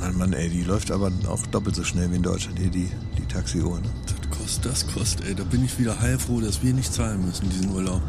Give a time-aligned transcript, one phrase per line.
[0.00, 2.90] Mann, Mann, ey, die läuft aber auch doppelt so schnell wie in Deutschland hier, die,
[3.18, 3.88] die Taxiuhr, ne?
[4.06, 5.34] Das kostet, das kostet, ey.
[5.34, 8.02] Da bin ich wieder heilfroh, dass wir nicht zahlen müssen, diesen Urlaub.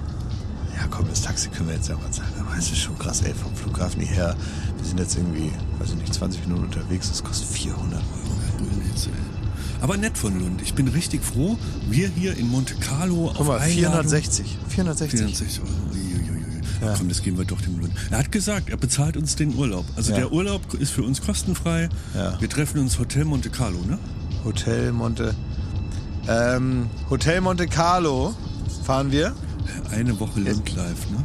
[0.75, 2.33] Ja, komm, das Taxi können wir jetzt ja mal zahlen.
[2.39, 4.35] Aber es ist schon krass, ey, vom Flughafen hierher.
[4.77, 7.09] Wir sind jetzt irgendwie, weiß ich nicht, 20 Minuten unterwegs.
[7.09, 8.03] Das kostet 400 Euro.
[9.79, 10.61] Aber nett von Lund.
[10.63, 11.55] Ich bin richtig froh.
[11.89, 14.57] Wir hier in Monte Carlo Guck mal, auf Einladung- 460.
[14.69, 15.19] 460.
[15.19, 15.69] 460 Euro.
[16.81, 16.93] Ja.
[16.97, 17.91] Komm, das geben wir doch dem Lund.
[18.11, 19.85] Er hat gesagt, er bezahlt uns den Urlaub.
[19.95, 20.17] Also Ja.
[20.19, 21.89] der Urlaub ist für uns kostenfrei.
[22.15, 22.39] Ja.
[22.39, 23.97] Wir treffen uns Hotel Monte Carlo, ne?
[24.43, 25.33] Hotel Monte.
[26.27, 28.35] Ähm, Hotel Monte Carlo
[28.83, 29.33] fahren wir.
[29.91, 31.23] Eine Woche Lund live, ne?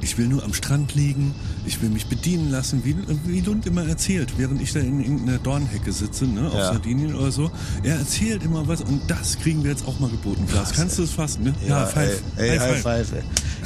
[0.00, 1.34] Ich will nur am Strand liegen,
[1.66, 5.38] ich will mich bedienen lassen, wie, wie Lund immer erzählt, während ich da in irgendeiner
[5.38, 6.72] Dornhecke sitze, ne, auf Ja.
[6.72, 7.50] Sardinien oder so.
[7.82, 10.46] Er erzählt immer was und das kriegen wir jetzt auch mal geboten.
[10.48, 11.54] Klaas, kannst du es fassen, ne?
[11.64, 11.70] ey,
[12.36, 13.22] ey, High Five, ey.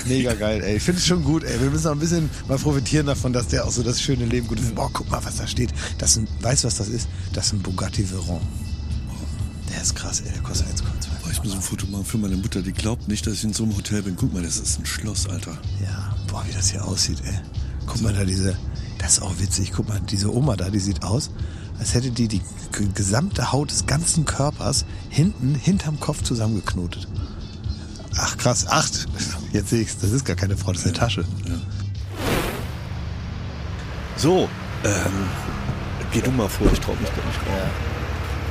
[0.07, 0.77] Mega geil, ey.
[0.77, 1.61] Ich finde es schon gut, ey.
[1.61, 4.47] Wir müssen auch ein bisschen mal profitieren davon, dass der auch so das schöne Leben
[4.49, 4.74] gut ist.
[4.74, 5.73] Boah, guck mal, was da steht.
[5.99, 7.09] Das ist ein, weißt du, was das ist?
[7.33, 8.41] Das ist ein Bugatti Veyron.
[9.73, 10.33] Der ist krass, ey.
[10.33, 10.83] Der kostet 1,2.
[11.23, 13.52] Boah, ich muss ein Foto machen für meine Mutter, die glaubt nicht, dass ich in
[13.52, 14.15] so einem Hotel bin.
[14.16, 15.57] Guck mal, das ist ein Schloss, Alter.
[15.83, 17.35] Ja, boah, wie das hier aussieht, ey.
[17.87, 18.57] Guck mal da diese,
[18.99, 19.73] das ist auch witzig.
[19.74, 21.30] Guck mal, diese Oma da, die sieht aus,
[21.79, 22.43] als hätte die die
[22.95, 27.09] gesamte Haut des ganzen Körpers hinten, hinterm Kopf zusammengeknotet.
[28.16, 29.09] Ach krass, acht.
[29.52, 29.99] Jetzt sehe ich's.
[29.99, 31.24] Das ist gar keine Frau, das ist eine Tasche.
[34.16, 34.49] So,
[34.85, 35.29] ähm,
[36.12, 37.71] geh du mal vor, ich trau mich gar nicht rein.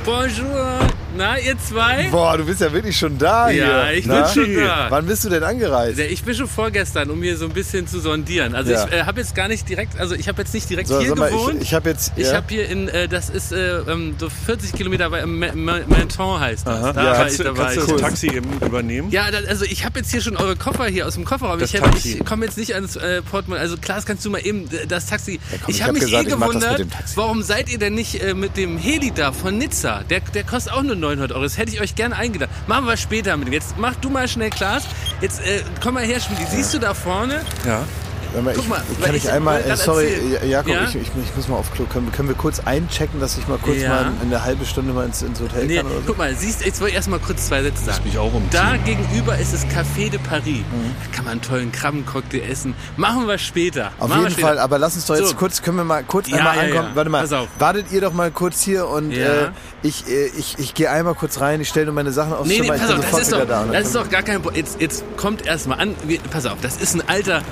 [0.04, 1.03] Bonjour.
[1.16, 2.08] Na, ihr zwei?
[2.10, 3.98] Boah, du bist ja wirklich schon da Ja, hier.
[3.98, 4.28] ich bin Na?
[4.28, 4.86] schon da.
[4.90, 5.96] Wann bist du denn angereist?
[5.98, 8.54] Ja, Ich bin schon vorgestern, um hier so ein bisschen zu sondieren.
[8.56, 8.86] Also Ja.
[8.86, 11.14] ich äh, habe jetzt gar nicht direkt, also ich habe jetzt nicht direkt So, hier
[11.14, 11.56] mal, gewohnt.
[11.56, 12.12] ich, ich habe jetzt.
[12.16, 12.34] Ich ja.
[12.34, 16.66] habe hier in, äh, das ist äh, ähm, so 40 Kilometer bei Ma- Menton heißt
[16.66, 16.80] das.
[16.80, 17.92] Da Ja, war Kannst ich, du, da war kannst du ich.
[17.92, 19.10] das Taxi eben übernehmen?
[19.10, 21.60] Ja, da, also ich habe jetzt hier schon eure Koffer hier aus dem Kofferraum.
[21.60, 23.60] Das ich hätte- ich komme jetzt nicht ans äh, Portemonnaie.
[23.62, 25.38] Also Klaas, kannst du mal eben äh, das Taxi.
[25.50, 27.94] komm, ich ich habe hab mich gesagt, eh ich das gewundert, warum seid ihr denn
[27.94, 30.02] nicht äh, mit dem Heli da von Nizza?
[30.10, 31.42] Der, der kostet auch nur 900 Euro.
[31.42, 32.52] Das hätte ich euch gerne eingeladen.
[32.66, 33.48] Machen wir später mit.
[33.52, 34.84] Jetzt mach du mal schnell, Klaas.
[35.20, 36.44] Jetzt äh, komm mal her, Schmiedi.
[36.50, 37.40] Siehst du da vorne?
[37.66, 37.84] Ja.
[38.34, 40.50] Warte mal, Guck ich, mal, kann ich ich einmal, äh, sorry, erzählen.
[40.50, 40.84] Jakob, Ja?
[40.84, 41.84] ich, ich, ich muss mal auf Klo.
[41.86, 43.88] Können, können wir kurz einchecken, dass ich mal kurz Ja.
[43.90, 46.00] mal in einer halben Stunde mal ins, ins Hotel Nee, kann oder so?
[46.06, 48.04] guck mal, siehst, jetzt wollte ich erst mal kurz zwei Sätze sagen.
[48.04, 48.50] mich auch umziehen.
[48.52, 50.58] Da gegenüber ist das Café de Paris.
[50.58, 50.94] Mhm.
[51.10, 52.74] Da kann man einen tollen Krabbencocktail essen.
[52.96, 53.92] Machen wir später.
[53.98, 54.48] Auf Machen jeden später.
[54.48, 55.36] Fall, aber lass uns doch jetzt So.
[55.36, 56.88] kurz, können wir mal kurz Ja, einmal ja, ankommen.
[56.90, 56.96] ja.
[56.96, 57.48] Warte mal, Pass auf.
[57.58, 59.26] wartet ihr doch mal kurz hier und Ja.
[59.26, 59.50] äh,
[59.82, 62.60] ich, äh, ich, ich gehe einmal kurz rein, ich stelle nur meine Sachen aufs Nee,
[62.60, 63.60] nee, Zimmer, pass ich auf, das ist, doch, da.
[63.60, 66.56] und dann das ist doch gar kein Jetzt, jetzt kommt erstmal an, wir, pass auf,
[66.60, 67.42] das ist ein alter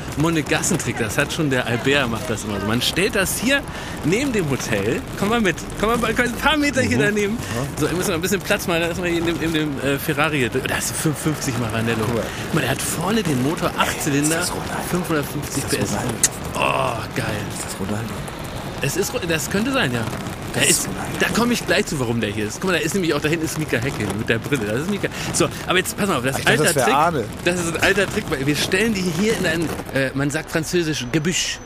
[0.73, 2.67] Monegassentrick, das hat schon der Albert macht das immer so.
[2.67, 3.61] Man stellt das hier
[4.05, 7.03] neben dem Hotel, komm mal mit, komm mal ein paar Meter hier Mhm.
[7.03, 7.39] daneben.
[7.79, 9.81] So, müsst mal ein bisschen Platz machen, da ist man hier in dem, in dem
[9.81, 12.05] äh, Ferrari, da ist 55 Maranello.
[12.07, 14.43] Guck mal, der hat vorne den Motor, 8 Zylinder,
[14.91, 15.93] 550 PS.
[16.55, 16.59] Oh,
[17.17, 17.27] geil.
[17.63, 18.13] Das Ronaldo.
[18.83, 20.05] Es ist, das könnte sein, ja.
[20.55, 20.89] Da, ist,
[21.19, 22.61] da komme ich gleich zu, warum der hier ist.
[22.61, 24.67] Guck mal, da ist nämlich auch, da hinten ist Mika Hecke mit der Brille.
[24.67, 25.09] Das ist Mika.
[25.33, 26.95] So, aber jetzt pass mal auf, das Ich dachte, alter das Trick.
[26.95, 27.25] Arne.
[27.45, 30.51] Das ist ein alter Trick, weil wir stellen die hier in ein, äh, man sagt
[30.51, 31.59] französisch, Gebüsch.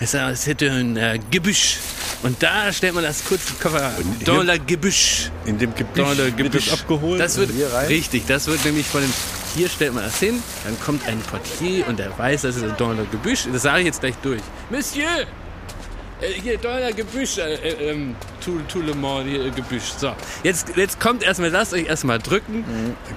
[0.00, 1.78] Es ist hätte ein äh, Gebüsch.
[2.22, 3.92] Und da stellt man das kurz Koffer
[4.24, 5.30] dans Gebüsch.
[5.44, 6.66] In dem Gebüsch Dans le wird Gebüsch.
[6.66, 7.20] das abgeholt.
[7.20, 7.86] Das wird, hier rein?
[7.88, 9.12] richtig, das wird nämlich von dem,
[9.56, 12.76] hier stellt man das hin, dann kommt ein Portier und der weiß, das ist ein
[12.78, 13.46] le Gebüsch.
[13.52, 14.42] Das sage ich jetzt gleich durch.
[14.70, 15.26] Monsieur!
[16.20, 19.92] Äh, hier, Dollar Gebüsch, äh, äh, ähm, tout, tout le monde, hier, äh, Gebüsch.
[19.98, 20.12] So,
[20.42, 22.64] jetzt, jetzt kommt erstmal, lasst euch erstmal drücken.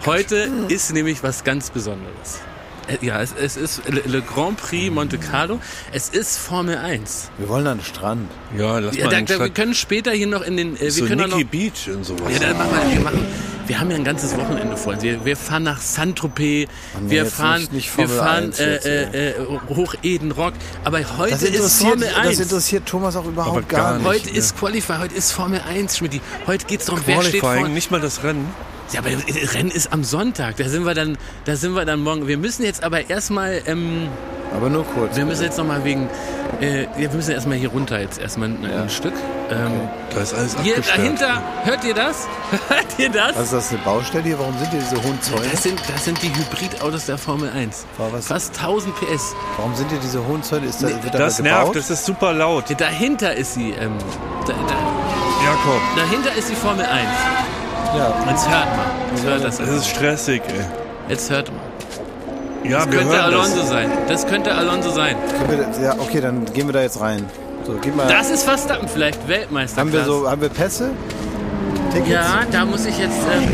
[0.05, 2.39] Heute ist nämlich was ganz Besonderes.
[2.87, 5.59] Äh, Ja, es, es ist Le, Le Grand Prix Monte Carlo.
[5.91, 7.29] Es ist Formel 1.
[7.37, 8.29] Wir wollen an den Strand.
[8.57, 10.75] ja, lass Ja, mal da, einen da, wir können später hier noch in den.
[10.75, 12.31] Äh, wir so können auch Nikki noch, Beach und sowas.
[12.33, 13.25] ja, dann machen wir, wir machen.
[13.67, 15.03] Wir haben ja ein ganzes Wochenende vor uns.
[15.03, 16.67] Wir, wir fahren nach Saint-Tropez,
[17.01, 19.33] nee, wir fahren, nicht- nicht wir fahren 1 äh, jetzt, äh, äh,
[19.69, 20.53] hoch Eden Rock.
[20.83, 22.37] Aber heute ist Formel 1.
[22.37, 24.07] das interessiert Thomas auch überhaupt Aber gar gar nicht.
[24.07, 26.21] Heute ist Qualify, heute ist Formel 1, Schmidt.
[26.47, 27.69] Heute geht's darum, wer steht vorne.
[27.69, 28.47] nicht mal das Rennen.
[28.93, 30.57] Ja, aber das Rennen ist am Sonntag.
[30.57, 32.27] Da sind wir dann, da sind wir dann morgen.
[32.27, 34.09] Wir müssen jetzt aber erstmal, ähm,
[34.55, 35.15] Aber nur kurz.
[35.15, 36.09] wir müssen jetzt noch mal wegen,
[36.59, 39.13] äh, ja, wir müssen erstmal hier runter jetzt erstmal ein, ein Stück.
[39.49, 39.71] Ähm,
[40.13, 40.99] Da ist alles Hier abgesperrt.
[40.99, 42.27] dahinter, hört ihr das?
[42.69, 43.35] Hört ihr das?
[43.37, 44.39] Was ist das, eine Baustelle hier?
[44.39, 45.47] Warum sind hier diese hohen Zäune?
[45.51, 47.85] Das sind, das sind die Hybridautos der Formel 1.
[47.97, 49.33] War was- Fast 1000 PS.
[49.57, 50.67] Warum sind hier diese hohen Zäune?
[50.67, 51.75] Ist da, wird da Das nervt, gebaut?
[51.77, 52.65] das ist super laut.
[52.77, 53.93] Dahinter ist sie, ähm,
[54.45, 54.75] da, da,
[55.45, 57.07] Jakob, dahinter ist die Formel 1.
[57.97, 58.13] Ja.
[58.29, 58.85] Jetzt hört mal.
[59.13, 59.57] Jetzt hört das.
[59.57, 60.65] das ist stressig, ey.
[61.09, 61.59] Jetzt hört mal.
[62.63, 63.69] Ja, Das wir könnte hören Alonso das.
[63.69, 63.91] sein.
[64.07, 65.15] Das könnte Alonso sein.
[65.37, 67.25] Können wir da- ja, okay, dann gehen wir da jetzt rein.
[67.65, 68.07] So, gib mal.
[68.07, 69.81] Das ist Verstappen vielleicht, Weltmeister.
[69.81, 70.91] haben wir so, haben wir Pässe?
[71.91, 72.09] Tickets?
[72.11, 73.17] Ja, da muss ich jetzt.
[73.33, 73.51] Ähm,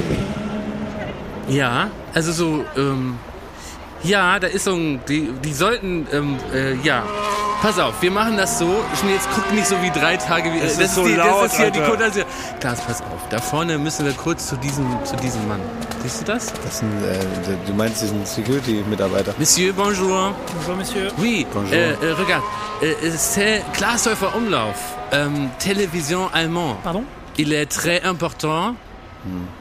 [1.47, 2.63] ja, also so.
[2.77, 3.17] Ähm,
[4.03, 4.99] ja, da ist so ein.
[5.07, 6.05] Die, die sollten.
[6.13, 7.03] Ähm, äh, ja.
[7.61, 8.69] Pass auf, wir machen das so.
[9.09, 10.59] Jetzt guck nicht so wie drei Tage wie.
[10.59, 11.93] Es das ist so die, laut, das ist hier die Alter.
[11.93, 12.25] Côte d'Azur.
[12.59, 13.27] Klaas, pass auf.
[13.31, 15.59] Da vorne müssen wir kurz zu diesem, zu diesem Mann.
[16.03, 16.53] Siehst du das?
[16.63, 17.17] Das ein, äh,
[17.65, 19.33] du meinst diesen Security-Mitarbeiter.
[19.39, 20.33] Monsieur, bonjour.
[20.55, 21.11] Bonjour, monsieur.
[21.17, 21.73] Oui, Bonjour.
[21.73, 22.43] euh, euh, regarde,
[22.83, 24.79] euh, c'est Glashäufer Umlauf,
[25.11, 26.77] ähm, Télévision allemand.
[26.83, 27.03] Pardon
[27.39, 28.75] Il est très important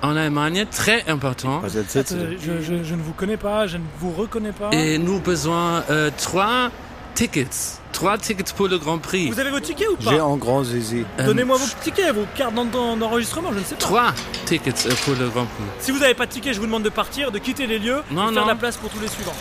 [0.02, 1.60] en Allemagne, très important.
[1.62, 2.18] Was erzählst du?
[2.18, 2.36] Denn?
[2.38, 4.68] je, je- je ne vous connais pas, je ne vous reconnais pas.
[4.72, 6.70] Et nous besoin euh, trois
[7.16, 9.30] tickets, trois tickets pour le Grand Prix.
[9.30, 11.04] Vous avez vos tickets ou J'ai pas en grand zizi.
[11.18, 13.80] Euh, Donnez-moi vos tickets, vos cartes d'en- d'en- d'enregistrement, je ne sais pas.
[13.80, 14.14] Trois
[14.44, 15.64] tickets euh, pour le Grand Prix.
[15.80, 18.02] Si vous n'avez pas de ticket, je vous demande de partir, de quitter les lieux,
[18.10, 18.48] Non, et de faire non.
[18.48, 19.34] la place pour tous les suivants.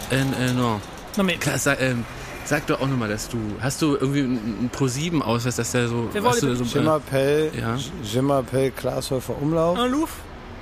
[0.56, 0.80] Non.
[1.18, 2.04] Non mais, Klar, sag, ähm,
[2.46, 3.38] sag doch auch nochmal, dass du.
[3.62, 6.10] Hast du irgendwie einen Pro-7-Ausweis, dass der so.
[6.12, 7.76] Fais voir weißt les du, so Je m'appelle, Ja.
[8.04, 9.78] je m'appelle Glashäufer Umlauf.
[9.78, 10.10] un Louvre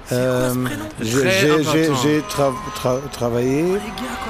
[0.08, 3.80] Prénom j'ai- tra tra travaillé Les gars,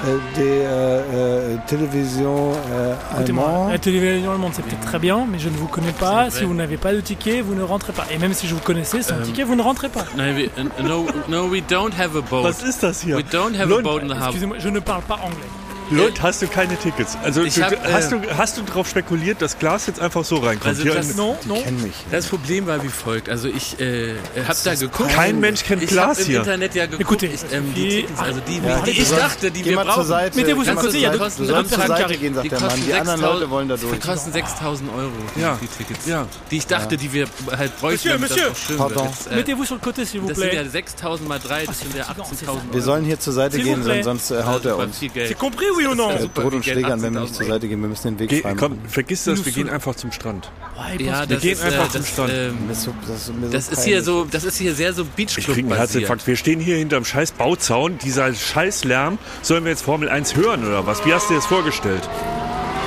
[0.06, 3.72] euh, des euh, euh, télévisions euh, allemandes.
[3.72, 6.30] la télévision allemande c'est peut-être très bien, mais je ne vous connais pas.
[6.30, 8.06] Si vous n'avez pas de ticket, vous ne rentrez pas.
[8.12, 10.06] Et même si je vous connaissais, sans Euh, ticket, vous ne rentrez pas.
[10.18, 12.44] Nein, wir, äh, no, no, we don't have a boat.
[12.44, 13.16] Was ist das hier?
[13.18, 14.26] We don't have a boat in the harbor.
[14.28, 15.50] Excusez-moi, je ne parle pas anglais.
[15.98, 17.18] Lund, hast du keine Tickets?
[17.24, 20.24] Also Ich du, hab, hast, äh, du, hast du darauf spekuliert, dass Glas jetzt einfach
[20.24, 20.66] so reinkommt?
[20.68, 21.16] Also Hier das-.
[21.16, 21.94] Kenn mich.
[22.12, 23.30] Das Problem war wie folgt.
[23.30, 24.16] Also ich äh,
[24.48, 25.10] hab da geguckt.
[25.12, 26.40] Kein Mensch kennt ich Glas hab im hier.
[26.40, 27.24] Internet ja geguckt.
[27.24, 30.06] Écoutez, ich, ähm, die Tickets, also die, Ja, die du ich dachte, die wir brauchen.
[30.06, 30.38] Seite.
[30.38, 31.20] Mettez-vous Geh sur mal le zur côté, il y a Seite.
[31.20, 32.70] deux- Du deux sollst zur Seite gehen, sagt Die der Mann.
[32.70, 33.94] kosten Die anderen 6000 Leute wollen da durch.
[33.94, 35.60] Die kosten 6000 Euro, die, Ja.
[35.62, 36.06] die Tickets.
[36.08, 36.28] Ja.
[36.52, 38.50] Die ich dachte, die wir halt bräuchten, Monsieur, damit Monsieur.
[38.50, 39.08] das auch schön Pardon.
[39.32, 40.72] äh, Mettez-vous sur le côté, s'il vous das sind ja plaît.
[40.72, 42.62] 6000 mal 3, das sind ja fatigant, 18.000 Euro.
[42.74, 44.98] Wir sollen hier zur Seite gehen, sonst äh, haut er uns.
[45.00, 45.98] C'est compris, oui ist
[46.34, 47.82] droht viel uns Geld, Schlägern, wenn wir 18.000 nicht zur Seite gehen.
[47.82, 50.52] Wir müssen den Weg Geh, frei komm, vergiss das, wir gehen einfach zum Strand.
[51.00, 52.32] Ja, Wir das gehen ist, einfach äh, zum das, Strand.
[52.34, 54.74] ähm, Das ist, so, das ist, mir so das ist hier so, das ist hier
[54.76, 55.78] sehr so Ich Beachclub basiert.
[55.80, 56.28] Herzinfarkt.
[56.28, 57.98] Wir stehen hier hinterm scheiß Bauzaun.
[58.00, 59.18] Dieser scheiß Lärm.
[59.42, 61.06] Sollen wir jetzt Formel 1 hören oder was?
[61.06, 62.08] Wie hast du dir das vorgestellt?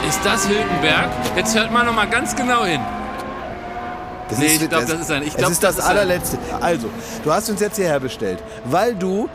[0.08, 1.10] Ist das Hülkenberg?
[1.37, 2.81] Jetzt hört mal noch mal ganz genau hin.
[4.28, 5.96] Das Nee, ich glaub, das ist ein- ich es glaub, ist das, das ist ein-
[5.99, 6.38] allerletzte.
[6.60, 6.88] Also,
[7.22, 9.28] du hast uns jetzt hierher bestellt, weil du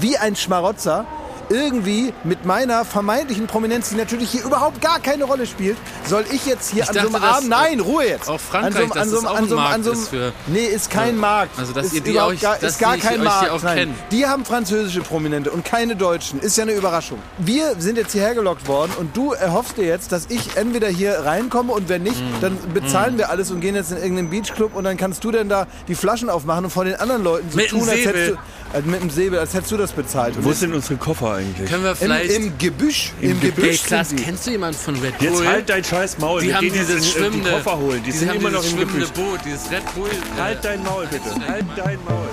[0.00, 1.04] wie ein Schmarotzer
[1.50, 5.76] irgendwie mit meiner vermeintlichen Prominenz, die natürlich hier überhaupt gar keine Rolle spielt,
[6.06, 8.28] soll ich jetzt hier Ich an so einem dachte, Abend, nein, Ruhe jetzt.
[8.28, 11.16] auch Frankreich, an so, einem- an so, einem- an so, einem- für- Nee, ist kein
[11.16, 11.58] Markt.
[11.58, 13.62] Also, dass ist ihr die euch- gar, ist gar die kein euch Markt.
[13.64, 13.94] nein.
[14.12, 16.40] Die haben französische Prominente und keine Deutschen.
[16.40, 17.18] Ist ja eine Überraschung.
[17.38, 21.20] Wir sind jetzt hierher gelockt worden und du erhoffst dir jetzt, dass ich entweder hier
[21.24, 22.40] reinkomme und wenn nicht, Mm.
[22.40, 25.48] dann bezahlen wir alles und gehen jetzt in irgendeinen Beachclub und dann kannst du denn
[25.48, 28.38] da die Flaschen aufmachen und von den anderen Leuten so Mit tun, als hättest du
[28.72, 30.36] äh, mit dem Säbel, als hättest du das bezahlt.
[30.36, 31.70] Und Wo sind unsere Koffer eigentlich?
[31.70, 32.30] Können wir im, vielleicht...
[32.32, 33.12] Im Gebüsch.
[33.20, 34.24] Im, Ey, Gebüsch Klaas, sind die.
[34.24, 35.28] kennst du jemanden von Red Bull?
[35.28, 36.40] Jetzt halt dein scheiß Maul.
[36.40, 37.50] die wir haben gehen jetzt dieses in, äh, die schwimmende...
[37.50, 38.02] Koffer holen.
[38.04, 39.24] Die, sind haben immer noch dieses im schwimmende Gebüsch.
[39.24, 40.08] Boot, dieses Red Bull...
[40.10, 41.48] äh, Halt dein Maul bitte.
[41.48, 42.28] Halt dein Maul.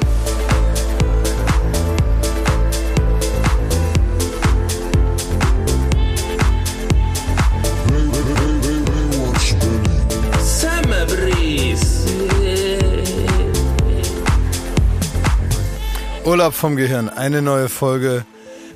[16.28, 18.26] Urlaub vom Gehirn, eine neue Folge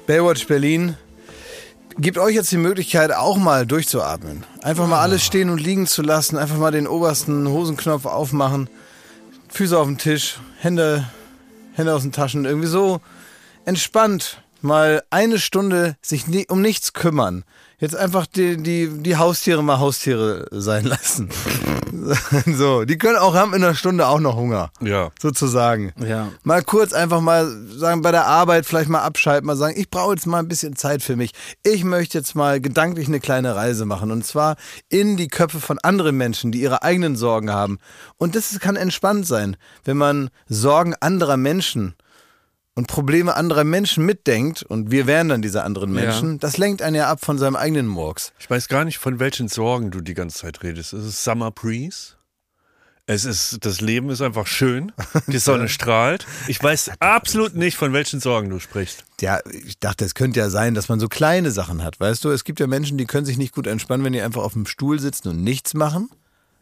[0.08, 0.96] Baywatch Berlin.
[1.98, 4.46] Gibt euch jetzt die Möglichkeit, auch mal durchzuatmen.
[4.62, 8.70] Einfach mal alles stehen und liegen zu lassen, einfach mal den obersten Hosenknopf aufmachen,
[9.50, 11.10] Füße auf den Tisch, Hände,
[11.74, 13.02] Hände aus den Taschen, irgendwie so
[13.66, 17.44] entspannt mal eine Stunde sich nie, um nichts kümmern.
[17.82, 21.30] Jetzt einfach die, die, die Haustiere mal Haustiere sein lassen.
[22.46, 24.70] so, die können auch, haben in einer Stunde auch noch Hunger.
[24.82, 25.10] Ja.
[25.20, 25.92] Sozusagen.
[25.98, 26.32] Ja.
[26.44, 30.14] Mal kurz einfach mal sagen, bei der Arbeit vielleicht mal abschalten, mal sagen, ich brauche
[30.14, 31.32] jetzt mal ein bisschen Zeit für mich.
[31.64, 34.12] Ich möchte jetzt mal gedanklich eine kleine Reise machen.
[34.12, 34.58] Und zwar
[34.90, 37.80] in die Köpfe von anderen Menschen, die ihre eigenen Sorgen haben.
[38.18, 41.96] Und das kann entspannt sein, wenn man Sorgen anderer Menschen
[42.76, 46.96] und Probleme anderer Menschen mitdenkt, und wir wären dann diese anderen Menschen, das lenkt einen
[46.96, 48.32] ja ab von seinem eigenen Murks.
[48.40, 50.94] Ich weiß gar nicht, von welchen Sorgen du die ganze Zeit redest.
[50.94, 52.16] Es ist Summer Breeze.
[53.08, 54.94] Es ist, das Leben ist einfach schön.
[55.28, 56.26] Die Sonne strahlt.
[56.48, 59.04] Ich weiß absolut nicht, von welchen Sorgen du sprichst.
[59.20, 62.00] Ja, ich dachte, es könnte ja sein, dass man so kleine Sachen hat.
[62.00, 64.44] Weißt du, es gibt ja Menschen, die können sich nicht gut entspannen, wenn die einfach
[64.44, 66.10] auf dem Stuhl sitzen und nichts machen.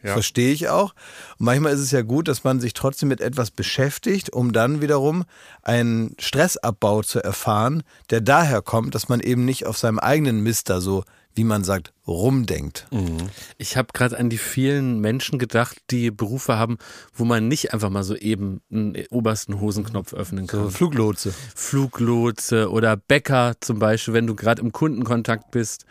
[0.02, 0.14] Ja.
[0.14, 0.94] verstehe ich auch.
[1.38, 4.82] Und manchmal ist es ja gut, dass man sich trotzdem mit etwas beschäftigt, um dann
[4.82, 5.26] wiederum
[5.62, 10.80] einen Stressabbau zu erfahren, der daher kommt, dass man eben nicht auf seinem eigenen Mister
[10.80, 11.04] so,
[11.36, 12.88] wie man sagt, rumdenkt.
[13.58, 16.78] Ich habe gerade an die vielen Menschen gedacht, die Berufe haben,
[17.14, 20.64] wo man nicht einfach mal so eben einen obersten Hosenknopf öffnen kann.
[20.64, 21.34] So Fluglotse.
[21.56, 25.86] Fluglotse oder Bäcker zum Beispiel, wenn du gerade im Kundenkontakt bist.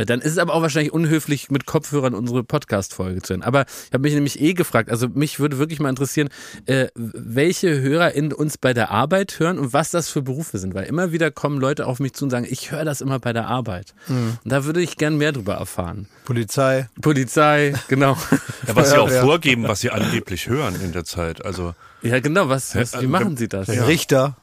[0.00, 3.42] Äh, Dann ist es aber auch wahrscheinlich unhöflich, mit Kopfhörern unsere Podcast-Folge zu hören.
[3.42, 6.28] Aber ich habe mich nämlich eh gefragt, also mich würde wirklich mal interessieren,
[6.66, 10.74] äh, welche Hörer in uns bei der Arbeit hören und was das für Berufe sind.
[10.74, 13.32] Weil immer wieder kommen Leute auf mich zu und sagen, ich höre das immer bei
[13.32, 13.94] der Arbeit.
[14.08, 16.08] Und da würde ich gern mehr drüber erfahren.
[16.24, 16.88] Polizei.
[17.00, 18.16] Polizei, genau.
[18.66, 19.22] Ja, was sie auch Ja.
[19.22, 21.44] vorgeben, was sie angeblich hören in der Zeit.
[21.44, 23.68] Also Ja, genau, was, was wie Ja, machen sie das?
[23.68, 24.36] Richter.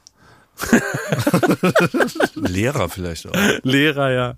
[2.34, 3.34] Lehrer vielleicht auch.
[3.62, 4.34] Lehrer, ja.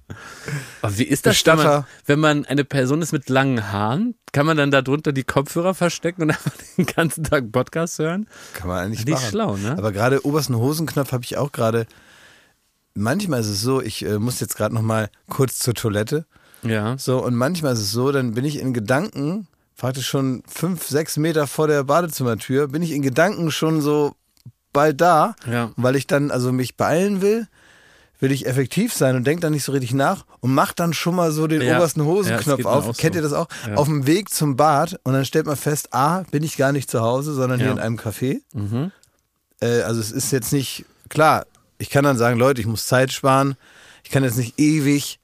[0.83, 1.89] Aber wie ist das, wenn man, Bestatter.
[2.07, 4.15] wenn man eine Person ist mit langen Haaren?
[4.33, 8.29] Kann man dann darunter die Kopfhörer verstecken und einfach den ganzen Tag Podcast hören?
[8.55, 9.29] Kann man eigentlich Nicht machen.
[9.31, 9.77] schlau, ne?
[9.77, 11.87] Aber gerade obersten Hosenknopf habe ich auch gerade.
[12.95, 16.27] Manchmal ist es so, ich äh, muss jetzt gerade noch mal kurz zur Toilette.
[16.63, 16.99] Ja.
[16.99, 19.47] So, und manchmal ist es so, dann bin ich in Gedanken,
[19.77, 24.15] praktisch schon fünf, sechs Meter vor der Badezimmertür, bin ich in Gedanken schon so
[24.73, 25.71] bald da, Ja.
[25.77, 27.47] weil ich dann also mich beeilen will,
[28.21, 31.15] will ich effektiv sein und denke dann nicht so richtig nach und mach dann schon
[31.15, 31.77] mal so den Ja.
[31.79, 32.89] obersten Hosenknopf auf.
[32.89, 33.19] auch Kennt so.
[33.19, 33.49] ihr das auch?
[33.77, 36.91] Auf dem Weg zum Bad und dann stellt man fest, A, bin ich gar nicht
[36.91, 38.41] zu Hause, sondern hier in einem Café.
[38.53, 38.93] Mhm.
[39.61, 41.47] Äh, also es ist jetzt nicht, klar,
[41.79, 43.57] ich kann dann sagen, Leute, ich muss Zeit sparen.
[44.05, 45.19] Ich kann jetzt nicht ewig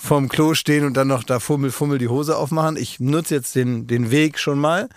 [0.00, 2.76] vorm Klo stehen und dann noch da fummel, fummel die Hose aufmachen.
[2.76, 4.88] Ich nutze jetzt den, den Weg schon mal.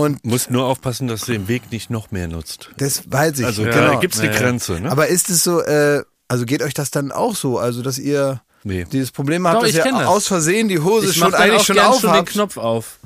[0.00, 2.70] Und Muss nur aufpassen, dass du den Weg nicht noch mehr nutzt.
[2.78, 3.46] das weiß ich.
[3.46, 3.76] Also genau.
[3.76, 4.40] da gibt's eine Ja, ja.
[4.40, 4.90] Grenze, ne?
[4.90, 7.58] Aber ist es so, äh, also geht euch das dann auch so?
[7.58, 8.84] Also, dass ihr Nee.
[8.92, 10.06] dieses Problem habt, Doch, dass ich ihr das.
[10.06, 12.24] aus Versehen die Hose Ich schon eigentlich auch schon auf schon den?
[12.26, 12.98] Knopf auf.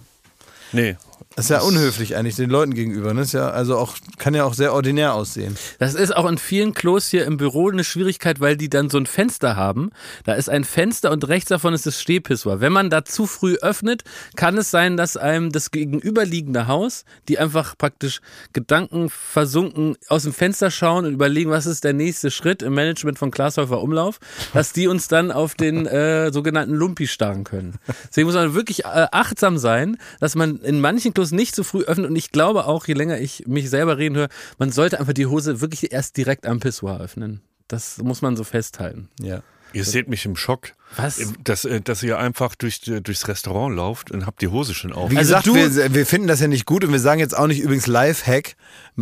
[0.72, 0.96] Nee.
[1.36, 3.12] Das ist ja unhöflich eigentlich den Leuten gegenüber.
[3.12, 3.22] Ne?
[3.22, 5.56] Ist ja also auch kann ja auch sehr ordinär aussehen.
[5.80, 8.98] Das ist auch in vielen Klos hier im Büro eine Schwierigkeit, weil die dann so
[8.98, 9.90] ein Fenster haben.
[10.24, 12.60] Da ist ein Fenster und rechts davon ist das Stehpissoir.
[12.60, 14.04] Wenn man da zu früh öffnet,
[14.36, 18.20] kann es sein, dass einem das gegenüberliegende Haus, die einfach praktisch
[18.52, 23.18] Gedanken versunken aus dem Fenster schauen und überlegen, was ist der nächste Schritt im Management
[23.18, 24.20] von Glashäufer Umlauf,
[24.52, 27.74] dass die uns dann auf den äh, sogenannten Lumpi starren können.
[28.08, 31.82] Deswegen muss man wirklich äh, achtsam sein, dass man in manchen Klos nicht zu früh
[31.82, 34.28] öffnet und ich glaube auch, je länger ich mich selber reden höre,
[34.58, 37.42] man sollte einfach die Hose wirklich erst direkt am Pissoir öffnen.
[37.68, 39.08] Das muss man so festhalten.
[39.20, 39.42] Ja.
[39.74, 40.68] Ihr seht mich im Schock.
[40.96, 41.20] Was?
[41.42, 45.10] Dass, äh, dass ihr einfach durch, durchs Restaurant lauft und habt die Hose schon auf.
[45.10, 47.36] Wie Also gesagt, du- wir, wir finden das ja nicht gut und wir sagen jetzt
[47.36, 48.54] auch nicht übrigens Lifehack.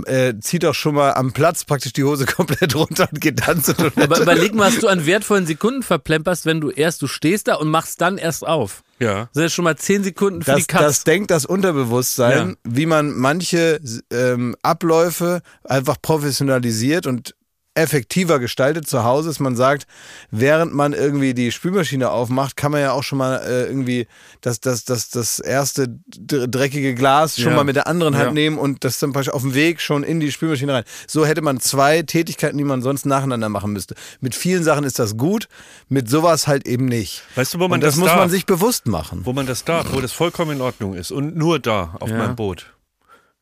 [0.07, 3.63] Äh, zieht doch schon mal am Platz praktisch die Hose komplett runter und geht dann
[3.63, 4.03] zur Toilette.
[4.05, 7.57] Aber überleg mal, was du an wertvollen Sekunden verplemperst, wenn du erst, du stehst da
[7.57, 8.83] und machst dann erst auf.
[8.99, 9.25] Ja.
[9.35, 10.83] Das sind schon mal zehn Sekunden für das, die Katz.
[10.83, 12.55] das denkt das Unterbewusstsein, Ja.
[12.65, 17.35] wie man manche ähm, Abläufe einfach professionalisiert und
[17.75, 19.41] effektiver gestaltet zu Hause ist.
[19.41, 19.87] Man sagt,
[20.31, 24.07] während man irgendwie die Spülmaschine aufmacht, kann man ja auch schon mal äh, irgendwie
[24.43, 27.57] das, das, das, das erste dr- dreckige Glas schon Ja.
[27.57, 28.33] mal mit der anderen Hand Ja.
[28.33, 30.85] nehmen und das dann praktisch auf dem Weg schon in die Spülmaschine rein.
[31.07, 33.95] So hätte man zwei Tätigkeiten, die man sonst nacheinander machen müsste.
[34.21, 35.49] Mit vielen Sachen ist das gut,
[35.89, 37.23] mit sowas halt eben nicht.
[37.37, 38.19] Weißt du, wo man und das, das muss darf?
[38.19, 39.23] man sich bewusst machen.
[39.25, 41.11] Wo man das darf, wo das vollkommen in Ordnung ist.
[41.11, 42.19] Und nur da, auf Ja.
[42.19, 42.67] meinem Boot.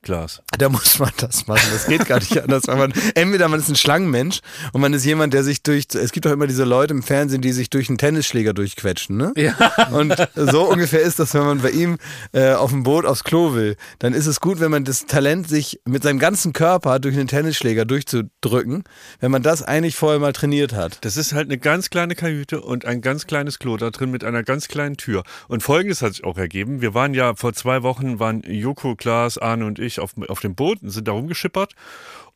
[0.03, 0.43] Glas.
[0.57, 1.69] Da muss man das machen.
[1.73, 2.67] Das geht gar nicht anders.
[2.67, 4.41] Weil man, entweder man ist ein Schlangenmensch
[4.73, 5.85] und man ist jemand, der sich durch.
[5.95, 9.19] Es gibt doch immer diese Leute im Fernsehen, die sich durch einen Tennisschläger durchquetschen.
[9.19, 9.33] Ne?
[9.37, 9.55] Ja.
[9.93, 11.99] Und so ungefähr ist das, wenn man bei ihm
[12.33, 13.77] äh, auf dem Boot aufs Klo will.
[13.99, 17.29] Dann ist es gut, wenn man das Talent, sich mit seinem ganzen Körper durch einen
[17.29, 18.85] Tennisschläger durchzudrücken,
[19.21, 21.05] wenn man das eigentlich vorher mal trainiert hat.
[21.05, 24.25] Das ist halt eine ganz kleine Kajüte und ein ganz kleines Klo da drin mit
[24.25, 25.25] einer ganz kleinen Tür.
[25.49, 26.81] Und folgendes hat sich auch ergeben.
[26.81, 30.55] Wir waren ja vor zwei Wochen, waren Joko, Klaas, Arne und ich auf, auf dem
[30.55, 31.73] Boot und sind da rumgeschippert.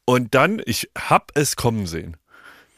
[0.06, 2.16] Und dann, ich hab es kommen sehen.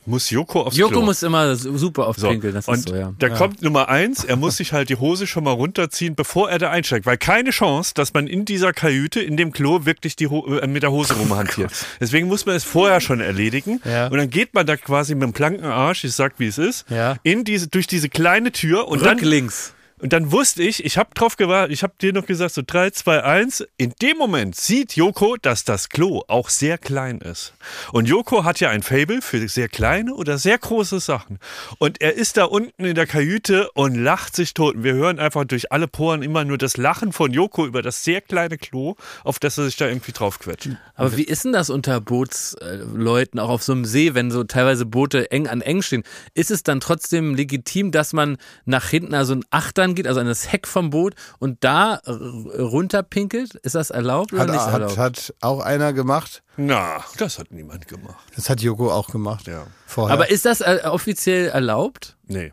[0.09, 1.03] Muss Joko aufs Joko Klo.
[1.03, 3.13] muss immer super oft So, pinkeln, das und ist so, ja.
[3.19, 6.61] da kommt Nummer eins, er muss sich halt die Hose schon mal runterziehen, bevor er
[6.61, 7.07] da einsteigt.
[7.07, 10.67] Weil keine Chance, dass man in dieser Kajüte, in dem Klo, wirklich die Ho äh,
[10.69, 11.73] mit der Hose rumhantiert.
[11.99, 13.81] Deswegen muss man es vorher schon erledigen.
[13.85, 14.07] Ja.
[14.07, 16.89] Und dann geht man da quasi mit dem blanken Arsch, ich sag wie es ist,
[16.89, 17.17] Ja.
[17.25, 19.73] in diese, durch diese kleine Tür und dann, Rücklinks.
[20.01, 22.91] Und dann wusste ich, ich habe drauf gewartet, ich habe dir noch gesagt, so 3,
[22.91, 23.67] 2, 1.
[23.79, 27.55] In dem Moment sieht Joko, dass das Klo auch sehr klein ist.
[27.93, 31.39] Und Joko hat ja ein Fable für sehr kleine oder sehr große Sachen.
[31.79, 34.77] Und er ist da unten in der Kajüte und lacht sich tot.
[34.77, 38.05] Und wir hören einfach durch alle Poren immer nur das Lachen von Joko über das
[38.05, 40.77] sehr kleine Klo, auf das er sich da irgendwie draufquetscht.
[40.95, 44.85] Aber wie ist denn das unter Bootsleuten, auch auf so einem See, wenn so teilweise
[44.85, 46.05] Boote eng an eng stehen?
[46.35, 48.37] Ist es dann trotzdem legitim, dass man
[48.67, 53.55] nach hinten, also ein Achtern geht, also an das Heck vom Boot und da runterpinkelt?
[53.57, 54.99] Ist das erlaubt oder Hat, nicht hat, erlaubt?
[54.99, 56.43] hat auch einer gemacht.
[56.57, 58.25] Na, das hat niemand gemacht.
[58.35, 59.47] Das hat Joko auch gemacht.
[59.47, 59.67] Ja.
[59.87, 60.15] Vorher.
[60.15, 62.17] Aber ist das äh, offiziell erlaubt?
[62.27, 62.53] Nee.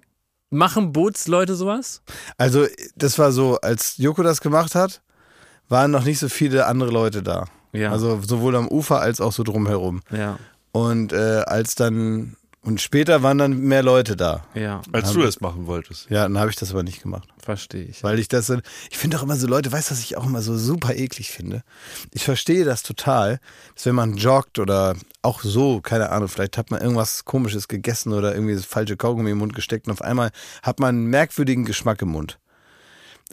[0.50, 2.04] Machen Bootsleute sowas?
[2.38, 5.02] Also, das war so, als Joko das gemacht hat,
[5.68, 7.46] waren noch nicht so viele andere Leute da.
[7.72, 7.92] Ja.
[7.92, 10.02] Also sowohl am Ufer als auch so drumherum.
[10.12, 10.38] Ja.
[10.72, 14.46] Und äh, als dann Und später waren dann mehr Leute da.
[14.56, 16.10] Ja, Als du das machen wolltest.
[16.10, 17.28] Ja, dann habe ich das aber nicht gemacht.
[17.44, 18.04] verstehe ich.
[18.04, 18.58] Weil ich das so,
[18.90, 21.30] ich finde auch immer so Leute, weißt du, was ich auch immer so super eklig
[21.30, 21.64] finde?
[22.14, 23.42] Ich verstehe das total,
[23.76, 28.14] dass wenn man joggt oder auch so, keine Ahnung, vielleicht hat man irgendwas komisches gegessen
[28.14, 31.66] oder irgendwie das falsche Kaugummi im Mund gesteckt und auf einmal hat man einen merkwürdigen
[31.66, 32.40] Geschmack im Mund.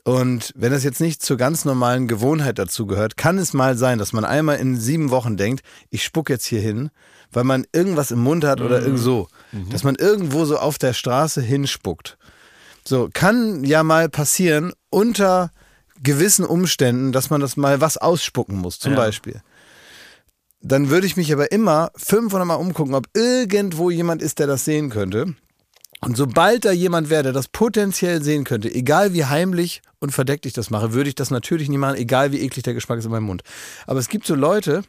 [0.05, 3.99] Und wenn das jetzt nicht zur ganz normalen Gewohnheit dazu gehört, kann es mal sein,
[3.99, 6.91] dass man einmal in sieben Wochen denkt, ich spuck jetzt hier hin,
[7.33, 9.29] weil man irgendwas im Mund hat oder irgend so.
[9.71, 12.17] Dass man irgendwo so auf der Straße hinspuckt.
[12.85, 15.51] So, kann ja mal passieren unter
[16.03, 18.99] gewissen Umständen, dass man das mal was ausspucken muss, zum Ja.
[18.99, 19.43] Beispiel.
[20.63, 24.65] Dann würde ich mich aber immer 500 Mal umgucken, ob irgendwo jemand ist, der das
[24.65, 25.35] sehen könnte.
[26.03, 30.47] Und sobald da jemand wäre, der das potenziell sehen könnte, egal wie heimlich und verdeckt
[30.47, 33.05] ich das mache, würde ich das natürlich nicht machen, egal wie eklig der Geschmack ist
[33.05, 33.43] in meinem Mund.
[33.87, 34.83] Aber es gibt so Leute,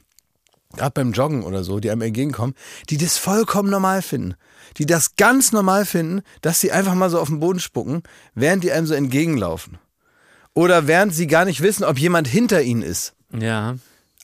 [0.77, 2.55] gerade beim Joggen oder so, die einem entgegenkommen,
[2.89, 4.35] die das vollkommen normal finden.
[4.77, 8.03] Die das ganz normal finden, dass sie einfach mal so auf den Boden spucken,
[8.35, 9.79] während die einem so entgegenlaufen.
[10.53, 13.13] Oder während sie gar nicht wissen, ob jemand hinter ihnen ist.
[13.37, 13.75] Ja.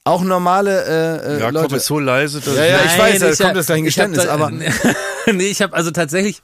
[0.06, 1.68] Auch normale äh, äh, Ja, Leute.
[1.68, 3.86] komm, ist so leise, dass Ja, ja, ich weiß, da kommt das gleich ein hab
[3.88, 4.52] Geständnis, da- aber-
[5.34, 6.42] nee, ich habe also tatsächlich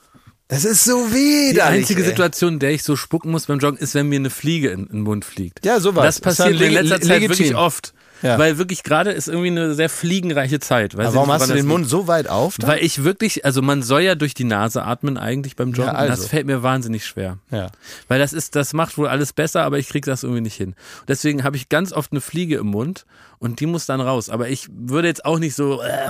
[0.47, 1.79] das ist so die widerlich.
[1.81, 2.09] einzige ey.
[2.09, 4.81] Situation, in der ich so spucken muss beim Joggen, ist, wenn mir eine Fliege in,
[4.81, 5.65] in den Mund fliegt.
[5.65, 6.03] Ja, sowas.
[6.03, 7.29] Das passiert mir in letzter Zeit legitim.
[7.29, 7.93] wirklich oft.
[8.21, 8.39] Ja.
[8.39, 10.95] Weil wirklich gerade ist irgendwie eine sehr fliegenreiche Zeit.
[10.95, 11.65] Weiß Aber warum nicht, hast du den.
[11.67, 12.57] Mund so weit auf?
[12.57, 12.69] dann?
[12.69, 15.91] Weil ich wirklich, also man soll ja durch die Nase atmen eigentlich beim Joggen.
[15.91, 16.15] Ja, also.
[16.15, 17.37] Das fällt mir wahnsinnig schwer.
[17.51, 17.69] ja.
[18.07, 20.73] Weil das ist, das macht wohl alles besser, aber ich krieg das irgendwie nicht hin.
[21.09, 23.05] Deswegen habe ich ganz oft eine Fliege im Mund
[23.43, 24.29] und die muss dann raus.
[24.29, 26.09] Aber ich würde jetzt auch nicht so äh,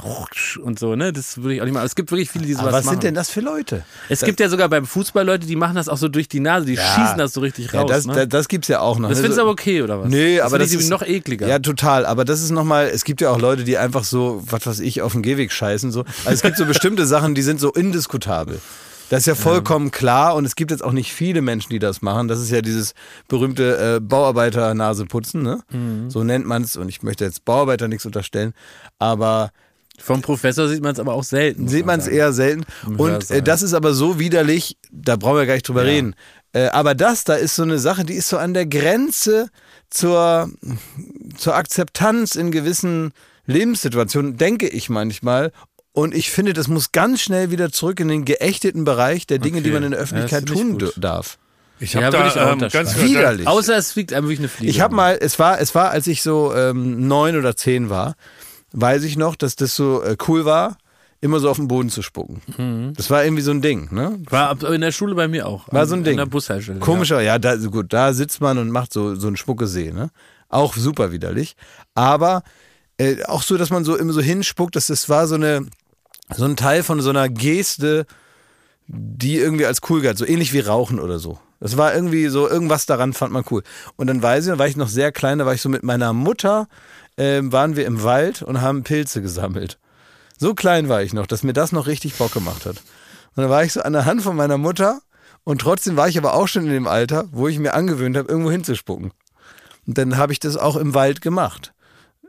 [0.62, 1.12] und so, ne?
[1.12, 1.86] Das würde ich auch nicht machen.
[1.88, 2.94] Es gibt wirklich viele, die sowas Aber was machen.
[2.94, 3.84] sind denn das für Leute?
[4.08, 6.68] es gibt ja sogar beim Fußball Leute, die machen das auch so durch die Nase,
[6.68, 7.90] die schießen das so richtig Ja, raus.
[7.90, 8.14] das, ne?
[8.14, 9.10] das, das gibt's ja auch noch.
[9.10, 9.24] das ne?
[9.24, 10.10] findest du aber okay, oder was?
[10.10, 11.48] Nee, aber das find ich ist noch ekliger.
[11.48, 12.06] Ja, total.
[12.06, 15.02] Aber das ist nochmal, es gibt ja auch Leute, die einfach so, was weiß ich,
[15.02, 15.92] auf den Gehweg scheißen.
[15.92, 16.02] So.
[16.26, 18.60] Also es gibt so bestimmte Sachen, die sind so indiskutabel.
[19.10, 22.02] Das ist ja vollkommen klar und es gibt jetzt auch nicht viele Menschen, die das
[22.02, 22.28] machen.
[22.28, 22.94] Das ist ja dieses
[23.28, 25.62] berühmte äh, Bauarbeiter-Naseputzen, ne?
[25.72, 26.10] Mhm.
[26.10, 28.54] So nennt man es und ich möchte jetzt Bauarbeiter nichts unterstellen,
[29.00, 29.52] aber
[30.00, 31.68] Vom Professor sieht man es aber auch selten.
[31.68, 32.64] sieht man es eher selten.
[32.98, 35.92] Und äh, das ist aber so widerlich, da brauchen wir gar nicht drüber Ja.
[35.92, 36.16] reden.
[36.54, 39.50] Äh, aber das da ist so eine Sache, die ist so an der Grenze
[39.90, 40.50] zur,
[41.38, 43.12] zur Akzeptanz in gewissen
[43.46, 45.52] Lebenssituationen, denke ich manchmal.
[45.94, 49.58] Und ich finde, das muss ganz schnell wieder zurück in den geächteten Bereich der Dinge,
[49.60, 49.64] Okay.
[49.68, 51.38] die man in der Ja, Öffentlichkeit ich tun darf.
[51.80, 52.86] Ich Ja, habe ich auch da ähm, unterschreiben.
[52.90, 53.48] ganz Widerlich.
[53.48, 54.72] Außer es fliegt einem wirklich eine Fliege.
[54.72, 58.16] Ich habe mal, es war, es war, als ich so ähm, neun oder zehn war,
[58.72, 60.78] weiß ich noch, dass das so äh, cool war,
[61.22, 62.42] immer so auf den Boden zu spucken.
[62.58, 62.94] Mhm.
[62.96, 64.20] Das war irgendwie so ein Ding, ne?
[64.30, 65.72] War in der Schule bei mir auch.
[65.72, 66.14] War so ein Ding.
[66.14, 66.80] In der Bushaltestelle.
[66.80, 70.10] Komischer, ja, da, gut, da sitzt man und macht so, so einen Spuckesee, ne?
[70.50, 71.56] Auch super widerlich.
[71.94, 72.44] Aber
[72.98, 75.66] äh, auch so, dass man so immer so hinspuckt, dass das war so eine,
[76.30, 78.06] so ein Teil von so einer Geste,
[78.88, 81.40] die irgendwie als cool galt, so ähnlich wie Rauchen oder so.
[81.60, 83.64] Das war irgendwie so, irgendwas daran fand man cool.
[83.96, 85.84] Und dann weiß ich, da war ich noch sehr klein, da war ich so mit
[85.84, 86.68] meiner Mutter,
[87.18, 89.80] ähm, waren wir im Wald und haben Pilze gesammelt.
[90.38, 92.78] So klein war ich noch, dass mir das noch richtig Bock gemacht hat.
[93.36, 95.02] Und dann war ich so an der Hand von meiner Mutter
[95.44, 98.30] und trotzdem war ich aber auch schon in dem Alter, wo ich mir angewöhnt habe,
[98.30, 99.12] irgendwo hinzuspucken.
[99.88, 101.74] Und dann habe ich das auch im Wald gemacht.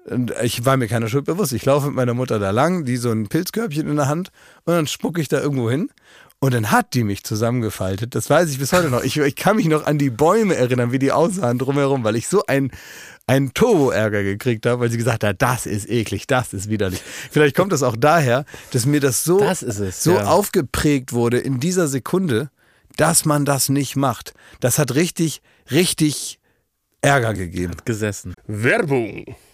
[0.04, 1.52] Und ich war mir keiner Schuld bewusst.
[1.52, 4.30] Ich laufe mit meiner Mutter da lang, die so ein Pilzkörbchen in der Hand
[4.64, 5.90] und dann spucke ich da irgendwo hin.
[6.40, 8.14] Und dann hat die mich zusammengefaltet.
[8.14, 9.02] Das weiß ich bis heute noch.
[9.02, 12.28] Ich, ich kann mich noch an die Bäume erinnern, wie die aussahen drumherum, weil ich
[12.28, 12.70] so ein,
[13.26, 17.00] einen Turbo-Ärger gekriegt habe, weil sie gesagt hat, das ist eklig, das ist widerlich.
[17.30, 20.26] Vielleicht kommt das auch daher, dass mir das so, Das ist es, so ja.
[20.26, 22.50] aufgeprägt wurde in dieser Sekunde,
[22.96, 24.34] dass man das nicht macht.
[24.60, 25.40] Das hat richtig,
[25.70, 26.40] richtig
[27.00, 27.72] Ärger gegeben.
[27.86, 28.34] gesessen.
[28.46, 29.24] Werbung.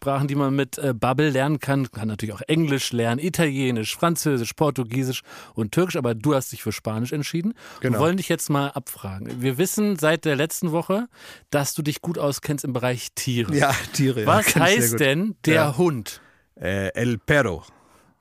[0.00, 1.90] die man mit äh, Bubble lernen kann.
[1.90, 5.22] Kann natürlich auch Englisch lernen, Italienisch, Französisch, Portugiesisch
[5.54, 7.54] und Türkisch, aber du hast dich für Spanisch entschieden.
[7.80, 7.94] Genau.
[7.98, 9.42] Wir wollen dich jetzt mal abfragen.
[9.42, 11.08] Wir wissen seit der letzten Woche,
[11.50, 13.54] dass du dich gut auskennst im Bereich Tiere.
[13.54, 14.26] Ja, Tiere.
[14.26, 15.76] Was ja, sehr heißt denn der Ja.
[15.76, 16.20] Hund?
[16.60, 17.64] Äh, El Perro.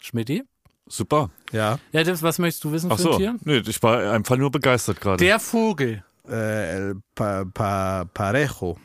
[0.01, 0.43] Schmidti?
[0.87, 1.29] Super.
[1.51, 1.77] Ja.
[1.91, 3.11] Ja, das, was möchtest du wissen Ach für so.
[3.13, 3.35] ein Tier?
[3.43, 5.23] Nee, ich war einfach nur begeistert gerade.
[5.23, 6.03] Der Vogel.
[6.27, 8.77] Äh, El pa, pa, Parejo.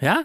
[0.00, 0.24] Ja?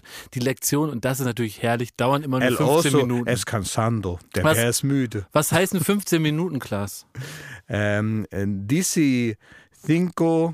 [0.33, 3.27] Die Lektion, und das ist natürlich herrlich, dauern immer nur El 15 oso Minuten.
[3.29, 4.19] es cansando.
[4.35, 4.57] Der Was?
[4.57, 5.25] Bär ist müde.
[5.31, 7.05] Was heißt denn 15 Minuten, Klaas?
[7.73, 9.37] Ähm, äh, dici
[9.85, 10.53] cinco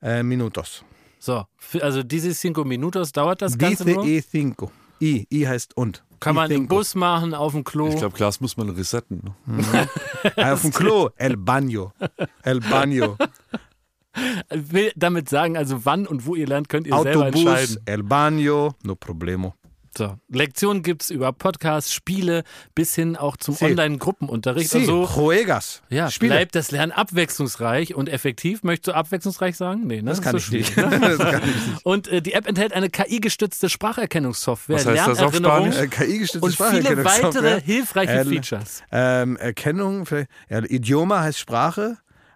[0.00, 0.82] äh, minutos.
[1.18, 1.44] So,
[1.82, 4.06] also diese cinco minutos dauert das Ganze Dice nur.
[4.06, 4.72] e cinco.
[5.00, 6.02] I, I heißt und.
[6.20, 6.76] Kann man im cinco.
[6.76, 7.88] Bus machen, auf dem Klo.
[7.88, 9.34] Ich glaube, Klaas muss man resetten.
[9.44, 9.88] ne?
[10.36, 11.10] Ah, Auf dem Klo.
[11.16, 11.92] El baño.
[12.42, 13.18] El baño.
[14.50, 17.40] will damit sagen, also wann und wo ihr lernt, könnt ihr selber Autobus.
[17.44, 17.76] entscheiden.
[17.86, 18.74] El baño.
[18.82, 19.54] No problemo.
[19.96, 22.42] So, Lektionen gibt es über Podcasts, Spiele
[22.74, 23.64] bis hin auch zum Sí.
[23.66, 24.68] Online-Gruppenunterricht.
[24.70, 25.82] Sí, Also juegas.
[25.88, 26.32] ja, Spiele.
[26.34, 28.64] bleibt das Lernen abwechslungsreich und effektiv.
[28.64, 29.86] Möchtest du abwechslungsreich sagen?
[29.86, 30.10] Nee, ne?
[30.10, 30.90] Das kann ist ich so nicht.
[30.90, 30.98] ne?
[31.16, 31.86] das kann ich nicht.
[31.86, 35.84] Und äh, die App enthält eine KI-gestützte Spracherkennungssoftware, Was heißt das auf Lernerinnerung?
[35.84, 38.82] Äh, KI-gestützte und viele weitere hilfreiche El- Features.
[38.90, 41.98] Ähm, Erkennung, vielleicht, ja, Idioma heißt Sprache,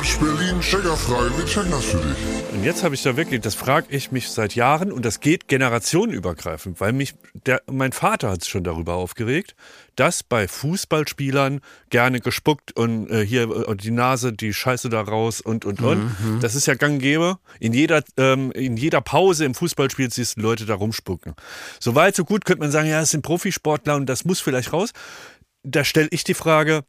[0.00, 1.28] Baywatch Berlin checkerfrei.
[1.36, 2.16] Wir checken das für dich.
[2.54, 5.46] Und jetzt habe ich da wirklich, das frage ich mich seit Jahren und das geht
[5.46, 9.54] generationenübergreifend, weil mich, der, mein Vater hat sich schon darüber aufgeregt,
[9.96, 11.60] dass bei Fußballspielern
[11.90, 16.16] gerne gespuckt und äh, hier äh, die Nase, die Scheiße da raus und und und.
[16.40, 17.36] Das ist ja gang und gäbe.
[17.58, 21.34] In jeder, ähm, in jeder Pause im Fußballspiel siehst du Leute da rumspucken.
[21.78, 24.72] So weit, so gut könnte man sagen, ja, es sind Profisportler und das muss vielleicht
[24.72, 24.92] raus.
[25.62, 26.84] Da stelle ich die Frage,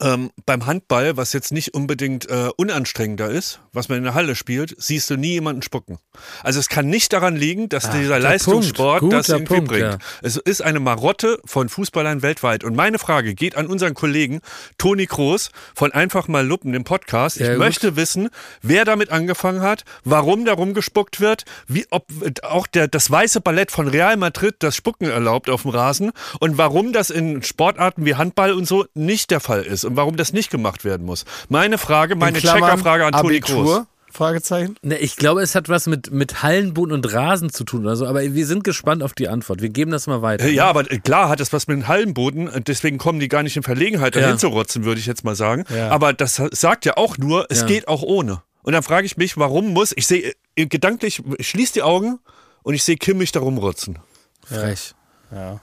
[0.00, 4.36] ähm, beim Handball, was jetzt nicht unbedingt äh, unanstrengender ist, was man in der Halle
[4.36, 5.98] spielt, siehst du nie jemanden spucken.
[6.42, 9.14] Also es kann nicht daran liegen, dass dieser guter Leistungssport Punkt.
[9.14, 9.82] das irgendwie Punkt, bringt.
[9.82, 9.98] ja.
[10.22, 12.64] Es ist eine Marotte von Fußballern weltweit.
[12.64, 14.40] Und meine Frage geht an unseren Kollegen
[14.78, 17.36] Toni Kroos von Einfach mal Luppen, dem Podcast.
[17.36, 17.64] Sehr ich gut.
[17.66, 18.28] möchte wissen,
[18.62, 22.06] wer damit angefangen hat, warum da rumgespuckt wird, wie, ob
[22.42, 26.58] auch der, das weiße Ballett von Real Madrid das Spucken erlaubt auf dem Rasen und
[26.58, 30.32] warum das in Sportarten wie Handball und so nicht der Fall ist und warum das
[30.32, 31.24] nicht gemacht werden muss.
[31.48, 33.38] Meine Frage, meine Checkerfrage an Toni.
[33.38, 33.86] Abitur?
[34.12, 34.74] Fragezeichen.
[34.82, 38.06] Ne, ich glaube, es hat was mit, mit Hallenboden und Rasen zu tun oder so,
[38.06, 39.62] aber wir sind gespannt auf die Antwort.
[39.62, 40.46] Wir geben das mal weiter.
[40.46, 43.28] Äh, Ja, aber äh, klar hat das was mit dem Hallenboden, äh, deswegen kommen die
[43.28, 44.22] gar nicht in Verlegenheit, Ja.
[44.22, 45.64] dahin zu rotzen, würde ich jetzt mal sagen.
[45.72, 45.90] Ja.
[45.90, 47.66] Aber das sagt ja auch nur, es Ja.
[47.68, 48.42] geht auch ohne.
[48.62, 52.18] Und dann frage ich mich, warum muss, ich sehe gedanklich, ich schließe die Augen
[52.64, 54.00] und ich sehe Kimmich da rumrotzen.
[54.44, 54.92] Frech.
[55.32, 55.60] Ja.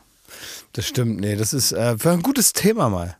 [0.71, 3.17] Das stimmt, nee, das ist äh, ein gutes Thema mal.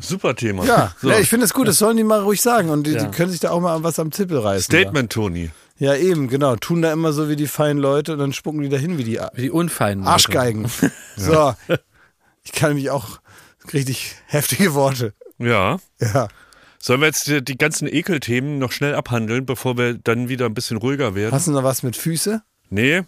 [0.00, 0.64] Super Thema.
[0.64, 1.10] Ja, So.
[1.10, 3.04] ja ich finde es gut, das sollen die mal ruhig sagen und die, Ja.
[3.04, 4.62] die können sich da auch mal was am Zippel reißen.
[4.64, 5.50] Statement, Toni.
[5.78, 6.56] Ja, eben, genau.
[6.56, 9.20] Tun da immer so wie die feinen Leute und dann spucken die dahin wie die
[9.20, 10.00] A- Die unfeinen.
[10.04, 10.12] Leute.
[10.12, 10.66] Arschgeigen.
[11.16, 11.54] So.
[12.44, 13.18] Ich kann mich auch
[13.72, 15.12] richtig heftige Worte.
[15.38, 15.78] Ja.
[16.00, 16.28] Ja.
[16.78, 20.54] Sollen wir jetzt die, die ganzen Ekelthemen noch schnell abhandeln, bevor wir dann wieder ein
[20.54, 21.32] bisschen ruhiger werden?
[21.32, 22.42] Hast du noch was mit Füße?
[22.70, 23.02] Nee,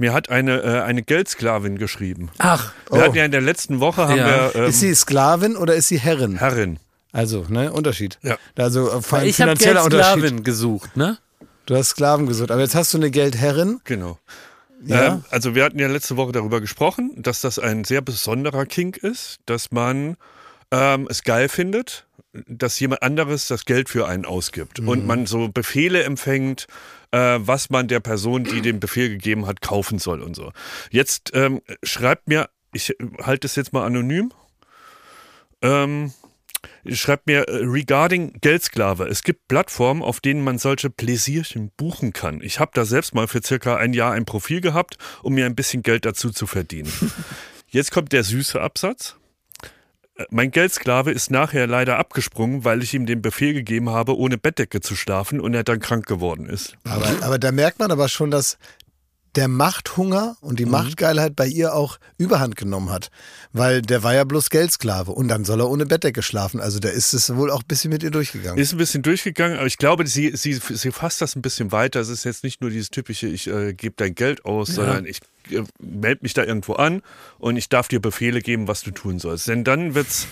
[0.00, 2.30] mir hat eine, äh, eine Geldsklavin geschrieben.
[2.38, 3.02] Ach, Wir Oh.
[3.02, 4.52] hatten ja in der letzten Woche haben Ja.
[4.54, 6.38] wir ähm, ist sie Sklavin oder ist sie Herrin?
[6.38, 6.78] Herrin.
[7.12, 8.18] Also, ne, Unterschied.
[8.22, 8.36] Ja.
[8.56, 10.14] Also äh, vor allem ich habe finanzieller Unterschied.
[10.14, 11.18] Geldsklavin gesucht, ne?
[11.66, 13.80] Du hast Sklaven gesucht, aber jetzt hast du eine Geldherrin.
[13.84, 14.18] Genau.
[14.84, 15.06] Ja.
[15.14, 18.96] Ähm, also wir hatten ja letzte Woche darüber gesprochen, dass das ein sehr besonderer Kink
[18.96, 20.16] ist, dass man
[20.72, 25.48] ähm, es geil findet, dass jemand anderes das Geld für einen ausgibt und man so
[25.48, 26.66] Befehle empfängt,
[27.10, 30.52] äh, was man der Person, die den Befehl gegeben hat, kaufen soll und so.
[30.90, 34.32] Jetzt ähm, schreibt mir, ich halte es jetzt mal anonym,
[35.62, 36.12] ähm,
[36.88, 39.08] schreibt mir äh, regarding Geldsklave.
[39.08, 42.40] Es gibt Plattformen, auf denen man solche Pläsierchen buchen kann.
[42.42, 45.56] Ich habe da selbst mal für circa ein Jahr ein Profil gehabt, um mir ein
[45.56, 46.92] bisschen Geld dazu zu verdienen.
[47.68, 49.16] Jetzt kommt der süße Absatz.
[50.30, 54.80] Mein Geldsklave ist nachher leider abgesprungen, weil ich ihm den Befehl gegeben habe, ohne Bettdecke
[54.80, 56.74] zu schlafen und er dann krank geworden ist.
[56.84, 58.58] Aber, aber da merkt man aber schon, dass
[59.36, 60.56] der Machthunger und Mhm.
[60.56, 63.10] die Machtgeilheit bei ihr auch Überhand genommen hat.
[63.52, 66.60] Weil der war ja bloß Geldsklave und dann soll er ohne Bettdecke schlafen.
[66.60, 68.58] Also da ist es wohl auch ein bisschen mit ihr durchgegangen.
[68.58, 72.00] Ist ein bisschen durchgegangen, aber ich glaube, sie, sie, sie fasst das ein bisschen weiter.
[72.00, 75.20] Es ist jetzt nicht nur dieses typische, ich äh, gebe dein Geld aus, sondern ich
[75.78, 77.02] melde mich da irgendwo an
[77.38, 79.48] und ich darf dir Befehle geben, was du tun sollst.
[79.48, 80.26] Denn dann wird's.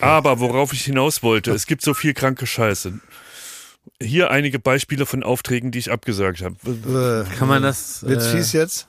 [0.00, 3.00] Aber worauf ich hinaus wollte, es gibt so viel kranke Scheiße.
[4.00, 6.56] Hier einige Beispiele von Aufträgen, die ich abgesagt habe.
[6.64, 8.02] Äh, Kann man das.
[8.02, 8.88] Wird's äh, fies jetzt?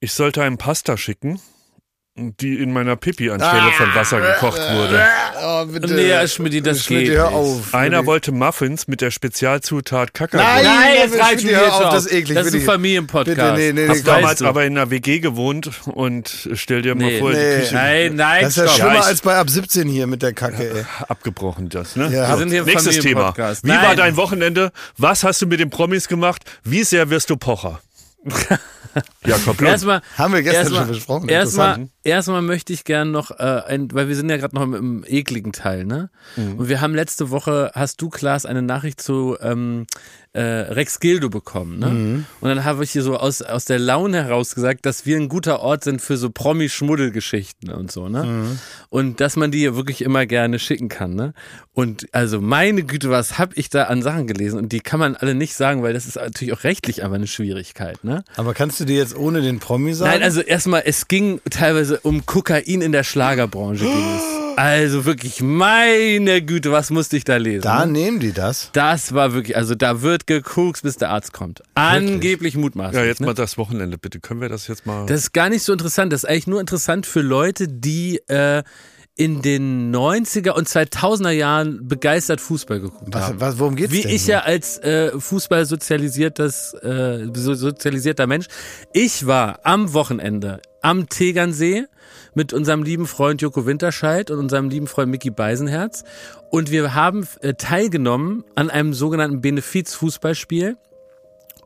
[0.00, 1.40] Ich sollte einem Pasta schicken,
[2.18, 5.02] die in meiner Pipi anstelle von Wasser gekocht wurde.
[5.42, 5.92] Oh, bitte.
[5.94, 7.74] Nee, Herr Schmidti, das Schmidti, geht auf.
[7.74, 10.40] Einer wollte Muffins mit der Spezialzutat Kakao.
[10.40, 11.90] Nein, Nein, Herr jetzt reicht mir jetzt auf, auf.
[11.92, 12.36] das ist eklig.
[12.38, 12.60] Das ist ein.
[12.62, 13.36] Familienpodcast.
[13.36, 14.46] Bitte, nee, nee, nee, Hab damals du.
[14.46, 17.18] aber in einer WG gewohnt und stell dir mal Nee.
[17.18, 17.36] vor, Nee.
[17.56, 18.76] die Küche Nein, nein, Das ist ja stopp.
[18.88, 20.84] schlimmer als bei ab 17 hier mit der Kacke, ey.
[21.08, 22.04] abgebrochen das, ne?
[22.10, 22.30] Ja.
[22.30, 23.34] Wir sind hier im Nächstes Thema.
[23.36, 23.82] Wie Nein.
[23.82, 24.72] war dein Wochenende?
[24.96, 26.42] Was hast du mit den Promis gemacht?
[26.64, 27.80] Wie sehr wirst du Pocher?
[29.24, 29.70] Jakob Lund.
[29.70, 31.28] Erstmal, Haben wir gestern erstmal, schon besprochen.
[31.28, 34.74] Erstmal, erstmal möchte ich gern noch, äh, ein, weil wir sind ja gerade noch im,
[34.74, 36.10] im ekligen Teil, ne?
[36.36, 36.54] Mhm.
[36.58, 39.86] Und wir haben letzte Woche, hast du, Klaas, eine Nachricht zu ähm,
[40.36, 41.86] äh, Rex Gildo bekommen, ne?
[41.86, 42.24] Mhm.
[42.42, 45.30] Und dann habe ich hier so aus, aus der Laune heraus gesagt, dass wir ein
[45.30, 48.24] guter Ort sind für so Promi-Schmuddelgeschichten und so, ne?
[48.24, 48.58] Mhm.
[48.90, 51.32] Und dass man die ja wirklich immer gerne schicken kann, ne?
[51.72, 54.58] Und also meine Güte, was hab ich da an Sachen gelesen?
[54.58, 57.26] Und die kann man alle nicht sagen, weil das ist natürlich auch rechtlich aber eine
[57.26, 58.22] Schwierigkeit, ne?
[58.36, 60.10] Aber kannst du dir jetzt ohne den Promi sagen?
[60.10, 64.45] Nein, also erstmal, es ging teilweise um Kokain in der Schlagerbranche ging es.
[64.56, 67.62] Also wirklich, meine Güte, was musste ich da lesen?
[67.62, 67.92] da ne?
[67.92, 68.70] nehmen die das.
[68.72, 71.62] Das war wirklich, also da wird gekokst, bis der Arzt kommt.
[71.74, 72.96] Angeblich mutmaßlich.
[72.96, 73.26] Ja, jetzt ne?
[73.26, 74.18] mal das Wochenende, bitte.
[74.20, 75.04] Können wir das jetzt mal.
[75.06, 76.12] Das ist gar nicht so interessant.
[76.12, 78.62] Das ist eigentlich nur interessant für Leute, die äh,
[79.14, 83.40] in den 90er und 2000er Jahren begeistert Fußball geguckt Was, haben.
[83.40, 84.10] was, worum geht's Wie denn?
[84.10, 88.46] ich ja als äh, Fußball sozialisiertes, äh, so- sozialisierter Mensch.
[88.92, 91.84] Ich war am Wochenende am Tegernsee
[92.36, 96.04] mit unserem lieben Freund Joko Winterscheid und unserem lieben Freund Mickey Beisenherz.
[96.50, 100.76] Und wir haben äh, teilgenommen an einem sogenannten Benefiz-Fußballspiel.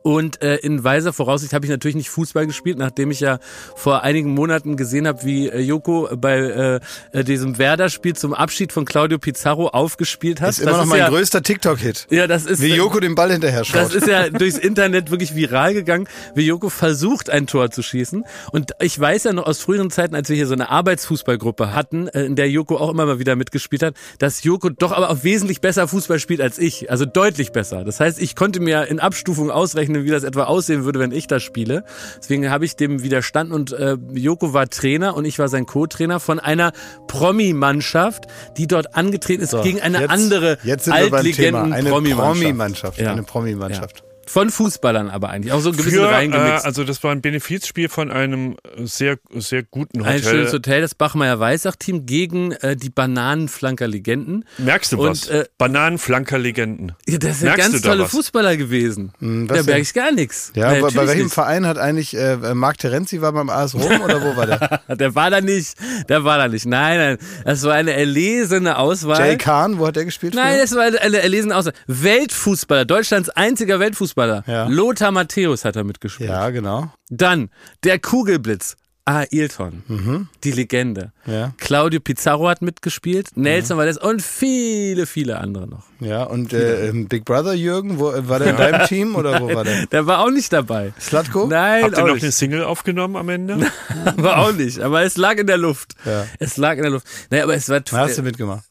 [0.03, 3.39] Und äh, in weiser Voraussicht habe ich natürlich nicht Fußball gespielt, nachdem ich ja
[3.75, 6.79] vor einigen Monaten gesehen habe, wie äh, Joko bei äh,
[7.11, 10.49] äh, diesem Werder-Spiel zum Abschied von Claudio Pizarro aufgespielt hat.
[10.49, 12.07] ist immer noch mein ja, größter TikTok-Hit.
[12.09, 13.75] Ja, das ist Wie Joko den Ball hinterher schaut.
[13.75, 18.25] das ist ja durchs Internet wirklich viral gegangen, wie Joko versucht, ein Tor zu schießen.
[18.51, 22.07] Und ich weiß ja noch aus früheren Zeiten, als wir hier so eine Arbeitsfußballgruppe hatten,
[22.07, 25.23] äh, in der Joko auch immer mal wieder mitgespielt hat, dass Joko doch aber auch
[25.23, 26.89] wesentlich besser Fußball spielt als ich.
[26.89, 27.83] Also deutlich besser.
[27.83, 31.27] Das heißt, ich konnte mir in Abstufung ausrechnen, wie das etwa aussehen würde, wenn ich
[31.27, 31.83] das spiele.
[32.19, 36.19] Deswegen habe ich dem widerstanden und äh, Joko war Trainer und ich war sein Co-Trainer
[36.19, 36.71] von einer
[37.07, 38.25] Promi-Mannschaft,
[38.57, 41.63] die dort angetreten ist So, gegen eine jetzt- andere jetzt beim Thema.
[41.63, 42.97] Eine Altlegenden-Promi-Mannschaft.
[43.27, 44.03] Promi-Mannschaft.
[44.03, 44.10] Ja.
[44.27, 45.51] Von Fußballern aber eigentlich.
[45.51, 46.65] Auch so ein bisschen für, äh, reingemixt.
[46.65, 50.53] also das war ein Benefizspiel von einem sehr, sehr guten ein schönes Hotel.
[50.53, 54.45] Hotel, das Bachmeier-Weissach-Team gegen äh, die Bananenflanker-Legenden.
[54.57, 55.27] Merkst du Und, was?
[55.27, 56.93] äh, Bananenflanker-Legenden.
[57.07, 58.07] Ja, das sind Merkst ganz tolle?
[58.07, 59.11] Fußballer gewesen.
[59.19, 60.51] was da merke ich gar nichts.
[60.55, 61.33] Ja, Na, bei, welchem nicht.
[61.33, 64.81] Verein hat eigentlich äh, Marc Terenzi war beim AS Rom oder wo war der?
[64.95, 65.75] Der war da nicht.
[66.09, 66.65] Der war da nicht.
[66.65, 67.17] Nein, nein.
[67.43, 69.19] Das war eine erlesene Auswahl.
[69.19, 70.35] Jay Kahn, wo hat der gespielt?
[70.35, 70.61] Nein, früher?
[70.61, 71.73] das war eine erlesene Auswahl.
[71.87, 74.20] Weltfußballer, Deutschlands einziger Weltfußballer.
[74.47, 74.67] Ja.
[74.67, 76.29] Lothar Matthäus hat da mitgespielt.
[76.29, 76.91] ja, genau.
[77.09, 77.49] Dann
[77.83, 78.75] der Kugelblitz.
[79.03, 81.11] Ailton, die Legende.
[81.25, 81.33] Mhm.
[81.33, 81.53] Ja.
[81.57, 85.85] Claudio Pizarro hat mitgespielt, Nelson Valdez und viele, viele andere noch.
[85.99, 89.41] Ja, und äh, ähm, Big Brother Jürgen, wo, äh, war der in deinem Team oder
[89.41, 89.85] wo war der?
[89.91, 90.93] Der war auch nicht dabei.
[91.01, 91.47] Slatko?
[91.47, 92.23] Nein, Habt ihr auch noch nicht.
[92.23, 93.57] eine Single aufgenommen am Ende?
[94.17, 94.79] war auch nicht.
[94.79, 95.95] Aber es lag in der Luft.
[96.05, 96.27] Ja.
[96.37, 97.07] Es lag in der Luft.
[97.31, 98.63] Naja, aber es war Da hast du mitgemacht.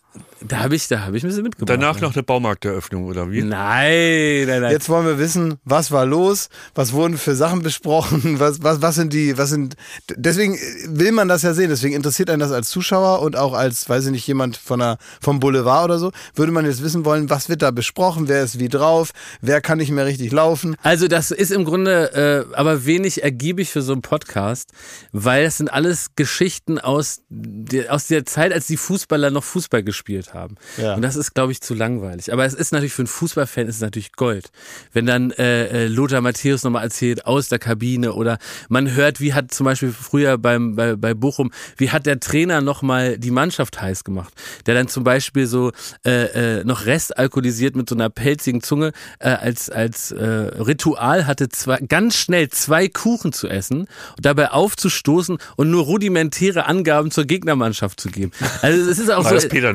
[0.43, 1.69] Da habe ich, da habe ich ein bisschen mitgebracht.
[1.69, 2.03] Danach ja.
[2.03, 3.43] noch eine Baumarkteröffnung oder wie?
[3.43, 4.73] Nein, nein, nein.
[4.73, 8.95] Jetzt wollen wir wissen, was war los, was wurden für Sachen besprochen, was, was, was
[8.95, 9.77] sind die, was sind,
[10.09, 13.87] deswegen will man das ja sehen, deswegen interessiert einen das als Zuschauer und auch als,
[13.89, 17.29] weiß ich nicht, jemand von der, vom Boulevard oder so, würde man jetzt wissen wollen,
[17.29, 19.11] was wird da besprochen, wer ist wie drauf,
[19.43, 20.75] wer kann nicht mehr richtig laufen.
[20.83, 24.71] Also das ist im Grunde äh, aber wenig ergiebig für so einen Podcast,
[25.13, 29.83] weil das sind alles Geschichten aus der, aus der Zeit, als die Fußballer noch Fußball
[29.83, 30.30] gespielt haben.
[30.77, 30.95] Ja.
[30.95, 32.33] Und das ist, glaube ich, zu langweilig.
[32.33, 34.51] Aber es ist natürlich für einen Fußballfan ist es natürlich Gold.
[34.93, 38.39] Wenn dann äh, äh, Lothar Matthäus nochmal erzählt aus der Kabine oder
[38.69, 42.61] man hört, wie hat zum Beispiel früher beim, bei, bei Bochum, wie hat der Trainer
[42.61, 44.33] nochmal die Mannschaft heiß gemacht.
[44.67, 45.73] Der dann zum Beispiel so
[46.05, 51.49] äh, äh, noch restalkoholisiert mit so einer pelzigen Zunge äh, als, als äh, Ritual hatte,
[51.49, 57.25] zwei, ganz schnell zwei Kuchen zu essen und dabei aufzustoßen und nur rudimentäre Angaben zur
[57.25, 58.33] Gegnermannschaft zu geben.
[58.63, 59.35] Also es ist auch War so.
[59.37, 59.73] das Peter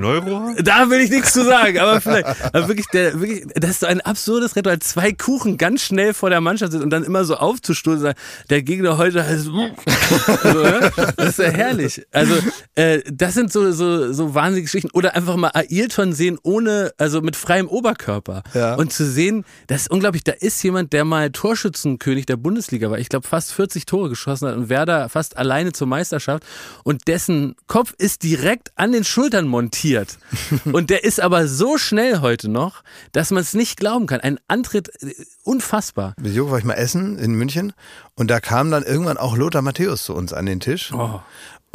[0.61, 2.25] Da will ich nichts zu sagen, aber vielleicht.
[2.53, 4.79] Aber wirklich, der, wirklich, das ist so ein absurdes Ritual.
[4.79, 8.13] Zwei Kuchen ganz schnell vor der Mannschaft sind und dann immer so aufzustoßen,
[8.49, 9.45] der Gegner heute heißt.
[9.45, 10.91] so, ne?
[11.17, 12.05] Das ist ja herrlich.
[12.11, 12.35] Also,
[12.75, 14.89] äh, das sind so, so, so wahnsinnige Geschichten.
[14.93, 18.43] Oder einfach mal Ailton sehen ohne, also mit freiem Oberkörper.
[18.53, 18.75] Ja.
[18.75, 22.99] Und zu sehen, das ist unglaublich, da ist jemand, der mal Torschützenkönig der Bundesliga war.
[22.99, 26.43] Ich glaube, fast 40 Tore geschossen hat und Werder fast alleine zur Meisterschaft.
[26.83, 30.17] Und dessen Kopf ist direkt an den Schultern montiert.
[30.71, 34.21] Und der ist aber so schnell heute noch, dass man es nicht glauben kann.
[34.21, 36.13] Ein Antritt, äh, unfassbar.
[36.19, 37.73] Mit Joko war ich mal essen in München
[38.15, 40.91] und da kam dann irgendwann auch Lothar Matthäus zu uns an den Tisch.
[40.93, 41.19] Oh.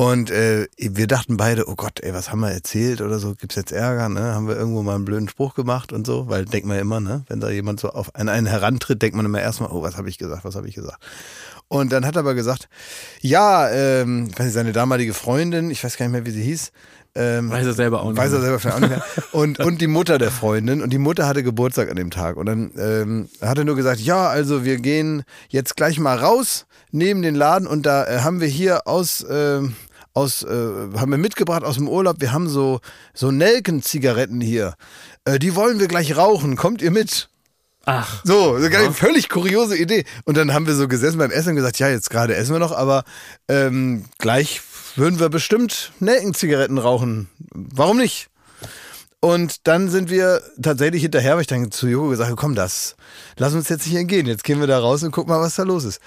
[0.01, 3.35] Und äh, wir dachten beide, oh Gott, ey, was haben wir erzählt oder so?
[3.35, 4.09] Gibt's jetzt Ärger?
[4.09, 4.35] Ne?
[4.35, 6.27] Haben wir irgendwo mal einen blöden Spruch gemacht und so?
[6.27, 7.23] Weil denkt man ja immer, ne?
[7.29, 10.09] wenn da jemand so auf einen, einen herantritt, denkt man immer erstmal, oh, was habe
[10.09, 11.05] ich gesagt, was habe ich gesagt?
[11.69, 12.71] Und dann hat er aber gesagt,
[13.21, 16.45] ja, ähm, ich weiß nicht, seine damalige Freundin, ich weiß gar nicht mehr, wie sie
[16.45, 16.73] hieß,
[17.15, 18.17] ähm, Weiß er selber auch nicht.
[18.17, 19.05] Weiß er selber vielleicht auch nicht mehr.
[19.33, 20.83] Und, und die Mutter der Freundin.
[20.83, 22.37] Und die Mutter hatte Geburtstag an dem Tag.
[22.37, 26.67] Und dann ähm, hat er nur gesagt, ja, also wir gehen jetzt gleich mal raus
[26.93, 29.61] neben den Laden und da äh, haben wir hier aus, äh,
[30.15, 32.17] aus äh, haben wir mitgebracht aus dem Urlaub.
[32.21, 32.81] Wir haben so,
[33.15, 34.75] so Nelkenzigaretten hier.
[35.25, 36.57] Äh, die wollen wir gleich rauchen.
[36.57, 37.29] Kommt ihr mit?
[37.87, 40.05] Ach, So, so eine völlig kuriose Idee.
[40.25, 42.59] Und dann haben wir so gesessen beim Essen und gesagt, ja, jetzt gerade essen wir
[42.59, 43.05] noch, aber
[43.49, 44.61] ähm, gleich
[44.97, 47.29] würden wir bestimmt Nelkenzigaretten rauchen.
[47.53, 48.29] Warum nicht?
[49.21, 52.97] Und dann sind wir tatsächlich hinterher, weil ich dann zu Joko gesagt habe, komm, das,
[53.37, 54.27] lass uns jetzt nicht entgehen.
[54.27, 56.01] Jetzt gehen wir da raus und gucken mal, was da los ist.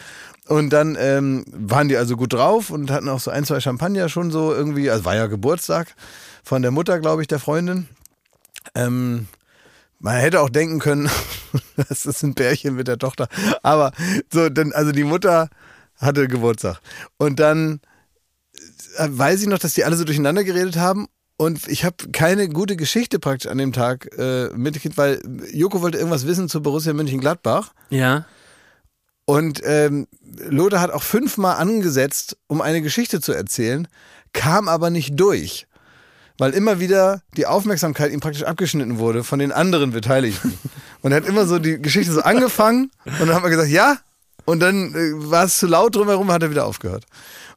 [0.48, 4.10] Und dann ähm, waren die also gut drauf und hatten auch so ein, zwei Champagner
[4.10, 5.96] schon so irgendwie, also war ja Geburtstag
[6.44, 7.88] von der Mutter, glaube ich, der Freundin.
[8.76, 9.28] Ähm,
[10.00, 11.10] man hätte auch denken können,
[11.88, 13.30] das ist ein Pärchen mit der Tochter.
[13.62, 13.92] Aber
[14.32, 15.50] so, dann, also die Mutter
[15.98, 16.82] hatte Geburtstag.
[17.18, 17.80] Und dann
[18.98, 21.08] weiß ich noch, dass die alle so durcheinander geredet haben.
[21.38, 25.98] Und ich habe keine gute Geschichte praktisch an dem Tag äh, mitgekriegt, weil Joko wollte
[25.98, 27.74] irgendwas wissen zu Borussia Mönchengladbach.
[27.90, 28.26] ja.
[29.26, 30.08] Und ähm,
[30.50, 33.88] Lothar hat auch fünfmal angesetzt, um eine Geschichte zu erzählen,
[34.34, 35.68] kam aber nicht durch.
[36.38, 40.58] Weil immer wieder die Aufmerksamkeit ihm praktisch abgeschnitten wurde von den anderen Beteiligten.
[41.02, 43.98] Und er hat immer so die Geschichte so angefangen und dann hat man gesagt, ja.
[44.46, 47.06] Und dann äh, war es zu laut drumherum, hat er wieder aufgehört.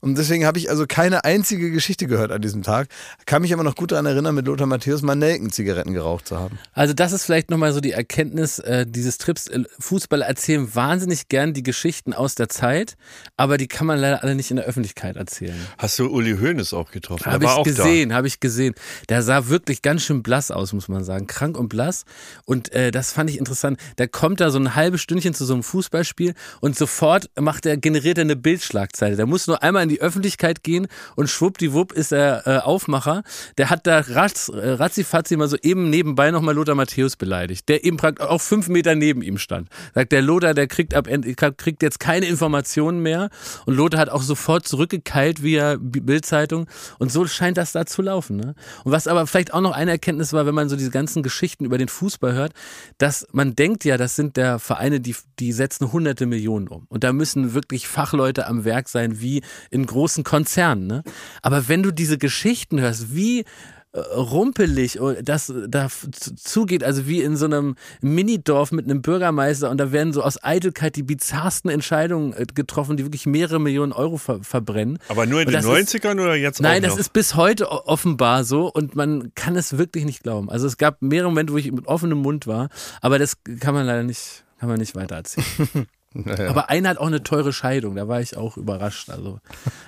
[0.01, 2.89] Und deswegen habe ich also keine einzige Geschichte gehört an diesem Tag.
[3.27, 6.59] Kann mich aber noch gut daran erinnern, mit Lothar Matthäus mal Nelkenzigaretten geraucht zu haben.
[6.73, 9.47] Also das ist vielleicht nochmal so die Erkenntnis äh, dieses Trips.
[9.47, 12.97] Äh, Fußballer erzählen wahnsinnig gern die Geschichten aus der Zeit,
[13.37, 15.57] aber die kann man leider alle nicht in der Öffentlichkeit erzählen.
[15.79, 17.27] Hast du Uli Hoeneß auch getroffen?
[17.27, 18.75] Habe ich auch gesehen, habe ich gesehen.
[19.09, 21.27] Der sah wirklich ganz schön blass aus, muss man sagen.
[21.27, 22.05] Krank und blass.
[22.45, 23.79] Und äh, das fand ich interessant.
[23.97, 27.77] Da kommt da so ein halbes Stündchen zu so einem Fußballspiel und sofort macht er,
[27.77, 29.17] generiert er eine Bildschlagzeile.
[29.17, 33.23] Der muss nur einmal in die Öffentlichkeit gehen und schwuppdiwupp ist er äh, Aufmacher.
[33.59, 37.85] Der hat da ratz, äh, ratzifatzi mal so eben nebenbei nochmal Lothar Matthäus beleidigt, der
[37.85, 39.69] eben praktisch auch fünf Meter neben ihm stand.
[39.95, 41.09] Sagt der Lothar, der kriegt ab
[41.57, 43.31] kriegt jetzt keine Informationen mehr
[43.65, 46.67] und Lothar hat auch sofort zurückgekeilt via Bildzeitung
[46.99, 48.37] und so scheint das da zu laufen.
[48.37, 48.55] Ne?
[48.85, 51.65] Und was aber vielleicht auch noch eine Erkenntnis war, wenn man so diese ganzen Geschichten
[51.65, 52.53] über den Fußball hört,
[52.99, 56.87] dass man denkt ja, das sind der Vereine, die, die setzen hunderte Millionen um.
[56.89, 59.43] Und da müssen wirklich Fachleute am Werk sein, wie
[59.77, 60.87] in großen Konzernen.
[60.89, 61.03] Ne?
[61.43, 63.45] Aber wenn du diese Geschichten hörst, wie
[63.93, 65.89] äh, rumpelig das da
[66.37, 70.43] zugeht, also wie in so einem Minidorf mit einem Bürgermeister und da werden so aus
[70.43, 74.99] Eitelkeit die bizarrsten Entscheidungen äh, getroffen, die wirklich mehrere Millionen Euro ver verbrennen.
[75.09, 78.45] Aber nur in den das ist- 90ern oder jetzt Nein, das ist bis heute offenbar
[78.45, 80.51] so und man kann es wirklich nicht glauben.
[80.51, 82.69] Also es gab mehrere Momente, wo ich mit offenem Mund war,
[83.01, 85.47] aber das kann man leider nicht, kann man nicht weiter erzählen.
[86.15, 89.11] Aber einer hat auch eine teure Scheidung, da war ich auch überrascht.
[89.11, 89.39] Also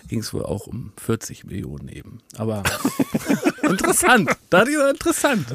[0.08, 2.18] ging es wohl auch um 40 Millionen eben.
[2.36, 2.62] Aber
[3.62, 4.30] interessant.
[4.50, 5.46] Da so, interessant.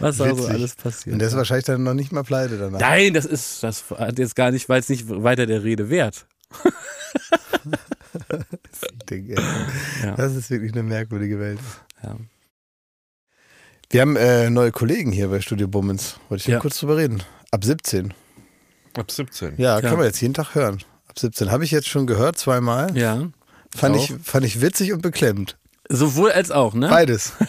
[0.00, 1.14] Was da so alles passiert.
[1.14, 2.80] Und der ist wahrscheinlich dann noch nicht mal pleite danach.
[2.80, 6.26] Nein, das ist, das hat jetzt gar nicht, weil es nicht weiter der Rede wert.
[9.08, 9.34] Ding.
[10.02, 10.16] Ja.
[10.16, 11.60] Das ist wirklich eine merkwürdige Welt.
[12.02, 12.16] Ja.
[13.90, 16.16] Wir haben äh, neue Kollegen hier bei Studio Bummens.
[16.28, 16.58] Wollte ich ja.
[16.60, 17.22] kurz drüber reden.
[17.50, 18.14] Ab 17.
[18.96, 19.54] Ab 17.
[19.56, 19.88] Ja, Ja.
[19.88, 20.78] kann man jetzt jeden Tag hören.
[21.08, 21.50] Ab 17.
[21.50, 22.96] Habe ich jetzt schon gehört, zweimal.
[22.96, 23.28] Ja.
[23.74, 25.56] Fand, ich, fand ich witzig und beklemmend.
[25.88, 26.88] Sowohl als auch, ne?
[26.88, 27.32] Beides.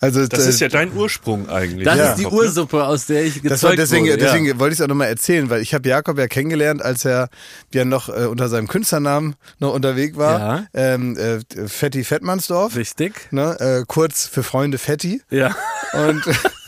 [0.00, 1.84] Also Das äh, ist ja dein Ursprung eigentlich.
[1.84, 2.10] Das Ja.
[2.10, 2.26] ist die?
[2.26, 4.18] Ursuppe, aus der ich gezeugt Das war deswegen, wurde.
[4.18, 4.58] deswegen ja.
[4.58, 7.28] wollte ich es auch nochmal erzählen, weil ich habe Jakob ja kennengelernt, als er
[7.72, 10.38] ja noch äh, unter seinem Künstlernamen noch unterwegs war.
[10.40, 10.66] Ja.
[10.74, 12.74] Ähm, äh, Fetti Fettmannsdorf.
[12.76, 13.14] Richtig.
[13.30, 15.22] Ne, äh, kurz für Freunde Fetti.
[15.30, 15.54] Ja.
[15.92, 16.22] Und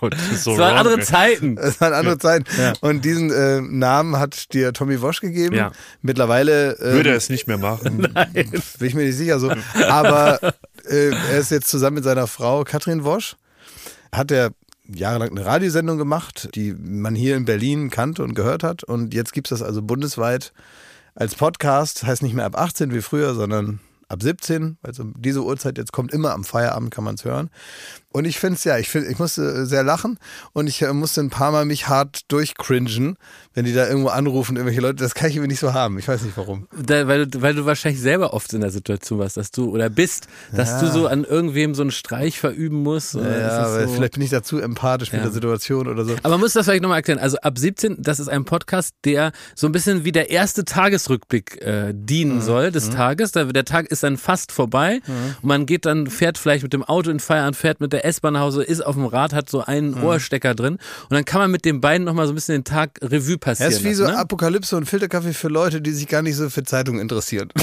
[0.00, 1.04] Gott, das ist so Es waren wrong, andere ey.
[1.04, 1.58] Zeiten.
[1.58, 2.46] es waren andere Zeiten.
[2.58, 2.72] Ja.
[2.80, 5.54] Und diesen äh, Namen hat dir Tommy Wosch gegeben.
[5.56, 5.72] Ja.
[6.02, 7.98] Mittlerweile ähm, Würde er es nicht mehr machen.
[8.32, 9.52] bin ich mir nicht sicher so.
[9.88, 10.40] Aber
[10.88, 13.36] äh, er ist jetzt zusammen mit seiner Frau Katrin Wosch.
[14.12, 14.50] Hat er
[14.88, 18.84] jahrelang eine Radiosendung gemacht, die man hier in Berlin kannte und gehört hat.
[18.84, 20.52] Und jetzt gibt es das also bundesweit
[21.14, 22.04] als Podcast.
[22.04, 24.78] Heißt nicht mehr ab 18 wie früher, sondern ab 17.
[24.82, 27.50] Also diese Uhrzeit jetzt kommt immer am Feierabend, kann man es hören.
[28.12, 30.18] Und ich finde es ja, ich, find, ich musste sehr lachen
[30.54, 33.16] und ich äh, musste ein paar Mal mich hart durchcringen,
[33.52, 34.96] wenn die da irgendwo anrufen, irgendwelche Leute.
[34.96, 35.98] Das kann ich irgendwie nicht so haben.
[35.98, 36.66] Ich weiß nicht warum.
[36.80, 39.90] Da, weil, du, weil du wahrscheinlich selber oft in der Situation warst, dass du oder
[39.90, 43.14] bist, dass du so an irgendwem so einen Streich verüben musst.
[43.14, 43.94] Ja, weil so?
[43.94, 45.24] vielleicht bin ich dazu empathisch mit Ja.
[45.26, 46.14] der Situation oder so.
[46.22, 47.18] Aber man muss das vielleicht nochmal erklären.
[47.18, 51.60] Also ab 17, das ist ein Podcast, der so ein bisschen wie der erste Tagesrückblick
[51.62, 52.06] äh, Mhm.
[52.06, 53.32] dienen soll des Tages.
[53.32, 55.00] Da, der Tag ist dann fast vorbei
[55.42, 58.34] und man geht dann, fährt vielleicht mit dem Auto in Feierabend, fährt mit der S-Bahn
[58.34, 60.04] nach Hause, ist auf dem Rad, hat so einen Mhm.
[60.04, 62.98] Ohrstecker drin und dann kann man mit den beiden nochmal so ein bisschen den Tag
[63.02, 64.18] Revue passieren Er ist wie so ne?
[64.18, 67.48] Apokalypse und Filterkaffee für Leute, die sich gar nicht so für Zeitungen interessieren.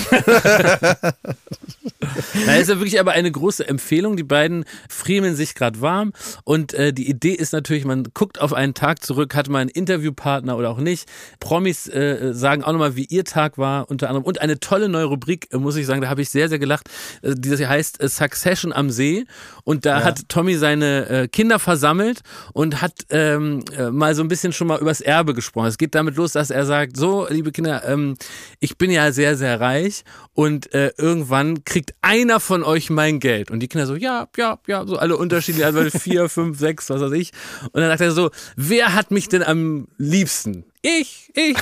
[2.45, 4.17] Da ist ja wirklich aber eine große Empfehlung.
[4.17, 6.13] Die beiden friemeln sich gerade warm
[6.43, 9.69] und äh, die Idee ist natürlich, man guckt auf einen Tag zurück, hat mal einen
[9.69, 11.07] Interviewpartner oder auch nicht.
[11.39, 14.25] Promis äh, sagen auch nochmal, wie ihr Tag war, unter anderem.
[14.25, 16.89] Und eine tolle neue Rubrik, äh, muss ich sagen, da habe ich sehr, sehr gelacht.
[17.21, 19.25] Äh, die das heißt äh, Succession am See.
[19.63, 22.21] Und da hat Tommy seine äh, Kinder versammelt
[22.53, 25.67] und hat ähm, äh, mal so ein bisschen schon mal übers Erbe gesprochen.
[25.67, 28.15] Es geht damit los, dass er sagt, so, liebe Kinder, ähm,
[28.59, 30.03] ich bin ja sehr, sehr reich
[30.33, 33.51] und äh, irgendwann kriegt einer von euch mein Geld.
[33.51, 37.01] Und die Kinder so, ja, ja, ja, so alle unterschiedlich, also vier, fünf, sechs, was
[37.01, 37.31] weiß ich.
[37.71, 40.65] Und dann sagt er so, wer hat mich denn am liebsten?
[40.85, 41.55] Ich, ich.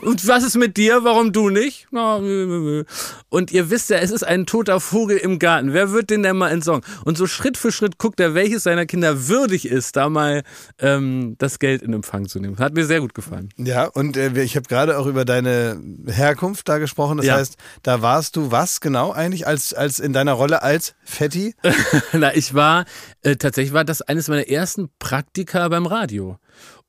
[0.00, 1.04] Und was ist mit dir?
[1.04, 1.88] Warum du nicht?
[1.92, 5.74] Und ihr wisst ja, es ist ein toter Vogel im Garten.
[5.74, 6.82] Wer wird den denn mal entsorgen?
[7.04, 10.42] Und so Schritt für Schritt guckt er, welches seiner Kinder würdig ist, da mal
[10.78, 12.56] ähm, das Geld in Empfang zu nehmen.
[12.58, 13.50] Hat mir sehr gut gefallen.
[13.58, 17.18] Ja, und äh, ich habe gerade auch über deine Herkunft da gesprochen.
[17.18, 17.36] Das Ja.
[17.36, 21.54] heißt, da warst du was genau eigentlich als, als in deiner Rolle als Fetti?
[22.14, 22.86] Na, ich war,
[23.22, 26.38] äh, tatsächlich war das eines meiner ersten Praktika beim Radio.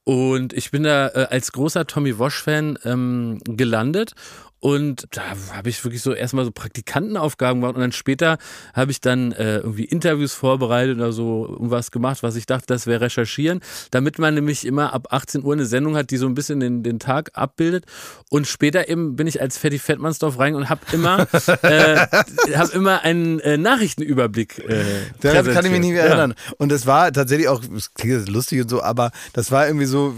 [0.04, 4.14] Und ich bin da äh, als großer Tommy Wosch-Fan ähm, gelandet.
[4.64, 8.38] Und da habe ich wirklich so erstmal so Praktikantenaufgaben gemacht und dann später
[8.74, 12.88] habe ich dann äh, irgendwie Interviews vorbereitet oder so irgendwas gemacht, was ich dachte, das
[12.88, 13.60] wäre recherchieren,
[13.92, 16.82] damit man nämlich immer ab 18 Uhr eine Sendung hat, die so ein bisschen den,
[16.82, 17.84] den Tag abbildet.
[18.30, 21.28] Und später eben bin ich als Fetti Fettmannsdorf rein und habe immer,
[21.64, 21.98] äh,
[22.56, 24.86] hab immer einen äh, Nachrichtenüberblick äh,
[25.20, 26.12] Daran kann ich mich nicht mehr Ja.
[26.12, 26.36] erinnern.
[26.58, 30.16] Und es war tatsächlich auch, es klingt lustig und so, aber das war irgendwie so,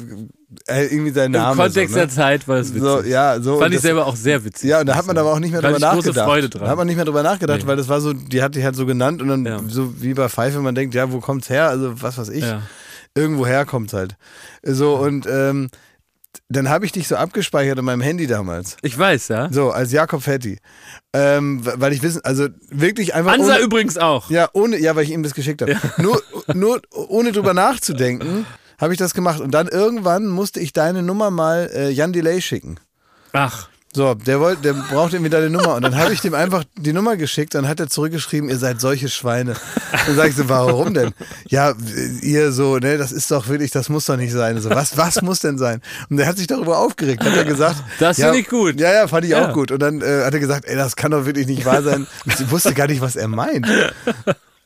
[0.68, 1.62] äh, irgendwie sein Im Name.
[1.62, 2.06] Kontext so, ne?
[2.08, 2.82] der Zeit war es witzig.
[2.82, 3.60] So, ja, so.
[3.60, 4.70] Fand ich das- selber auch sehr witzig.
[4.70, 6.26] Ja, und da hat man aber auch nicht mehr Da drüber ich große nachgedacht.
[6.28, 6.62] Freude dran.
[6.64, 7.68] Da hat man nicht mehr drüber nachgedacht, Nee.
[7.68, 9.60] weil das war so, die hat die halt so genannt und dann Ja.
[9.68, 11.68] so wie bei Pfeife, man denkt, ja, wo kommt's her?
[11.70, 12.44] Also was weiß ich.
[12.44, 12.62] Ja.
[13.16, 14.16] Irgendwo her kommt's halt.
[14.64, 15.70] So, und ähm,
[16.50, 18.76] dann habe ich dich so abgespeichert in meinem Handy damals.
[18.82, 19.48] Ich weiß, ja.
[19.52, 20.60] So, als Jakob Fetti.
[21.14, 23.34] Ähm, weil ich wissen, also wirklich einfach.
[23.34, 24.30] Ansa ohne, übrigens auch.
[24.30, 25.78] ja, ohne, ja, weil ich ihm das geschickt habe.
[25.98, 26.22] Nur,
[26.54, 28.46] nur ohne drüber nachzudenken,
[28.80, 29.40] habe ich das gemacht.
[29.40, 32.80] Und dann irgendwann musste ich deine Nummer mal äh, Jan Delay schicken.
[33.34, 35.76] Ach, So, der wollte, der braucht irgendwie deine Nummer.
[35.76, 37.56] Und dann habe ich dem einfach die Nummer geschickt.
[37.56, 39.56] Dann hat er zurückgeschrieben, ihr seid solche Schweine.
[40.06, 41.14] Dann sag ich so, warum denn?
[41.48, 41.74] Ja,
[42.22, 44.60] ihr so, ne, das ist doch wirklich, das muss doch nicht sein.
[44.60, 45.82] So, was, was muss denn sein?
[46.10, 47.24] Und der hat sich darüber aufgeregt.
[47.24, 48.80] Hat er gesagt, Das ja, finde ich gut.
[48.82, 49.48] Ja, ja, fand ich Ja.
[49.50, 49.72] auch gut.
[49.72, 52.06] Und dann äh, hat er gesagt, ey, das kann doch wirklich nicht wahr sein.
[52.26, 53.66] Und ich wusste gar nicht, was er meint.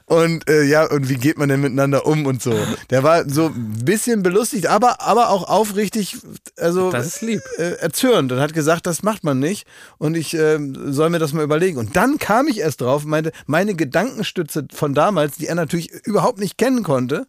[0.10, 2.52] Und äh, ja, und wie geht man denn miteinander um und so.
[2.90, 6.18] Der war so ein bisschen belustigt, aber, aber auch aufrichtig,
[6.58, 7.42] also Das ist lieb.
[7.58, 9.68] äh, erzürnt und hat gesagt, das macht man nicht
[10.00, 11.78] und ich ähm, soll mir das mal überlegen.
[11.78, 16.40] Und dann kam ich erst drauf, meinte, meine Gedankenstütze von damals, die er natürlich überhaupt
[16.40, 17.28] nicht kennen konnte,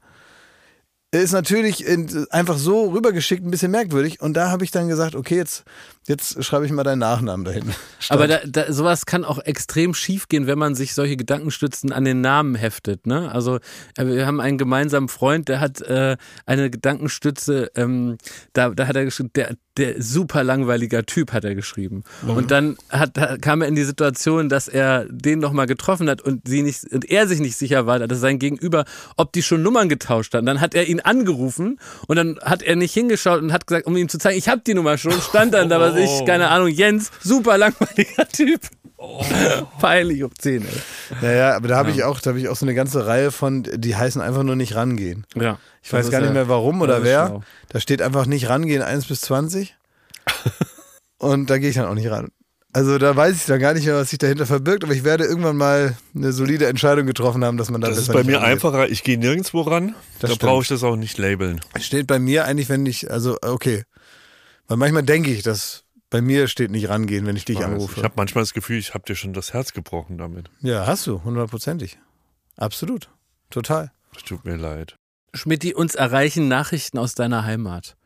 [1.13, 4.21] ist natürlich in, einfach so rübergeschickt ein bisschen merkwürdig.
[4.21, 5.65] Und da habe ich dann gesagt, okay, jetzt,
[6.07, 7.75] jetzt schreibe ich mal deinen Nachnamen dahin.
[8.09, 12.05] Aber da, da, sowas kann auch extrem schief gehen, wenn man sich solche Gedankenstützen an
[12.05, 13.07] den Namen heftet.
[13.07, 13.31] Ne?
[13.33, 13.57] Also
[13.97, 18.19] äh, wir haben einen gemeinsamen Freund, der hat äh, eine Gedankenstütze, ähm,
[18.53, 22.03] da, da hat er geschrieben, der, der super langweiliger Typ hat er geschrieben.
[22.35, 26.21] Und dann hat, hat, kam er in die Situation, dass er den nochmal getroffen hat
[26.21, 28.85] und sie nicht und er sich nicht sicher war, dass sein Gegenüber,
[29.17, 30.47] ob die schon Nummern getauscht hatten.
[30.47, 31.79] Dann hat er ihn angerufen
[32.09, 34.61] und dann hat er nicht hingeschaut und hat gesagt, um ihm zu zeigen, ich habe
[34.67, 38.61] die Nummer schon, stand dann da was ich, keine Ahnung, Jens, super langweiliger Typ.
[39.81, 41.17] Peinlich obszön, ey.
[41.23, 43.63] Naja, aber da habe ich auch, da habe ich auch so eine ganze Reihe von,
[43.63, 45.27] die heißen einfach nur nicht rangehen.
[45.35, 45.59] Ja.
[45.83, 47.29] Ich weiß gar nicht mehr warum oder wer.
[47.29, 47.43] schlau.
[47.71, 49.75] Da steht einfach nicht rangehen 1 bis 20.
[51.19, 52.29] Und da gehe ich dann auch nicht ran.
[52.73, 55.25] Also da weiß ich dann gar nicht mehr, was sich dahinter verbirgt, aber ich werde
[55.25, 58.53] irgendwann mal eine solide Entscheidung getroffen haben, dass man da Das ist bei mir rangeht.
[58.53, 58.89] einfacher.
[58.89, 59.95] Ich gehe nirgendwo ran.
[60.21, 61.61] Das da brauche ich das auch nicht labeln.
[61.81, 63.83] Steht bei mir eigentlich, wenn ich, also okay.
[64.69, 68.03] Weil manchmal denke ich, dass bei mir steht nicht rangehen, wenn ich dich Ich anrufe.
[68.03, 70.51] habe manchmal das Gefühl, ich habe dir schon das Herz gebrochen damit.
[70.61, 71.99] ja, hast du, hundertprozentig.
[72.57, 73.11] Absolut.
[73.49, 73.91] Total.
[74.13, 74.97] Das tut mir leid.
[75.35, 77.97] Schmidti, uns erreichen Nachrichten aus deiner Heimat.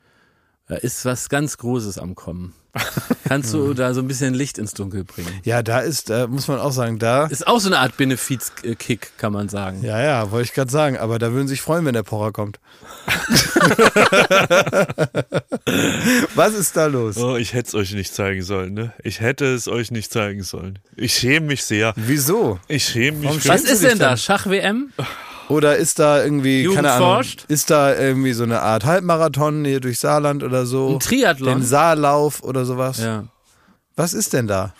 [0.66, 2.54] Da ist was ganz Großes am Kommen.
[3.28, 5.28] Kannst du da so ein bisschen Licht ins Dunkel bringen?
[5.44, 7.26] Ja, da ist, da muss man auch sagen, da.
[7.26, 9.82] Ist auch so eine Art Benefiz-Kick, kann man sagen.
[9.84, 12.58] Ja, ja, wollte ich gerade sagen, aber da würden sich freuen, wenn der Pocher kommt.
[16.34, 17.16] Was ist da los?
[17.18, 18.92] Oh, ich hätte es euch nicht zeigen sollen, ne?
[19.02, 20.78] Ich hätte es euch nicht zeigen sollen.
[20.96, 21.92] Ich schäme mich sehr.
[21.96, 22.58] Wieso?
[22.68, 23.26] Ich schäme mich.
[23.26, 24.16] Warum für- Was ist denn da?
[24.16, 24.92] Schach-WM?
[25.48, 27.44] Oder ist da irgendwie, Jugend keine Ahnung, forscht?
[27.48, 30.94] ist da irgendwie so eine Art Halbmarathon hier durch Saarland oder so?
[30.94, 31.58] Ein Triathlon?
[31.58, 32.98] Den Saarlauf oder sowas?
[32.98, 33.24] Ja.
[33.96, 34.72] Was ist denn da?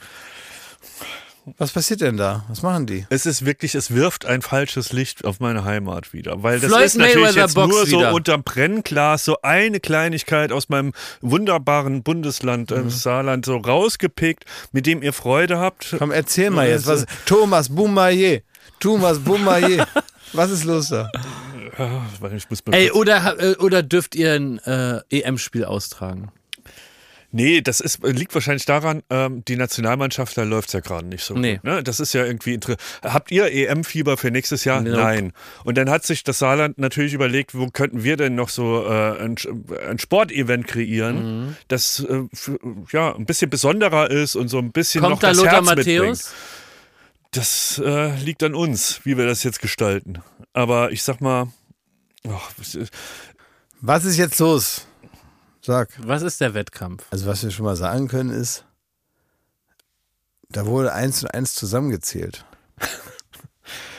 [1.59, 2.45] Was passiert denn da?
[2.49, 3.05] Was machen die?
[3.11, 6.43] Es ist wirklich, es wirft ein falsches Licht auf meine Heimat wieder.
[6.43, 8.15] Weil das Floyd ist natürlich Mayweather jetzt boxt nur so wieder.
[8.15, 12.87] unterm Brennglas, so eine Kleinigkeit aus meinem wunderbaren Bundesland, Mhm.
[12.87, 15.95] äh, Saarland, so rausgepickt, mit dem ihr Freude habt.
[15.99, 16.87] Komm, erzähl mal jetzt.
[16.87, 18.41] Was, Thomas Boumaier.
[18.81, 19.87] Thomas Boumaier.
[20.35, 21.11] Was ist los da?
[22.71, 26.31] Ey, oder, äh, oder dürft ihr ein äh, EM-Spiel austragen?
[27.37, 31.35] Nee, das ist, liegt wahrscheinlich daran, ähm, die Nationalmannschaft, da läuft's ja gerade nicht so
[31.35, 31.55] Nee.
[31.57, 31.65] gut.
[31.65, 31.83] Ne?
[31.83, 32.81] Das ist ja irgendwie interessant.
[33.03, 34.81] Habt ihr EM-Fieber für nächstes Jahr?
[34.83, 34.97] Nope.
[34.97, 35.33] Nein.
[35.65, 39.19] Und dann hat sich das Saarland natürlich überlegt, wo könnten wir denn noch so äh,
[39.21, 39.35] ein,
[39.89, 41.57] ein Sportevent kreieren, Mhm.
[41.67, 42.57] das äh, für,
[42.93, 45.67] ja ein bisschen besonderer ist und so ein bisschen noch Kommt da das Lothar Herz
[45.67, 45.87] Matthäus?
[45.89, 46.21] mitbringt.
[47.35, 50.23] Das äh, liegt an uns, wie wir das jetzt gestalten.
[50.53, 51.49] Aber ich sag mal,
[52.59, 52.79] ist-
[53.81, 54.87] Was ist jetzt los?
[55.61, 55.89] Sag.
[55.99, 57.05] Was ist der Wettkampf?
[57.11, 58.65] Also was wir schon mal sagen können ist,
[60.49, 62.45] da wurde eins und eins zusammengezählt.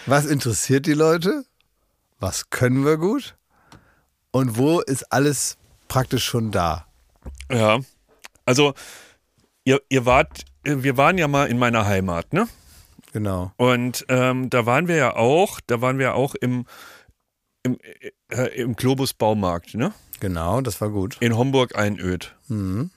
[0.06, 1.44] Was interessiert die Leute?
[2.20, 3.36] Was können wir gut?
[4.32, 5.58] Und wo ist alles
[5.88, 6.86] praktisch schon da?
[7.52, 7.80] ja,
[8.46, 8.76] also
[9.64, 12.48] ihr, ihr wart, wir waren ja mal in meiner Heimat, ne?
[13.16, 13.53] Genau.
[13.55, 16.66] Und ähm, da waren wir ja auch, da waren wir auch im,
[17.63, 17.78] im,
[18.28, 19.93] äh, im Globus Baumarkt, ne?
[20.20, 21.16] Genau, das war gut.
[21.22, 22.36] In Homburg Einöd.
[22.49, 22.91] Mhm.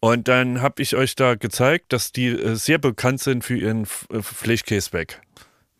[0.00, 3.82] Und dann habe ich euch da gezeigt, dass die äh, sehr bekannt sind für ihren
[4.08, 5.20] äh, Fleischkäseweg.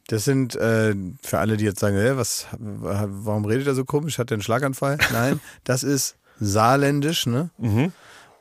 [0.09, 4.19] Das sind äh, für alle, die jetzt sagen, hä, was, warum redet er so komisch?
[4.19, 4.99] Hat er einen Schlaganfall?
[5.11, 7.49] Nein, das ist saarländisch, ne?
[7.57, 7.93] Mhm.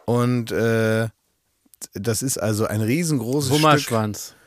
[0.04, 1.08] Und äh,
[1.94, 3.64] das ist also ein riesengroßes Stück.
[3.64, 4.32] Hummerschwanz.
[4.32, 4.43] Mit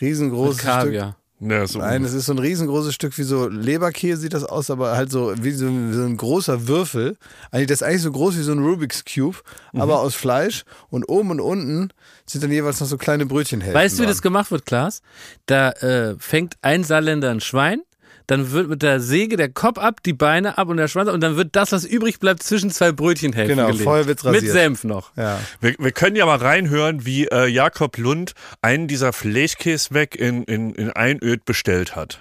[0.00, 0.66] Riesengroßes Stück.
[0.70, 1.16] Kaviar.
[1.40, 4.70] Ja, so Nein, es ist so ein riesengroßes Stück wie so Leberkäse sieht das aus,
[4.70, 7.16] aber halt so wie so, ein- wie so ein großer Würfel.
[7.50, 9.36] Eigentlich das ist eigentlich so groß wie so ein Rubik's Cube,
[9.72, 9.80] Mhm.
[9.82, 11.90] aber aus Fleisch und oben und unten
[12.24, 13.78] sind dann jeweils noch so kleine Brötchenhälften.
[13.78, 14.12] Weißt du, wie dran.
[14.14, 15.02] das gemacht wird, Klaas?
[15.46, 17.82] Da äh, fängt ein Saarländer ein Schwein,
[18.26, 21.14] dann wird mit der Säge der Kopf ab, die Beine ab und der Schwanz ab
[21.14, 23.84] und dann wird das, was übrig bleibt, zwischen zwei Brötchenhälften Genau, gelegt.
[23.84, 24.52] vorher wird's Mit rasiert.
[24.52, 25.10] Senf noch.
[25.16, 25.38] Ja.
[25.60, 30.74] Wir, wir können ja mal reinhören, wie äh, Jakob Lund einen dieser Fleischkäseweg in, in,
[30.74, 32.20] in Einöd bestellt hat.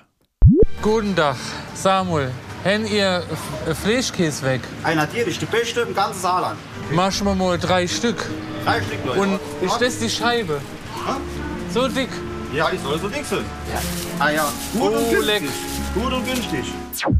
[0.81, 1.37] Guten Tag,
[1.73, 2.31] Samuel.
[2.63, 3.23] Hen ihr
[3.67, 4.61] F- Fleischkäse weg?
[4.83, 6.57] Ein natürlich, die beste im ganzen Saarland.
[6.91, 8.25] Mach mal mal drei Stück.
[8.65, 9.19] Drei Stück Leute.
[9.19, 10.59] Und ist das die Scheibe?
[11.73, 12.09] So dick.
[12.53, 13.43] Ja, die soll so dick sein.
[14.19, 15.41] Ah ja, gut und Oh, günstig.
[15.93, 16.65] Gut und günstig.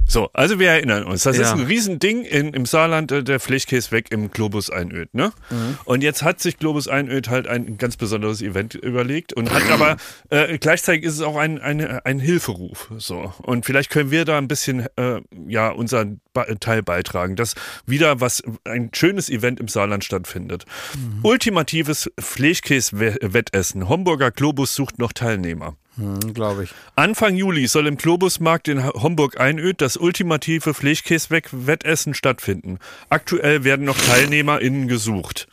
[0.08, 1.44] So, also wir erinnern uns, das Ja.
[1.44, 5.32] ist ein Riesending in, im Saarland, äh, der Fleischkäseweg im Globus Einöd, ne?
[5.52, 5.78] Mhm.
[5.86, 9.98] Und jetzt hat sich Globus Einöd halt ein ganz besonderes Event überlegt und hat aber
[10.32, 13.32] äh, gleichzeitig ist es auch ein, ein, ein Hilferuf, so.
[13.44, 16.22] Und vielleicht können wir da ein bisschen, äh, ja, unseren
[16.60, 17.54] Teil beitragen, dass
[17.86, 20.66] wieder was, ein schönes Event im Saarland stattfindet.
[20.96, 21.20] Mhm.
[21.24, 23.88] Ultimatives Fleischkäse-Wettessen.
[23.88, 25.76] Homburger Globus sucht noch Teilnehmer.
[25.98, 26.74] Hm, Glaube ich.
[26.96, 32.80] Anfang Juli soll im Globusmarkt in Homburg-Einöd das ultimative Fleischkäseweg-Wettessen stattfinden.
[33.10, 35.48] Aktuell werden noch TeilnehmerInnen gesucht.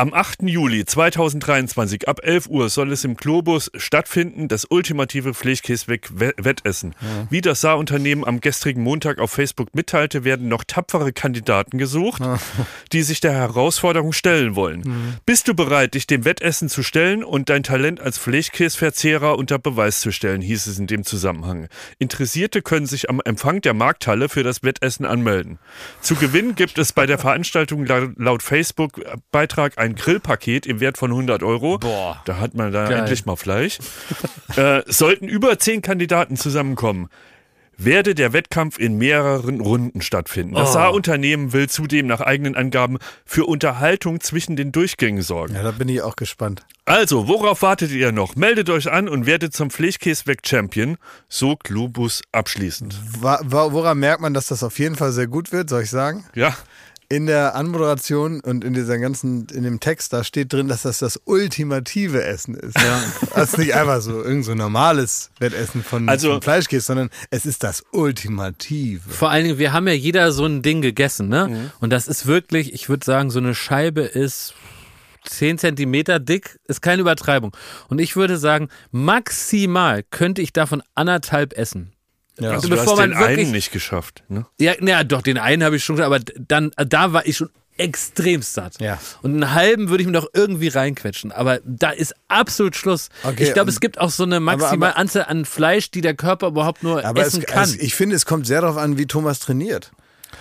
[0.00, 0.44] Am 8.
[0.44, 6.94] Juli 2023 ab 11 Uhr soll es im Globus stattfinden, das ultimative Fleischkäseweg-Wettessen.
[7.28, 12.22] Wie das Saarunternehmen am gestrigen Montag auf Facebook mitteilte, werden noch tapfere Kandidaten gesucht,
[12.92, 15.18] die sich der Herausforderung stellen wollen.
[15.26, 20.00] Bist du bereit, dich dem Wettessen zu stellen und dein Talent als Fleischkäsverzehrer unter Beweis
[20.00, 21.68] zu stellen, hieß es in dem Zusammenhang.
[21.98, 25.58] Interessierte können sich am Empfang der Markthalle für das Wettessen anmelden.
[26.00, 31.10] Zu gewinnen gibt es bei der Veranstaltung laut, laut Facebook-Beitrag ein Grillpaket im Wert von
[31.10, 31.78] 100 Euro.
[31.78, 32.20] Boah.
[32.24, 32.98] Da hat man da Geil.
[33.00, 33.78] endlich mal Fleisch.
[34.56, 37.08] äh, sollten über zehn Kandidaten zusammenkommen,
[37.82, 40.54] werde der Wettkampf in mehreren Runden stattfinden.
[40.54, 40.72] Das Oh.
[40.74, 45.54] Saarunternehmen will zudem nach eigenen Angaben für Unterhaltung zwischen den Durchgängen sorgen.
[45.54, 46.62] Ja, da bin ich auch gespannt.
[46.84, 48.36] Also, worauf wartet ihr noch?
[48.36, 50.98] Meldet euch an und werdet zum Fleischkäseweg-Champion.
[51.30, 52.94] So Globus abschließend.
[53.22, 55.90] Wa- wa- Woran merkt man, dass das auf jeden Fall sehr gut wird, soll ich
[55.90, 56.24] sagen?
[56.34, 56.54] Ja,
[57.12, 61.00] In der Anmoderation und in dieser ganzen, in dem Text, da steht drin, dass das
[61.00, 62.78] das ultimative Essen ist.
[62.78, 63.02] Ja.
[63.34, 67.46] Das ist nicht einfach so irgend so normales Wettessen von, Also- von Fleischkäse, sondern es
[67.46, 69.10] ist das ultimative.
[69.10, 71.48] Vor allen Dingen, wir haben ja jeder so ein Ding gegessen, ne?
[71.48, 71.70] Mhm.
[71.80, 74.54] Und das ist wirklich, ich würde sagen, so eine Scheibe ist
[75.24, 77.50] 10 Zentimeter dick, ist keine Übertreibung.
[77.88, 81.92] Und ich würde sagen, maximal könnte ich davon anderthalb essen.
[82.40, 82.50] Ja.
[82.52, 84.22] also bevor du hast man den wirklich- einen nicht geschafft.
[84.28, 84.46] Ne?
[84.58, 88.52] Ja, na, doch, den einen habe ich schon, aber dann, da war ich schon extremst
[88.54, 88.78] satt.
[88.80, 88.98] Ja.
[89.22, 91.32] Und einen halben würde ich mir noch irgendwie reinquetschen.
[91.32, 93.08] Aber da ist absolut Schluss.
[93.22, 96.48] Okay, ich glaube, es gibt auch so eine maximale Anzahl an Fleisch, die der Körper
[96.48, 97.58] überhaupt nur Aber essen es, kann.
[97.60, 99.92] also ich finde, es kommt sehr darauf an, wie Thomas trainiert.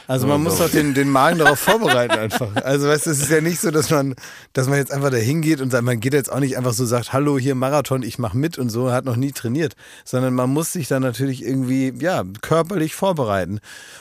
[0.08, 2.56] Also man muss doch den, den Magen darauf vorbereiten einfach.
[2.56, 4.16] Also weißt du, es ist ja nicht so, dass man,
[4.54, 6.86] dass man jetzt einfach da hingeht und sagt, man geht jetzt auch nicht einfach so
[6.86, 9.74] sagt, hallo, hier Marathon, ich mach mit und so, hat noch nie trainiert.
[10.06, 13.60] Sondern man muss sich dann natürlich irgendwie, ja, körperlich vorbereiten.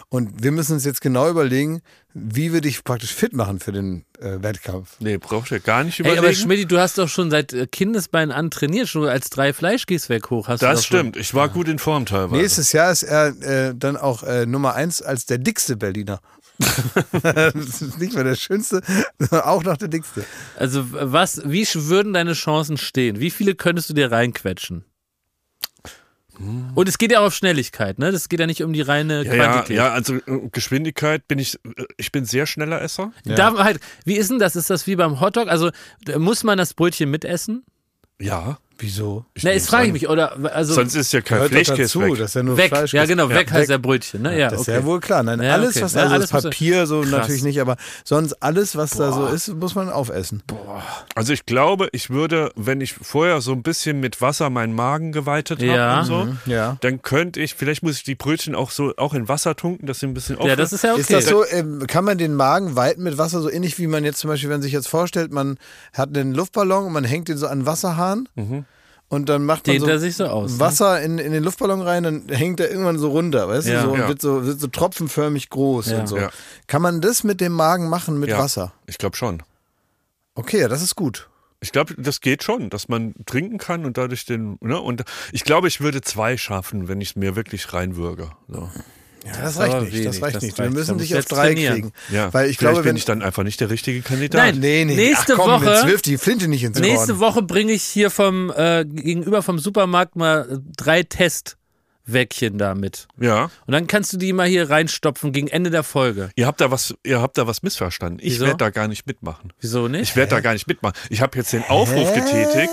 [0.09, 1.83] Und wir müssen uns jetzt genau überlegen,
[2.15, 4.97] wie wir dich praktisch fit machen für den äh, Wettkampf.
[4.99, 6.25] Nee, braucht ihr gar nicht Ey, überlegen.
[6.25, 10.31] aber Schmidt, du hast doch schon seit äh, Kindesbeinen an trainiert, schon als drei Fleischgehsweg
[10.31, 10.99] hoch hast du das doch schon.
[10.99, 11.17] stimmt.
[11.17, 12.41] Ich war gut in Form teilweise.
[12.41, 16.21] Nächstes Jahr ist er äh, dann auch äh, Nummer eins als der dickste Berliner.
[17.23, 18.83] das ist nicht mehr der schönste,
[19.19, 20.25] sondern auch noch der dickste.
[20.57, 23.21] Also was, wie würden deine Chancen stehen?
[23.21, 24.85] Wie viele könntest du dir reinquetschen?
[26.75, 28.13] Und es geht ja auch auf Schnelligkeit, ne?
[28.13, 29.77] Das geht ja nicht um die reine ja, ja, Quantität.
[29.77, 33.13] ja, also äh, Geschwindigkeit bin ich, äh, ich bin sehr schneller Esser.
[33.25, 34.55] Darf man halt, wie ist denn das?
[34.55, 35.49] Ist das wie beim Hotdog?
[35.49, 35.71] Also
[36.05, 37.65] da muss man das Brötchen mitessen?
[38.21, 38.59] Ja.
[38.81, 39.25] Wieso?
[39.35, 42.11] Ich Na, jetzt frage ich mich, oder also Sonst ist ja kein Fleischkäse weg.
[42.19, 42.95] das ist ja nur weg, Fleisch.
[42.95, 43.69] ja genau, weg heißt weg.
[43.69, 44.39] der Brötchen, ne?
[44.39, 44.79] Ja, Das ist okay.
[44.79, 45.25] ja wohl klar.
[45.25, 45.85] Nein, Ja, alles, okay.
[45.85, 47.11] was Ja, also alles Papier so Krass.
[47.11, 50.45] natürlich nicht, aber sonst alles, was da so ist, muss man aufessen.
[51.17, 55.11] Also ich glaube, ich würde, wenn ich vorher so ein bisschen mit Wasser meinen Magen
[55.11, 55.99] geweitet habe Ja.
[56.01, 56.77] und so, Ja.
[56.81, 59.99] dann könnte ich, vielleicht muss ich die Brötchen auch so auch in Wasser tunken, dass
[60.01, 61.01] sie ein bisschen Ja, das ist ja okay.
[61.01, 64.05] Ist das so, ähm, kann man den Magen weiten mit Wasser, so ähnlich wie man
[64.05, 65.59] jetzt zum Beispiel, wenn man sich jetzt vorstellt, man
[65.93, 68.29] hat einen Luftballon und man hängt den so an den Wasserhahn
[69.09, 70.61] und dann macht man Dehnt so er sich so aus, ne?
[70.61, 73.83] Wasser in, in den Luftballon rein, dann hängt er irgendwann so runter, weißt Ja.
[73.83, 74.09] du, so, und Ja.
[74.09, 76.01] wird, so, wird so tropfenförmig groß Ja.
[76.01, 76.17] und so.
[76.19, 76.31] Ja.
[76.67, 78.73] Kann man das mit dem Magen machen mit ja, Wasser?
[78.87, 79.43] Ich glaube schon.
[80.35, 81.29] Okay, ja, das ist gut.
[81.61, 84.81] Ich glaube, das geht schon, dass man trinken kann und dadurch den, ne?
[84.81, 85.03] Und
[85.33, 88.31] ich glaube, ich würde zwei schaffen, wenn ich es mir wirklich reinwürge.
[88.47, 88.71] So.
[89.27, 90.57] Ja, das, reicht nicht, das reicht das nicht.
[90.59, 90.75] Wir reicht.
[90.75, 91.75] Da müssen dich auf drei trainieren.
[91.75, 91.93] kriegen.
[92.11, 94.41] Ja, Weil ich vielleicht glaube, bin wenn, ich dann einfach nicht der richtige Kandidat.
[94.55, 97.21] Nein, nee, nee, Nächste ach, komm, Woche- Jetzt wirft die Flinte nicht ins Nächste Korn.
[97.21, 101.03] Woche bringe ich hier vom äh, gegenüber vom Supermarkt mal drei
[102.07, 103.09] Testwäckchen da mit.
[103.21, 103.51] Ja.
[103.67, 106.31] Und dann kannst du die mal hier reinstopfen gegen Ende der Folge.
[106.37, 108.21] Ihr habt da was, ihr habt da was missverstanden.
[108.23, 109.53] Ich werde da gar nicht mitmachen.
[109.61, 110.03] Wieso nicht?
[110.03, 110.95] Ich werde da gar nicht mitmachen.
[111.11, 112.73] Ich habe jetzt den Aufruf getätigt,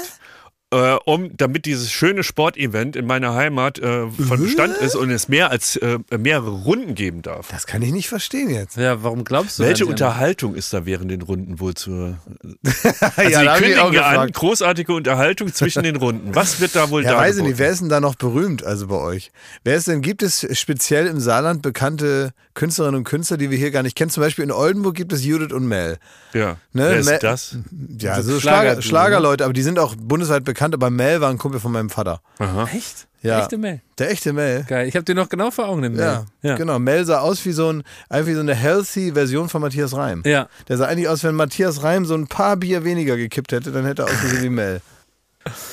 [0.71, 5.27] äh, um, damit dieses schöne Sportevent in meiner Heimat äh, von Bestand ist und es
[5.27, 7.49] mehr als äh, mehrere Runden geben darf.
[7.49, 8.75] Das kann ich nicht verstehen jetzt.
[8.75, 9.85] ja, warum glaubst du Welche?
[9.85, 12.17] Unterhaltung ist da während den Runden wohl zu?
[13.15, 16.33] Also ja, die kündigen ja an, großartige Unterhaltung zwischen den Runden.
[16.35, 17.17] Was wird da wohl Ja, da?
[17.19, 19.31] weiß ich nicht, wer ist denn da noch berühmt, also bei euch?
[19.63, 23.71] Wer ist denn, gibt es speziell im Saarland bekannte Künstlerinnen und Künstler, die wir hier
[23.71, 24.09] gar nicht kennen?
[24.09, 25.97] Zum Beispiel in Oldenburg gibt es Judith und Mel.
[26.33, 26.57] Ja.
[26.73, 27.57] Ne, Wer ist Mel- das?
[27.99, 31.29] Ja, So so Schlager- Schlager, Schlagerleute, aber die sind auch bundesweit bekannt, aber Mel war
[31.29, 32.21] ein Kumpel von meinem Vater.
[32.73, 33.07] Echt?
[33.21, 33.41] Ja.
[33.41, 33.81] Echte Mail.
[33.97, 34.65] Der echte Mel.
[34.67, 34.87] Geil.
[34.87, 36.25] Ich habe dir noch genau vor Augen den Ja, Mail.
[36.43, 36.55] Ja.
[36.57, 36.77] genau.
[36.77, 40.21] Mel sah aus wie so, ein, einfach wie so eine healthy Version von Matthias Reim.
[40.25, 40.47] Ja.
[40.67, 43.85] Der sah eigentlich aus, wenn Matthias Reim so ein paar Bier weniger gekippt hätte, dann
[43.85, 44.81] hätte er ausgesehen wie Mel.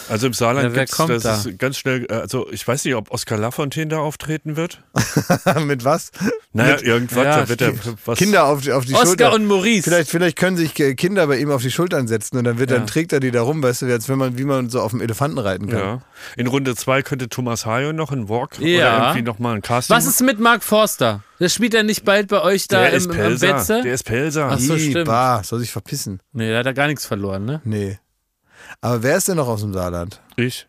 [0.08, 1.36] Also im Saarland Ja, kommt das da?
[1.36, 4.82] ist ganz schnell, äh, also ich weiß nicht, ob Oskar Lafontaine da auftreten wird.
[5.64, 6.10] Mit was?
[6.52, 7.72] Naja, irgendwas, ja, da wird er
[8.04, 8.18] was.
[8.18, 9.32] Kinder auf die, auf die Oscar Schulter.
[9.34, 9.84] und Maurice.
[9.84, 12.70] Vielleicht, vielleicht können sich äh, Kinder bei ihm auf die Schultern setzen und dann wird
[12.70, 12.76] Ja.
[12.76, 14.90] dann trägt er die da rum, weißt du, als wenn man, wie man so auf
[14.90, 15.78] dem Elefanten reiten kann.
[15.78, 16.02] Ja.
[16.36, 19.06] In Runde zwei könnte Thomas Hayo noch ein Walk oder Ja.
[19.08, 19.96] irgendwie nochmal ein Casting.
[19.96, 21.22] Was ist mit Mark Forster?
[21.40, 23.38] Der spielt er nicht bald bei euch da der im, ist im.
[23.40, 23.80] Betze?
[23.82, 24.48] Der ist Pelzer.
[24.52, 25.06] Ach so, stimmt.
[25.06, 26.20] Bah, soll sich verpissen.
[26.32, 27.60] Nee, der hat da gar nichts verloren, ne?
[27.64, 27.98] Nee.
[28.80, 30.20] Aber wer ist denn noch aus dem Saarland?
[30.36, 30.66] Ich.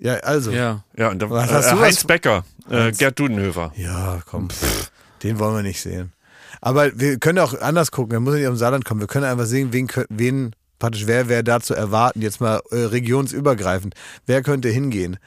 [0.00, 0.50] Ja, also.
[0.50, 0.82] Ja.
[0.96, 3.72] Ja, und da, Was äh, hast du Heinz was- Becker, äh, Gerd Dudenhöfer.
[3.76, 4.50] Ja, komm.
[4.50, 4.90] Pff,
[5.22, 6.12] den wollen wir nicht sehen.
[6.60, 8.12] Aber wir können auch anders gucken.
[8.12, 9.00] Wir müssen nicht aus dem Saarland kommen.
[9.00, 12.20] Wir können einfach sehen, wen, wen praktisch, wer wäre da zu erwarten.
[12.22, 13.94] Jetzt mal äh, regionsübergreifend.
[14.26, 15.18] Wer könnte hingehen?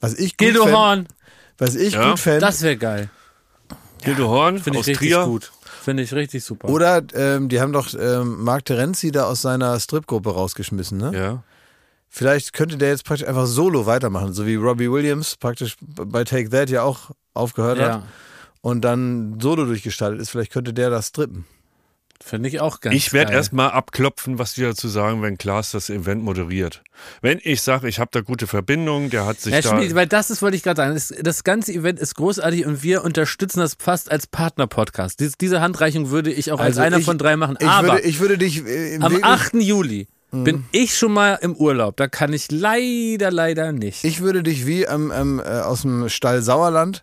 [0.00, 1.08] Was ich gut Gildo fänd- Horn,
[1.58, 2.40] Was ich Ja, gut fände.
[2.40, 3.10] das wäre geil.
[4.02, 5.24] Gildo Horn Finde ich aus richtig Trier.
[5.24, 5.52] gut.
[5.82, 6.68] Finde ich richtig super.
[6.68, 11.12] Oder ähm, die haben doch ähm, Marc Terenzi da aus seiner Stripgruppe rausgeschmissen, ne?
[11.14, 11.42] Ja.
[12.12, 16.50] Vielleicht könnte der jetzt praktisch einfach solo weitermachen, so wie Robbie Williams praktisch bei Take
[16.50, 18.02] That ja auch aufgehört ja, hat
[18.62, 20.30] und dann solo durchgestaltet ist.
[20.30, 21.46] Vielleicht könnte der das strippen.
[22.22, 25.88] finde ich auch ganz Ich werde erstmal abklopfen, was die dazu sagen, wenn Klaas das
[25.88, 26.82] Event moderiert.
[27.22, 29.70] Wenn ich sage, ich habe da gute Verbindungen, der hat sich Herr da.
[29.70, 32.82] Schmied, weil das ist, wollte ich gerade sagen, das, das ganze Event ist großartig und
[32.82, 35.20] wir unterstützen das fast als Partner-Podcast.
[35.20, 37.56] Dies, diese Handreichung würde ich auch als Also einer ich- von drei machen.
[37.60, 39.54] Ich Aber würde, ich würde dich äh, im am Weg- 8.
[39.54, 40.44] Juli Mhm.
[40.44, 41.96] bin ich schon mal im Urlaub.
[41.96, 44.04] Da kann ich leider, leider nicht.
[44.04, 47.02] ich würde dich wie am, am, äh, aus dem Stall Sauerland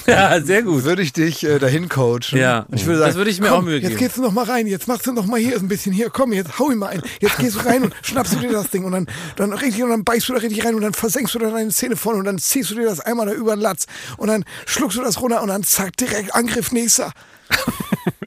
[0.06, 0.84] ja, sehr gut.
[0.84, 2.38] würde ich dich äh, dahin coachen.
[2.38, 3.98] Ja, ich würde sagen, das würde ich mir komm, auch Mühe Jetzt geben.
[3.98, 6.32] gehst du noch mal rein, jetzt machst du noch mal hier ein bisschen hier, komm,
[6.32, 7.02] jetzt hau ihn mal ein.
[7.20, 9.06] Jetzt gehst du rein und schnappst du dir das Ding und dann,
[9.36, 11.70] dann richtig und dann beißt du da richtig rein und dann versenkst du da deine
[11.70, 14.44] Zähne vorne und dann ziehst du dir das einmal da über den Latz und dann
[14.64, 17.12] schluckst du das runter und dann zack, direkt Angriff nächster.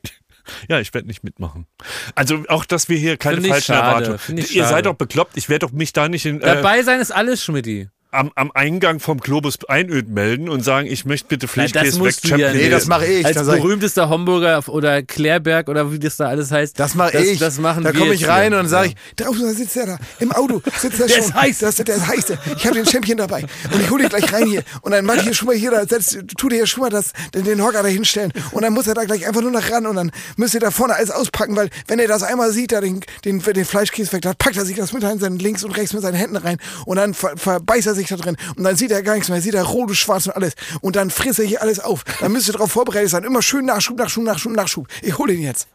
[0.69, 1.67] Ja, ich werde nicht mitmachen.
[2.15, 4.37] Also auch, dass wir hier keine falschen schade, Erwartungen.
[4.37, 4.69] Ihr schade.
[4.69, 5.37] seid doch bekloppt.
[5.37, 7.89] Ich werde doch mich da nicht in, äh, Dabei sein ist alles, Schmidti.
[8.13, 12.15] Am, am Eingang vom Globus Einöd melden und sagen, ich möchte bitte das Fleischkäse weg.
[12.23, 12.63] ja Champion nicht.
[12.63, 13.25] Nee, das mache ich.
[13.25, 16.79] Als ich, berühmtester Homburger oder Klärberg oder wie das da alles heißt.
[16.79, 17.39] Das mache das, ich.
[17.39, 18.57] Das machen da komme ich rein hier.
[18.57, 21.23] und dann sage ich, draußen da sitzt der da, im Auto sitzt der, Der schon.
[21.25, 21.59] ist heiß.
[21.59, 22.33] Das, der ist heiß.
[22.57, 25.15] Ich habe den Champion dabei und ich hole ihn gleich rein hier und dann mach
[25.15, 27.63] ich hier schon mal hier, da setzt, tu dir hier schon mal das, den, den
[27.63, 30.11] Hocker da hinstellen und dann muss er da gleich einfach nur noch ran und dann
[30.37, 33.39] müsst ihr da vorne alles auspacken, weil wenn er das einmal sieht, da den, den,
[33.39, 36.01] den Fleischkäse weg, dann packt er sich das mit rein, seinen links und rechts mit
[36.03, 39.01] seinen Händen rein und dann ver, verbeißt er sich da drin und dann sieht er
[39.03, 41.61] gar nichts mehr, sieht er rot und schwarz und alles und dann frisst er hier
[41.61, 42.03] alles auf.
[42.19, 44.87] Dann müsst ihr darauf vorbereitet sein, immer schön Nachschub, Nachschub, Nachschub, Nachschub.
[45.01, 45.67] Ich hole ihn jetzt.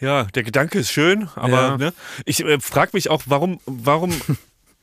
[0.00, 1.76] Ja, der Gedanke ist schön, aber Ja.
[1.78, 1.92] ne,
[2.24, 4.12] ich äh, frage mich auch, warum, warum.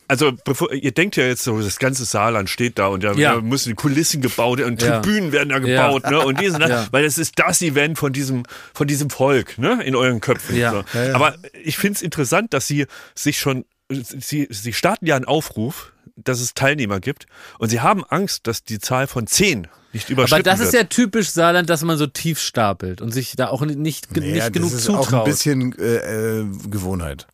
[0.08, 3.36] Also, bevor, ihr denkt ja jetzt so, das ganze Saarland steht da und da, Ja.
[3.36, 5.00] da müssen Kulissen gebaut und Ja.
[5.00, 6.20] Tribünen werden da gebaut, ne?
[6.20, 6.88] Und dies und das, Ja.
[6.92, 8.44] weil es ist das Event von diesem,
[8.74, 9.82] von diesem Volk, ne?
[9.86, 10.58] In euren Köpfen.
[10.58, 10.72] Ja.
[10.72, 10.84] So.
[11.14, 13.64] Aber ich finde es interessant, dass sie sich schon,
[13.94, 17.26] sie, sie starten ja einen Aufruf, dass es Teilnehmer gibt
[17.60, 20.84] und sie haben Angst, dass die Zahl von zehn nicht überschritten Aber das ist wird.
[20.84, 24.54] ja typisch Saarland, dass man so tief stapelt und sich da auch nicht, Naja, nicht
[24.54, 25.14] genug das ist zutraut.
[25.14, 27.28] auch ein bisschen äh, äh, Gewohnheit.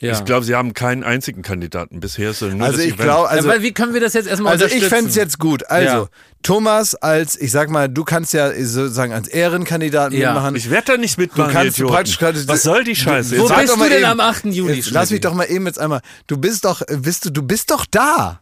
[0.00, 0.12] Ja.
[0.12, 2.32] Ich glaube, sie haben keinen einzigen Kandidaten bisher.
[2.32, 4.52] sondern nur Also das ich glaube, ja, also, weil wie können wir das jetzt erstmal
[4.52, 5.68] also ich fände es jetzt gut.
[5.70, 6.08] Also Ja.
[6.42, 10.32] Thomas als, ich sag mal, du kannst ja sozusagen als Ehrenkandidaten Ja.
[10.32, 10.56] mitmachen.
[10.56, 11.92] Ich werde da nicht mitmachen, Du kannst Idioten.
[11.94, 13.36] praktisch Was soll die Scheiße?
[13.36, 14.46] Wo Jetzt sag bist du denn eben- am 8.
[14.46, 14.74] Juli?
[14.74, 16.00] Jetzt, lass mich doch mal eben jetzt einmal.
[16.26, 18.40] Du bist doch, bist du, du bist doch da.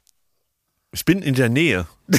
[0.92, 1.86] Ich bin in der Nähe.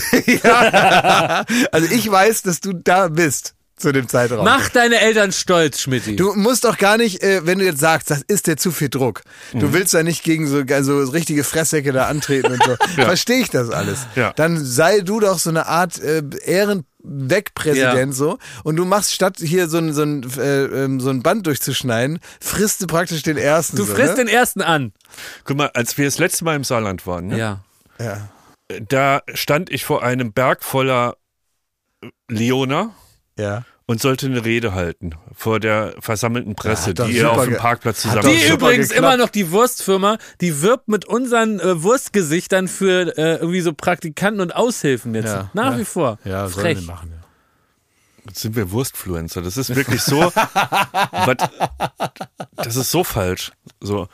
[1.72, 4.44] Also ich weiß, dass du da bist zu dem Zeitraum.
[4.46, 6.16] Mach deine Eltern stolz, Schmidti.
[6.16, 8.90] Du musst doch gar nicht, äh, wenn du jetzt sagst, das ist dir zu viel
[8.90, 9.22] Druck.
[9.54, 9.60] Mhm.
[9.60, 12.76] Du willst ja nicht gegen so, so richtige Fresssäcke da antreten und so.
[12.96, 14.06] Verstehe ich das alles.
[14.16, 14.34] Ja.
[14.34, 18.12] Dann sei du doch so eine Art äh, Ehrenwegpräsident Ja.
[18.12, 21.48] so und du machst statt hier so ein, so ein, äh, ähm, so ein Band
[21.48, 23.78] durchzuschneiden, frisst du praktisch den ersten.
[23.78, 24.26] Du so, frisst ne?
[24.26, 24.94] den ersten an.
[25.46, 27.64] Guck mal, als wir das letzte Mal im Saarland waren, ne, Ja.
[28.00, 28.30] Ja.
[28.88, 31.16] da stand ich vor einem Berg voller
[32.30, 32.94] Leoner
[33.40, 33.64] Ja.
[33.86, 38.02] und sollte eine Rede halten vor der versammelten Presse, doch die ihr auf dem Parkplatz
[38.02, 38.30] zusammen.
[38.30, 39.14] Die übrigens geklappt.
[39.14, 44.42] immer noch die Wurstfirma, die wirbt mit unseren äh, Wurstgesichtern für äh, irgendwie so Praktikanten
[44.42, 45.28] und Aushilfen jetzt.
[45.28, 45.80] Ja, Nach ja.
[45.80, 46.20] wie vor.
[46.24, 46.80] Ja, sollen Frech.
[46.80, 47.12] wir machen.
[47.12, 47.20] Ja.
[48.26, 49.42] Jetzt sind wir Wurstfluencer.
[49.42, 50.20] Das ist wirklich so.
[50.34, 51.38] was,
[52.58, 53.52] das ist so falsch.
[53.80, 54.08] So.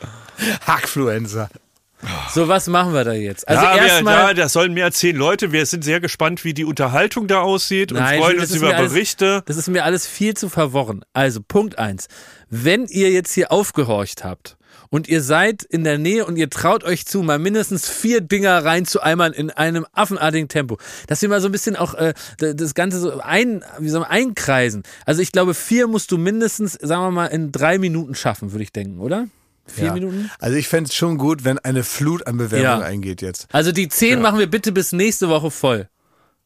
[0.66, 1.50] Hackfluencer.
[2.34, 3.48] So, was machen wir da jetzt?
[3.48, 4.14] Also ja, wir, erstmal.
[4.16, 5.52] ja, das sollen mehr als zehn Leute.
[5.52, 8.92] Wir sind sehr gespannt, wie die Unterhaltung da aussieht und Nein, freuen uns über alles-
[8.92, 9.44] Berichte.
[9.46, 11.04] Das ist mir alles viel zu verworren.
[11.14, 12.08] Also, Punkt eins:
[12.50, 14.58] Wenn ihr jetzt hier aufgehorcht habt
[14.90, 18.64] und ihr seid in der Nähe und ihr traut euch zu, mal mindestens vier Dinger
[18.66, 20.78] reinzueimern in einem affenartigen Tempo,
[21.08, 24.10] dass wir mal so ein bisschen auch äh, das Ganze so ein, wie soll man,
[24.10, 24.84] einkreisen.
[25.06, 28.64] Also, ich glaube, vier musst du mindestens, sagen wir mal, in drei Minuten schaffen, würde
[28.64, 29.28] ich denken, oder?
[29.68, 29.94] Vier Ja.
[29.94, 30.30] Minuten?
[30.40, 32.86] Also ich fände es schon gut, wenn eine Flut an Bewerbungen Ja.
[32.86, 33.48] eingeht jetzt.
[33.52, 35.90] Also die zehn machen wir bitte bis nächste Woche voll.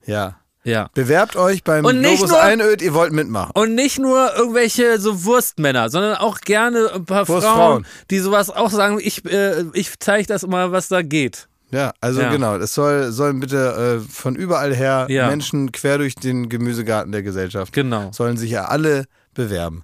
[0.05, 0.37] Ja.
[0.63, 0.89] Ja.
[0.93, 3.51] Bewerbt euch beim Und nicht Globus nur- Einöd, ihr wollt mitmachen.
[3.53, 8.69] Und nicht nur irgendwelche so Wurstmänner, sondern auch gerne ein paar Frauen, die sowas auch
[8.69, 11.47] sagen, ich, äh, ich zeige das mal, was da geht.
[11.71, 12.29] Ja, also Ja.
[12.31, 15.27] genau, es soll, sollen bitte äh, von überall her Ja.
[15.27, 18.11] Menschen quer durch den Gemüsegarten der Gesellschaft Genau.
[18.11, 19.83] sollen sich ja alle bewerben.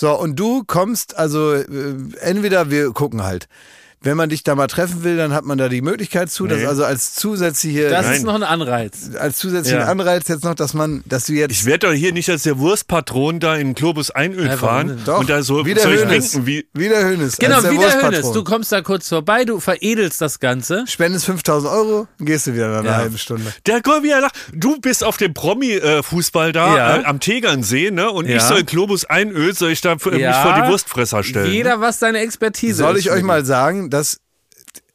[0.00, 3.48] So, und du kommst, also äh, entweder wir gucken halt.
[4.02, 6.58] Wenn man dich da mal treffen will, dann hat man da die Möglichkeit zu, dass
[6.60, 6.64] Nee.
[6.66, 8.16] also als zusätzliche Das Nein.
[8.16, 9.10] ist noch ein Anreiz.
[9.18, 9.88] als zusätzlichen Ja.
[9.88, 12.58] Anreiz jetzt noch, dass man, dass du jetzt Ich werde doch hier nicht als der
[12.58, 15.02] Wurstpatron da in Globus Einöd Ja, fahren?
[15.04, 16.30] Doch, und da so wie der soll ich Hönes.
[16.32, 17.36] trinken, wie wie der Hönes.
[17.36, 18.32] Genau, als der wie der Hönes.
[18.32, 20.84] Du kommst da kurz vorbei, du veredelst das Ganze.
[20.88, 22.96] spendest 5000 Euro, gehst du wieder nach einer Ja.
[22.96, 23.52] halben Stunde.
[23.66, 24.34] Der Gott, wie er lacht.
[24.54, 26.96] Du bist auf dem Promi-Fußball da Ja.
[26.96, 28.10] äh, am Tegernsee, ne?
[28.10, 28.36] Und Ja.
[28.36, 31.52] ich soll Globus Einöd, soll ich da für, mich vor die Wurstfresser stellen.
[31.52, 33.04] Jeder, was seine Expertise Soll ist.
[33.04, 34.20] ich euch mal sagen, dass,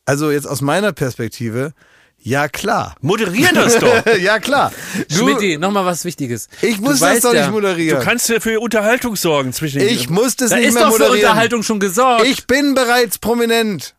[0.06, 1.74] also jetzt aus meiner Perspektive,
[2.18, 2.96] ja klar.
[3.02, 4.04] Moderier das doch.
[4.20, 4.72] ja klar.
[5.10, 6.48] Du, Schmidti, nochmal was Wichtiges.
[6.62, 8.00] ich Du muss das doch ja, nicht moderieren.
[8.00, 10.86] Du kannst ja für Unterhaltung sorgen zwischen den ich muss das Da nicht ist mehr
[10.86, 11.30] doch für moderieren.
[11.30, 12.26] Unterhaltung schon gesorgt.
[12.26, 13.94] Ich bin bereits prominent.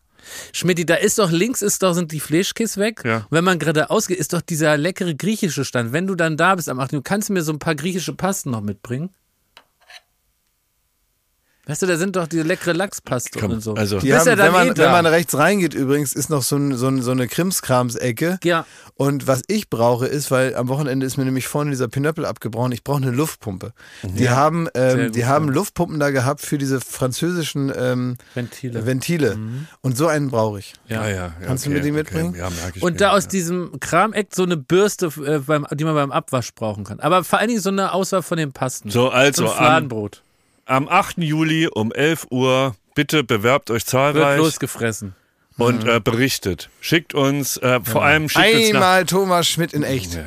[0.52, 3.02] Schmidti, da ist doch links ist doch sind die Fleischkis weg.
[3.04, 3.18] Ja.
[3.18, 5.92] Und wenn man gerade ausgeht, ist doch dieser leckere griechische Stand.
[5.92, 6.92] Wenn du dann da bist am 8.
[6.92, 9.10] Juni, kannst du mir so ein paar griechische Pasten noch mitbringen?
[11.68, 13.74] Weißt du, da sind doch diese leckere Lachspaste Komm, und so.
[13.74, 16.42] also- Die Du haben, ja wenn, man, eh wenn man rechts reingeht übrigens, ist noch
[16.42, 18.38] so, ein, so, ein, so eine Krimskrams-Ecke.
[18.44, 18.66] Ja.
[18.94, 22.70] Und was ich brauche ist, weil am Wochenende ist mir nämlich vorne dieser Pinöppel abgebrochen,
[22.70, 23.72] ich brauche eine Luftpumpe.
[24.04, 25.48] Die, haben, ähm, die haben.
[25.48, 28.86] Luftpumpen da gehabt für diese französischen ähm, Ventile.
[28.86, 29.38] Ventile.
[29.80, 30.74] Und so einen brauche ich.
[30.86, 31.00] Ja.
[31.02, 31.98] Ah, ja, ja, Kannst du okay, mir die okay.
[31.98, 32.34] mitbringen?
[32.36, 33.30] Ja, merke ich Und mir, da aus ja.
[33.30, 37.00] diesem Krameck so eine Bürste, äh, beim, die man beim Abwasch brauchen kann.
[37.00, 38.90] Aber vor allen Dingen so eine Auswahl von den Pasten.
[38.90, 40.22] So, also so Fladenbrot.
[40.66, 41.18] Am 8.
[41.18, 45.14] Juli um 11 Uhr, bitte bewerbt euch Wird zahlreich losgefressen.
[45.56, 46.68] und äh, berichtet.
[46.80, 48.74] Schickt uns, äh, vor allem schickt uns nach...
[48.74, 50.18] Einmal Thomas Schmidt in echt.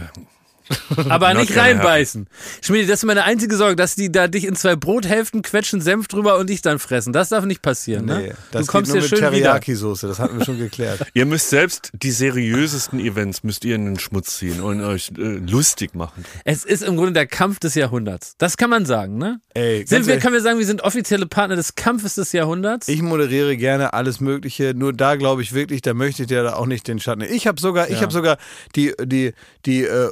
[1.10, 2.28] Aber nicht reinbeißen.
[2.62, 6.08] Schmidt, das ist meine einzige Sorge, dass die da dich in zwei Brothälften quetschen, Senf
[6.08, 7.14] drüber und dich dann fressen.
[7.14, 8.36] Das darf nicht passieren, Nee, ne?
[8.52, 9.30] das du kommst geht nur mit schön.
[9.30, 11.02] Teriyaki-Soße, das hatten wir schon geklärt.
[11.14, 15.22] Ihr müsst selbst die seriösesten Events müsst ihr in den Schmutz ziehen und euch äh,
[15.22, 16.26] lustig machen.
[16.46, 18.36] Es ist im Grunde der Kampf des Jahrhunderts.
[18.38, 19.40] Das kann man sagen, ne?
[19.54, 22.88] Ey, Sind ganz wir, können wir sagen, wir sind offizielle Partner des Kampfes des Jahrhunderts?
[22.88, 26.54] ich moderiere gerne alles Mögliche, nur da glaube ich wirklich, da möchte ich dir da
[26.56, 27.22] auch nicht den Schatten.
[27.22, 28.02] Ich habe sogar, ich Ja.
[28.02, 28.38] habe sogar
[28.76, 29.34] die die
[29.66, 30.10] die äh,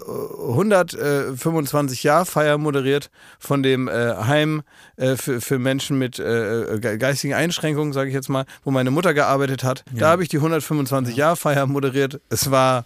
[0.50, 4.64] 125 Jahr Feier moderiert von dem äh, Heim
[4.98, 8.91] äh, für, für Menschen mit äh, ge- geistigen Einschränkungen, sage ich jetzt mal, wo meine
[8.91, 9.84] Mutter gearbeitet hat.
[9.91, 12.20] Da habe ich die 125 Jahr Feier moderiert.
[12.30, 12.86] Es war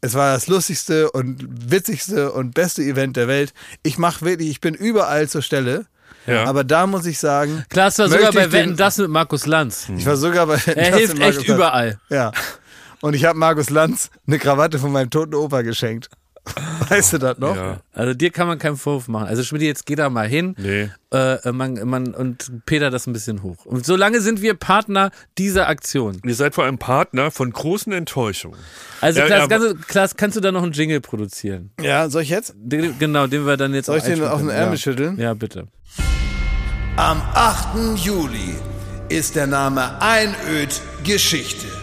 [0.00, 3.52] es war das lustigste und witzigste und beste Event der Welt.
[3.82, 5.86] Ich mache wirklich, ich bin überall zur Stelle.
[6.26, 6.44] Ja.
[6.44, 9.88] Aber da muss ich sagen, Klaas war möchte sogar bei Wetten, das mit Markus Lanz.
[9.96, 10.54] ich war sogar bei.
[10.66, 11.58] Er das hilft Markus echt Lanz.
[11.58, 11.98] überall.
[12.10, 12.32] Ja.
[13.00, 16.10] Und ich habe Markus Lanz eine Krawatte von meinem toten Opa geschenkt.
[16.88, 17.56] Weißt du das noch?
[17.56, 17.80] Ja.
[17.92, 19.26] Also dir kann man keinen Vorwurf machen.
[19.26, 20.54] Also Schmidt, jetzt geh da mal hin.
[20.58, 20.90] Nee.
[21.10, 23.64] Äh, man, man, und Peter das ein bisschen hoch.
[23.64, 26.20] Und solange sind wir Partner dieser Aktion.
[26.24, 28.58] Ihr seid vor allem Partner von großen Enttäuschungen.
[29.00, 31.70] Also Ja, Klaas, ja, ganze, Klaas, kannst du da noch einen Jingle produzieren?
[31.80, 32.54] Ja, soll ich jetzt?
[32.56, 34.50] Den, genau, den wir dann jetzt Soll ich auch den auf den.
[34.50, 34.80] Ärmel ja.
[34.80, 35.18] schütteln?
[35.18, 35.68] Ja, bitte.
[36.96, 37.96] Am 8.
[37.96, 38.56] Juli
[39.08, 41.77] ist der Name Einöd Geschichte.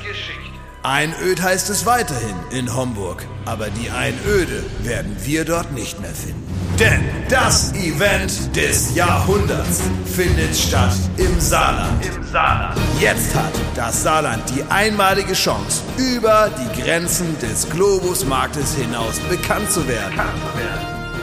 [0.85, 6.43] Einöd heißt es weiterhin in Homburg, aber die Einöde werden wir dort nicht mehr finden.
[6.79, 12.05] Denn das Event des Jahrhunderts findet statt im Saarland.
[12.05, 12.79] Im Saarland.
[12.99, 19.87] Jetzt hat das Saarland die einmalige Chance, über die Grenzen des Globusmarktes hinaus bekannt zu
[19.87, 20.21] werden.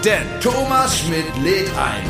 [0.04, 2.02] Denn Thomas Schmidt lädt ein.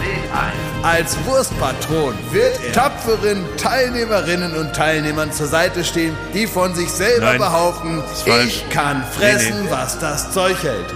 [0.83, 7.27] Als Wurstpatron wird er tapferen Teilnehmerinnen und Teilnehmern zur Seite stehen, die von sich selber
[7.27, 8.03] Nein, behaupten,
[8.45, 9.71] ich kann fressen, Nee, nee.
[9.71, 10.87] was das Zeug hält.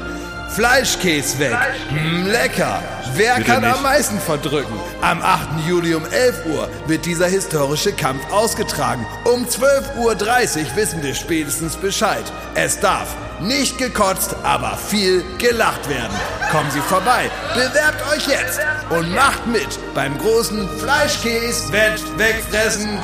[0.48, 1.56] Fleischkäse weg.
[1.88, 2.82] Hm, lecker.
[3.14, 3.82] Wer Bitte kann am nicht.
[3.82, 4.78] meisten verdrücken?
[5.02, 5.66] Am 8.
[5.66, 9.06] Juli um 11 Uhr wird dieser historische Kampf ausgetragen.
[9.24, 12.24] Um 12.30 Uhr wissen wir spätestens Bescheid.
[12.54, 16.16] Es darf nicht gekotzt, aber viel gelacht werden.
[16.50, 22.98] Kommen Sie vorbei, bewerbt euch jetzt und macht mit beim großen Fleischkäse wegfressen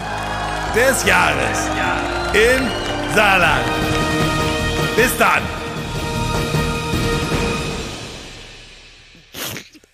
[0.75, 1.59] des Jahres
[2.33, 2.67] in
[3.15, 3.65] Saarland.
[4.97, 5.43] Bis dann.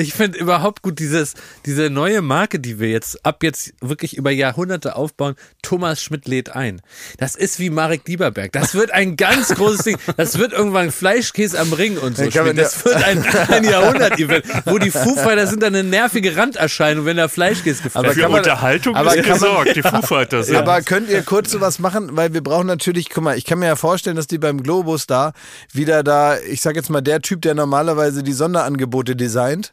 [0.00, 1.34] Ich finde überhaupt gut dieses,
[1.66, 5.34] diese neue Marke, die wir jetzt ab jetzt wirklich über Jahrhunderte aufbauen.
[5.62, 6.80] Thomas Schmidt lädt ein.
[7.18, 8.52] Das ist wie Marek Lieberberg.
[8.52, 9.98] Das wird ein ganz großes Ding.
[10.16, 12.24] Das wird irgendwann Fleischkäse am Ring und so.
[12.28, 17.16] Das wird ein, ein Jahrhundert-Event, wo die Foo Fighters sind dann eine nervige Randerscheinung, wenn
[17.16, 20.02] der Fleischkäse gefressen Aber Für kann man- Unterhaltung aber ist kann man- gesorgt, die Foo
[20.02, 20.48] Fighters.
[20.48, 20.60] Ja.
[20.60, 22.16] Aber könnt ihr kurz sowas machen?
[22.16, 25.06] Weil wir brauchen natürlich, guck mal, ich kann mir ja vorstellen, dass die beim Globus
[25.06, 25.32] da
[25.72, 29.72] wieder da, ich sag jetzt mal, der Typ, der normalerweise die Sonderangebote designt,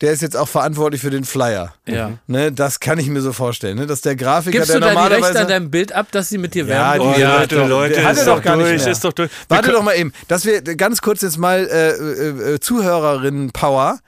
[0.00, 1.74] der ist jetzt auch verantwortlich für den Flyer.
[1.86, 2.12] Ja.
[2.26, 3.86] Ne, das kann ich mir so vorstellen, ne?
[3.86, 5.40] dass der Grafiker, Gibst der du da die Rechte normalerweise.
[5.40, 6.68] an deinem Bild ab, dass sie mit dir Ja,
[6.98, 7.00] werben?
[7.00, 7.28] die- Oh, dürfen?
[7.38, 7.68] Leute, doch.
[7.68, 8.92] Leute, ist doch gar nicht durch, mehr.
[8.92, 9.30] ist doch durch.
[9.48, 13.98] Warte doch mal eben, dass wir ganz kurz jetzt mal äh, äh, äh, Zuhörerinnen-Power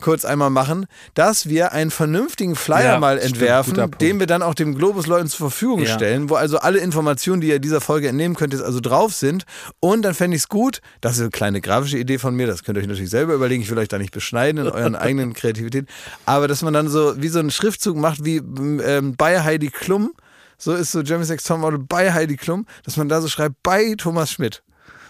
[0.00, 4.00] kurz einmal machen, dass wir einen vernünftigen Flyer Ja, mal stimmt, entwerfen, Punkt.
[4.00, 5.94] den wir dann auch dem Globus-Leuten zur Verfügung Ja.
[5.94, 9.44] stellen, wo also alle Informationen, die ihr dieser Folge entnehmen könnt, jetzt also drauf sind.
[9.80, 12.64] Und dann fände ich es gut, das ist eine kleine grafische Idee von mir, das
[12.64, 15.32] könnt ihr euch natürlich selber überlegen, ich will euch da nicht beschneiden in euren eigenen
[15.32, 15.86] Kreativität,
[16.26, 20.12] aber dass man dann so wie so einen Schriftzug macht, wie ähm, bei Heidi Klum,
[20.58, 23.94] so ist so Jeremy Sex Topmodel bei Heidi Klum, dass man da so schreibt, bei
[23.96, 24.62] Thomas Schmidt.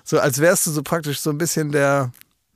[0.05, 2.11] So als wärst du so praktisch so ein bisschen der,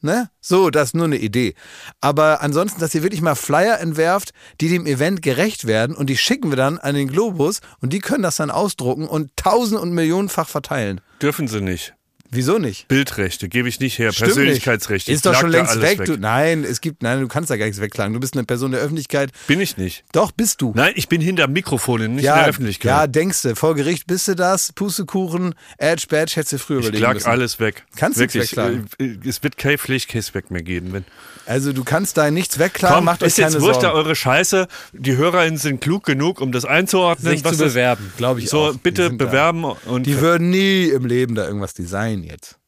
[0.05, 0.31] ne?
[0.41, 1.55] So, das ist nur eine Idee.
[2.01, 6.17] Aber ansonsten, dass ihr wirklich mal Flyer entwerft, die dem Event gerecht werden und die
[6.17, 9.93] schicken wir dann an den Globus und die können das dann ausdrucken und tausend und
[9.93, 11.01] millionenfach verteilen.
[11.21, 11.95] Dürfen sie nicht.
[12.35, 12.89] Wieso nicht?
[12.89, 14.13] Bildrechte gebe ich nicht her.
[14.13, 14.35] Stimmt nicht.
[14.37, 15.11] Persönlichkeitsrechte.
[15.13, 16.05] Ist Ich doch schon längst alles weg.
[16.05, 18.13] Du, nein, es gibt, nein, du kannst da gar nichts wegklagen.
[18.13, 19.31] Du bist eine Person der Öffentlichkeit.
[19.47, 20.05] Bin ich nicht.
[20.13, 20.73] Doch, bist du.
[20.75, 22.89] Nein, ich bin hinter Mikrofon, nicht in der Öffentlichkeit.
[22.91, 26.85] Ja, denkst du, vor Gericht bist du das, Pustekuchen, Edge, Badge, hättest du früher ich
[26.87, 27.29] überlegen klag müssen.
[27.29, 27.85] alles weg.
[27.97, 28.87] Kannst du nichts wegklagen?
[28.99, 30.93] äh, Es wird kein Pflichtcase mehr geben.
[30.93, 31.05] Wenn
[31.47, 33.97] Also du kannst da nichts wegklagen, Komm, macht euch ist jetzt keine wurscht da Sorgen.
[33.99, 34.67] eure Scheiße.
[34.93, 37.33] Die HörerInnen sind klug genug, um das einzuordnen.
[37.33, 38.13] Sich zu das- bewerben.
[38.17, 38.75] Glaube ich So, auch.
[38.77, 39.17] Bitte da.
[39.27, 42.59] bewerben und Die würden nie im Leben da irgendwas designen jetzt.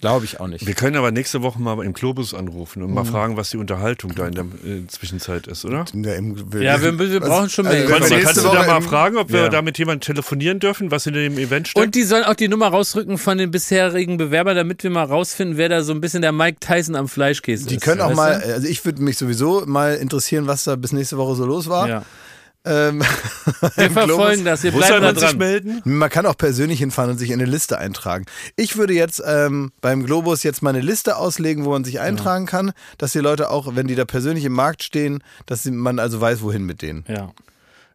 [0.00, 0.66] Glaube ich auch nicht.
[0.66, 2.88] wir können aber nächste Woche mal im Globus anrufen Mhm.
[2.88, 5.84] und mal fragen, was die Unterhaltung da in der äh, Zwischenzeit ist, oder?
[5.92, 8.66] Ja, im- Ja, wir- wir brauchen schon mehr Also, wir Konsti, nächste kannst du da
[8.66, 9.48] mal fragen, ob wir Ja.
[9.50, 11.84] da mit jemandem telefonieren dürfen, was in dem Event steckt?
[11.86, 15.58] Und die sollen auch die Nummer rausrücken von den bisherigen Bewerbern, damit wir mal rausfinden,
[15.58, 17.82] wer da so ein bisschen der Mike Tyson am Fleischkäse Die ist.
[17.82, 21.34] können auch mal, also ich würde mich sowieso mal interessieren, was da bis nächste Woche
[21.36, 21.86] so los war.
[21.86, 22.04] Ja.
[22.64, 23.06] Ähm, Wir
[23.90, 24.44] verfolgen Globus.
[24.44, 25.38] das, wir bleiben da dran.
[25.38, 25.80] melden?
[25.84, 28.26] Man kann auch persönlich hinfahren und sich in eine Liste eintragen.
[28.56, 32.44] Ich würde jetzt ähm, beim Globus jetzt mal eine Liste auslegen, wo man sich eintragen
[32.46, 35.98] kann, dass die Leute auch, wenn die da persönlich im Markt stehen, dass sie- man
[35.98, 37.04] also weiß, wohin mit denen.
[37.08, 37.30] Ja.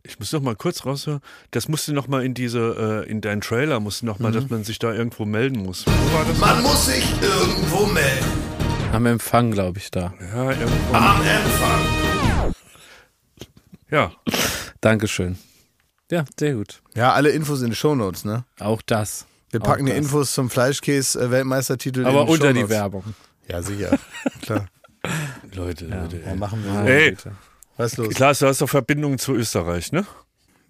[0.08, 1.20] Ich muss noch mal kurz raushören.
[1.52, 4.34] Das musste noch mal in diese, äh, in deinen Trailer musste noch mal, Mhm.
[4.36, 5.86] dass man sich da irgendwo melden muss.
[5.88, 6.38] Wo war das?
[6.40, 8.26] Man muss sich irgendwo melden.
[8.94, 10.14] Am Empfang, glaube ich, da.
[10.34, 10.94] Ja, irgendwo.
[10.96, 12.05] Am Empfang.
[13.90, 14.12] Ja.
[14.82, 15.38] Dankeschön.
[16.12, 16.82] Ja, sehr gut.
[16.96, 18.46] Ja, alle Infos in die Shownotes, ne?
[18.60, 19.26] Auch das.
[19.52, 19.98] Wir packen Auch die das.
[20.06, 22.70] Infos zum Fleischkäse-Weltmeistertitel Aber in die unter die Shownotes.
[22.70, 23.04] Werbung.
[23.48, 23.98] Ja, sicher.
[24.42, 24.66] Klar.
[25.54, 26.22] Leute, Leute.
[26.26, 26.92] Ja, machen wir.
[26.92, 27.16] Ey,
[27.78, 28.14] Was ist los?
[28.14, 30.06] Klaas, du hast doch Verbindungen zu Österreich, ne?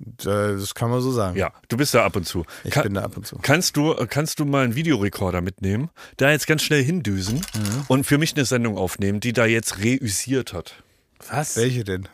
[0.01, 1.37] Äh, Das kann man so sagen.
[1.37, 2.45] Ja, du bist da ab und zu.
[2.65, 3.37] Ich Ka- bin da ab und zu.
[3.41, 7.85] Kannst du, kannst du mal einen Videorekorder mitnehmen, da jetzt ganz schnell hindüsen Mhm.
[7.87, 10.83] und für mich eine Sendung aufnehmen, die da jetzt reüssiert hat?
[11.29, 11.55] Was?
[11.55, 12.09] Welche denn?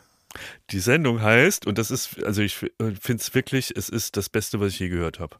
[0.69, 4.59] Die Sendung heißt, und das ist, also ich finde es wirklich, es ist das Beste,
[4.59, 5.37] was ich je gehört habe.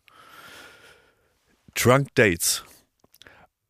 [1.75, 2.65] Drunk Dates.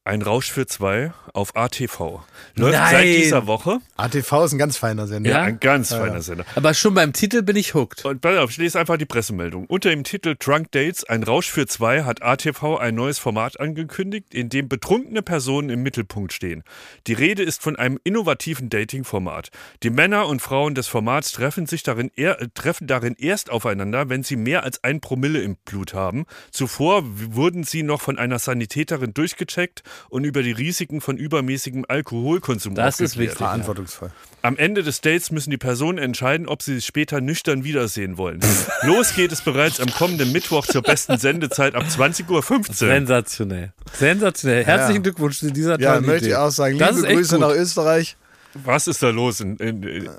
[0.04, 2.22] Ein Rausch für zwei auf ATV.
[2.56, 2.92] Läuft Nein.
[2.92, 3.80] seit dieser Woche.
[3.98, 5.30] ATV ist ein ganz feiner Sender.
[5.30, 5.44] Ja, Ja?
[5.44, 6.46] ein ganz feiner Sender.
[6.56, 8.06] Aber schon beim Titel bin ich hooked.
[8.06, 9.66] Und pass auf, ich lese einfach die Pressemeldung.
[9.68, 14.34] Unter dem Titel Drunk Dates, ein Rausch für zwei, hat ATV ein neues Format angekündigt,
[14.34, 16.64] in dem betrunkene Personen im Mittelpunkt stehen.
[17.08, 19.50] Die Rede ist von einem innovativen Dating-Format.
[19.84, 24.10] Die Männer und Frauen des Formats treffen sich darin, eher, äh, treffen darin erst aufeinander,
[24.10, 26.26] wenn sie mehr als ein Promille im Blut haben.
[26.52, 32.76] Zuvor wurden sie noch von einer Sanitäterin durchgecheckt und über die Risiken von übermäßigem Alkoholkonsum
[32.76, 33.38] Das ist wichtig.
[33.38, 34.12] Verantwortungsvoll.
[34.42, 38.40] Am Ende des Dates müssen die Personen entscheiden, ob sie sich später nüchtern wiedersehen wollen.
[38.84, 42.74] Los geht es bereits am kommenden Mittwoch zur besten Sendezeit ab 20.15 Uhr.
[42.74, 43.72] Sensationell.
[43.94, 44.66] Sensationell.
[44.66, 46.30] Herzlichen Glückwunsch zu dieser Ja, möchte Idee.
[46.30, 46.78] ich auch sagen.
[46.80, 47.48] Das Liebe Grüße gut.
[47.48, 48.18] nach Österreich.
[48.54, 50.10] Was ist da los in, in, in,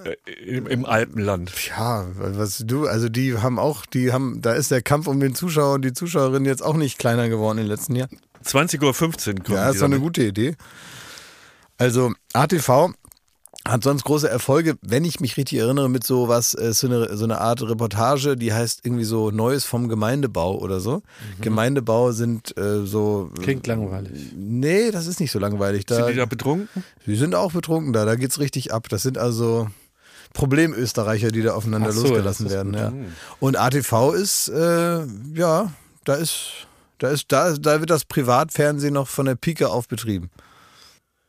[0.47, 1.53] im, im Alpenland?
[1.69, 5.35] Ja, was du, also die haben auch, die haben, da ist der Kampf um den
[5.35, 8.19] Zuschauer und die Zuschauerin jetzt auch nicht kleiner geworden in den letzten Jahren.
[8.45, 10.57] 20.15 Uhr kommen Ja, ist doch eine gute Idee.
[11.79, 12.95] Also ATV
[13.67, 17.17] hat sonst große Erfolge, wenn ich mich richtig erinnere, mit so was, äh, so eine,
[17.17, 21.03] so eine Art Reportage, die heißt irgendwie so Neues vom Gemeindebau oder so.
[21.41, 23.31] Gemeindebau sind äh, so.
[23.41, 24.33] Klingt langweilig.
[24.35, 25.87] Nee, das ist nicht so langweilig.
[25.87, 26.69] Da, Sind die da betrunken?
[27.07, 28.89] die sind auch betrunken da, da geht's richtig ab.
[28.89, 29.69] Das sind also
[30.33, 32.75] Problemösterreicher, die da aufeinander so, losgelassen werden.
[32.75, 32.93] Ja.
[33.39, 35.73] Und ATV ist, äh, ja,
[36.05, 36.67] da ist,
[37.03, 40.31] da ist, da, da wird das Privatfernsehen noch von der Pike auf betrieben.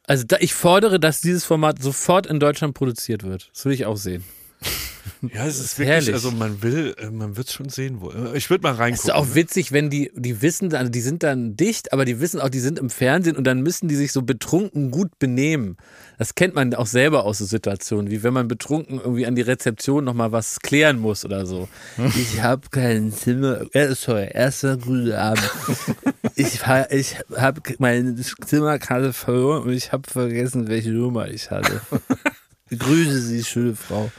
[0.05, 3.49] Also da, ich fordere, dass dieses Format sofort in Deutschland produziert wird.
[3.53, 4.23] Das will ich auch sehen.
[5.33, 8.01] Ja, es ist wirklich- wirklich, also also man will, man wird es schon sehen.
[8.01, 9.11] Wo, ich würde mal Es ist reingucken.
[9.11, 12.49] auch witzig, wenn die, die wissen, also die sind dann dicht, aber die wissen auch,
[12.49, 15.77] die sind im Fernsehen und dann müssen die sich so betrunken gut benehmen.
[16.17, 19.41] Das kennt man auch selber aus so Situationen, wie wenn man betrunken irgendwie an die
[19.41, 21.67] Rezeption nochmal was klären muss oder so.
[22.15, 23.61] Ich habe kein Zimmer.
[23.73, 25.49] Äh, sorry, erster guten Abend.
[26.35, 26.59] Ich,
[26.91, 31.81] ich habe meine Zimmerkarte verloren und ich habe vergessen, welche Nummer ich hatte.
[32.77, 34.11] Grüße Sie, schöne Frau.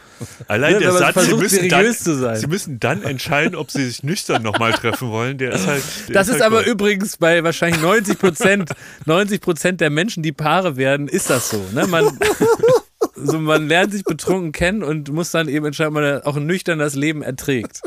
[0.48, 3.84] Allein Ja, der wenn man Satz, sie müssen, dann, sie müssen dann entscheiden, ob sie
[3.86, 5.38] sich nüchtern nochmal treffen wollen.
[5.38, 5.82] Der ist halt.
[6.08, 6.72] Der Das ist halt aber gut.
[6.72, 8.70] übrigens bei wahrscheinlich 90 Prozent,
[9.06, 11.64] 90 Prozent der Menschen, die Paare werden, ist das so.
[11.72, 11.86] Ne?
[11.86, 12.18] Man,
[13.16, 16.78] so man lernt sich betrunken kennen und muss dann eben entscheiden, ob man auch nüchtern
[16.78, 17.80] das Leben erträgt.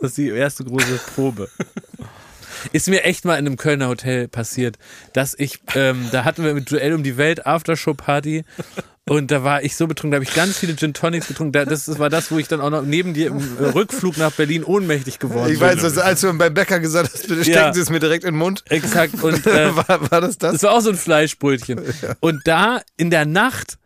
[0.00, 1.48] Das ist die erste große Probe.
[2.72, 4.76] Ist mir echt mal in einem Kölner Hotel passiert,
[5.12, 8.44] dass ich, ähm, da hatten wir mit Duell um die Welt Aftershow-Party
[9.08, 11.52] und da war ich so betrunken, da habe ich ganz viele Gin Tonics getrunken.
[11.52, 13.38] Da, das, war das, wo ich dann auch noch neben dir im
[13.74, 15.68] Rückflug nach Berlin ohnmächtig geworden Ich bin.
[15.68, 17.72] weiß, das, als du beim Bäcker gesagt hast, bitte stecken Ja.
[17.72, 18.64] Sie es mir direkt in den Mund.
[18.68, 19.22] Exakt.
[19.22, 20.52] Und äh, war, war das das?
[20.52, 21.80] Das war auch so ein Fleischbrötchen.
[22.20, 23.78] Und da in der Nacht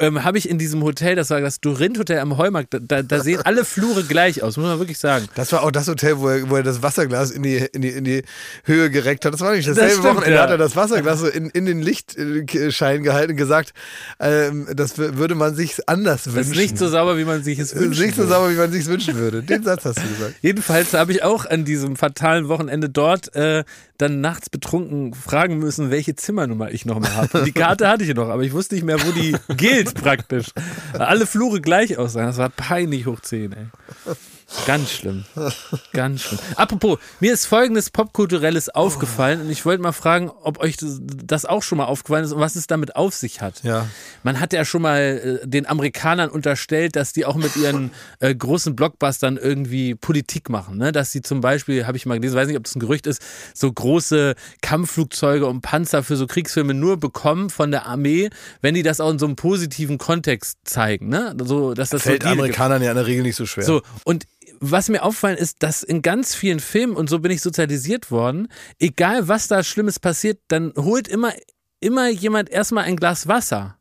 [0.00, 3.40] ähm, habe ich in diesem Hotel, das war das Dorinth-Hotel am Heumarkt, da- da, sehen
[3.44, 5.26] alle Flure gleich aus, muss man wirklich sagen.
[5.34, 7.88] Das war auch das Hotel, wo er, wo er das Wasserglas in die, in, die,
[7.88, 8.22] in die
[8.64, 9.32] Höhe gereckt hat.
[9.32, 10.42] Das war Das dasselbe stimmt, Wochenende, ja.
[10.42, 13.72] hat er das Wasserglas so in, in den Lichtschein gehalten und gesagt,
[14.20, 16.52] ähm, das würde man sich anders Das wünschen.
[16.52, 18.00] ist nicht so sauber, wie man sich es Das ist wünscht.
[18.00, 19.42] nicht so sauber, wie man sich wünschen würde.
[19.42, 20.34] Den Satz hast du gesagt.
[20.42, 23.64] Jedenfalls habe ich auch an diesem fatalen Wochenende dort äh,
[23.98, 27.44] dann nachts betrunken fragen müssen, welche Zimmernummer ich noch mal habe.
[27.44, 30.48] Die Karte hatte ich noch, aber ich wusste nicht mehr, wo die gilt praktisch.
[30.98, 32.26] Alle Flure gleich aussahen.
[32.26, 33.66] Das war peinlich hoch 10, ey.
[34.66, 35.24] Ganz schlimm.
[35.92, 36.38] Ganz schlimm.
[36.56, 41.44] Apropos, mir ist folgendes Popkulturelles aufgefallen und ich wollte mal fragen, ob euch das- das
[41.44, 43.62] auch schon mal aufgefallen ist und was es damit auf sich hat.
[43.64, 43.88] Ja.
[44.22, 47.90] Man hat ja schon mal äh, den Amerikanern unterstellt, dass die auch mit ihren
[48.20, 50.76] äh, großen Blockbustern irgendwie Politik machen.
[50.78, 50.92] Ne?
[50.92, 53.22] Dass sie zum Beispiel, habe ich mal gelesen, weiß nicht, ob das ein Gerücht ist,
[53.54, 58.30] so große Kampfflugzeuge und Panzer für so Kriegsfilme nur bekommen von der Armee,
[58.60, 61.08] wenn die das auch in so einem positiven Kontext zeigen.
[61.08, 61.34] Ne?
[61.42, 63.64] So, dass das Fällt so Amerikanern ja in der Regel nicht so schwer.
[63.64, 64.24] so, und
[64.62, 68.48] was mir auffallen ist, dass in ganz vielen Filmen, und so bin ich sozialisiert worden,
[68.78, 71.32] egal was da Schlimmes passiert, dann holt immer,
[71.80, 73.76] immer jemand erstmal ein Glas Wasser.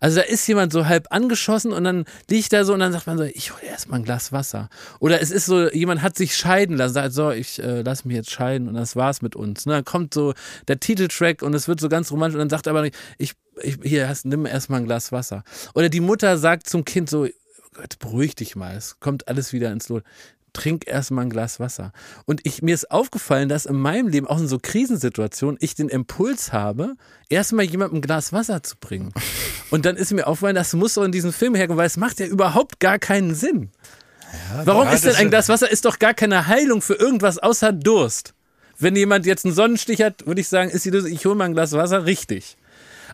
[0.00, 3.06] Also da ist jemand so halb angeschossen und dann liegt er so und dann sagt
[3.06, 4.68] man so, ich hole erstmal ein Glas Wasser.
[5.00, 8.14] Oder es ist so, jemand hat sich scheiden lassen, sagt so, ich äh, lass mich
[8.16, 9.66] jetzt scheiden und das war's mit uns.
[9.66, 9.74] Ne?
[9.74, 10.34] Dann kommt so
[10.68, 12.86] der Titeltrack und es wird so ganz romantisch und dann sagt er aber
[13.18, 15.42] ich, ich hier hast, nimm erstmal ein Glas Wasser.
[15.74, 17.26] Oder die Mutter sagt zum Kind so,
[17.74, 20.04] Gott, beruhig dich mal, es kommt alles wieder ins Lot.
[20.52, 21.92] Trink erstmal ein Glas Wasser.
[22.26, 25.88] Und ich, mir ist aufgefallen, dass in meinem Leben, auch in so Krisensituationen, ich den
[25.88, 26.94] Impuls habe,
[27.28, 29.12] erstmal jemandem ein Glas Wasser zu bringen.
[29.70, 32.20] Und dann ist mir aufgefallen, das muss so in diesen Film herkommen, weil es macht
[32.20, 33.70] ja überhaupt gar keinen Sinn.
[34.64, 35.70] Warum ja, ist denn das ein Glas Wasser?
[35.70, 38.34] Ist doch gar keine Heilung für irgendwas außer Durst.
[38.78, 41.44] Wenn jemand jetzt einen Sonnenstich hat, würde ich sagen, ist die Lösung, ich hole mal
[41.44, 42.56] ein Glas Wasser, richtig.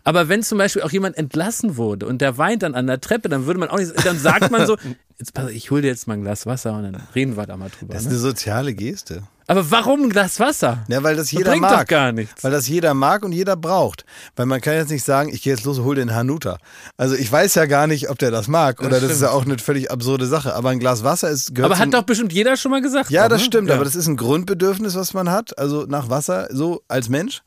[0.03, 3.29] Aber wenn zum Beispiel auch jemand entlassen wurde und der weint dann an der Treppe,
[3.29, 4.77] dann würde man auch nicht, dann sagt man so,
[5.19, 7.57] jetzt pass, ich hole dir jetzt mal ein Glas Wasser und dann reden wir da
[7.57, 7.93] mal drüber.
[7.93, 8.13] Das ist Ne?
[8.13, 9.23] eine soziale Geste.
[9.47, 10.85] Aber warum ein Glas Wasser?
[10.87, 11.79] Ja, weil das Das jeder bringt mag.
[11.81, 12.41] doch gar nichts.
[12.41, 14.05] Weil das jeder mag und jeder braucht.
[14.37, 16.57] Weil man kann jetzt nicht sagen, ich gehe jetzt los und hol den Hanuta.
[16.95, 18.79] Also ich weiß ja gar nicht, ob der das mag.
[18.79, 20.55] Oder das, ist ja auch eine völlig absurde Sache.
[20.55, 23.09] Aber ein Glas Wasser ist gehört Aber hat doch bestimmt jeder schon mal gesagt.
[23.09, 23.45] Ja, doch, das ne?
[23.47, 23.75] stimmt, Ja.
[23.75, 27.41] aber das ist ein Grundbedürfnis, was man hat, also nach Wasser, so als Mensch.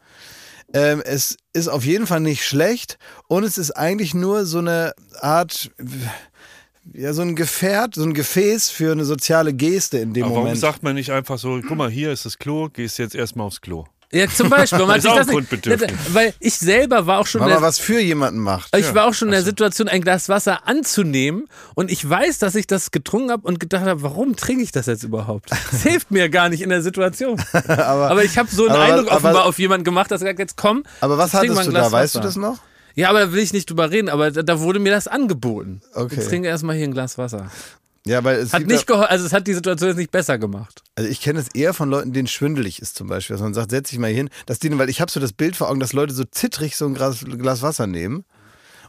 [0.74, 2.98] Ähm, es ist auf jeden Fall nicht schlecht
[3.28, 5.70] und es ist eigentlich nur so eine Art,
[6.92, 10.44] ja, so ein Gefährt, so ein Gefäß für eine soziale Geste in dem Aber warum
[10.46, 10.60] Moment.
[10.60, 13.60] sagt man nicht einfach so, guck mal, hier ist das Klo, gehst jetzt erstmal aufs
[13.60, 13.84] Klo.
[14.14, 14.78] Ja, zum Beispiel.
[14.78, 17.48] Man hat Das sich ist auch das nicht, weil ich selber war auch schon Weil
[17.48, 18.74] in man der, was für jemanden macht.
[18.76, 22.54] ich war auch schon in der Situation, ein Glas Wasser anzunehmen und ich weiß, dass
[22.54, 25.50] ich das getrunken habe und gedacht habe, warum trinke ich das jetzt überhaupt?
[25.50, 27.42] Das hilft mir gar nicht in der Situation.
[27.66, 30.38] aber, ich habe so einen aber- Eindruck aber- offenbar auf jemanden gemacht, dass er sagt,
[30.38, 30.84] jetzt komm.
[31.00, 31.88] Aber was jetzt trink mal hattest ein du da?
[31.88, 32.26] Glas Weißt du Wasser.
[32.28, 32.58] das noch?
[32.96, 35.80] Ja, aber da will ich nicht drüber reden, aber da, da wurde mir das angeboten.
[35.94, 36.14] Okay.
[36.14, 37.50] Jetzt trinke erstmal hier ein Glas Wasser.
[38.06, 40.82] Ja, weil es Hat nicht geholfen, also es hat die Situation jetzt nicht besser gemacht.
[40.94, 43.70] also ich kenne es eher von Leuten, denen schwindelig ist zum Beispiel, dass man sagt,
[43.70, 45.80] setz dich mal hier hin, dass die, weil ich habe so das Bild vor Augen,
[45.80, 48.24] dass Leute so zittrig so ein Glas, Glas Wasser nehmen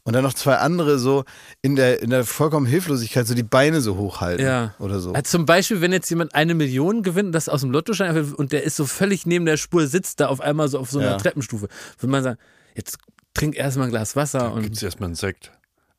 [0.04, 1.24] und dann noch zwei andere so
[1.62, 4.76] in der, in der vollkommen Hilflosigkeit so die Beine so hochhalten Ja.
[4.80, 5.14] oder so.
[5.14, 8.64] Also zum Beispiel, wenn jetzt jemand eine Million gewinnt, das aus dem Lottoschein und der
[8.64, 11.18] ist so völlig neben der Spur, sitzt da auf einmal so auf so einer Ja.
[11.18, 12.38] Treppenstufe, würde man sagen,
[12.76, 12.98] jetzt
[13.34, 15.52] trink erstmal ein Glas Wasser und Gibt's erstmal einen Sekt.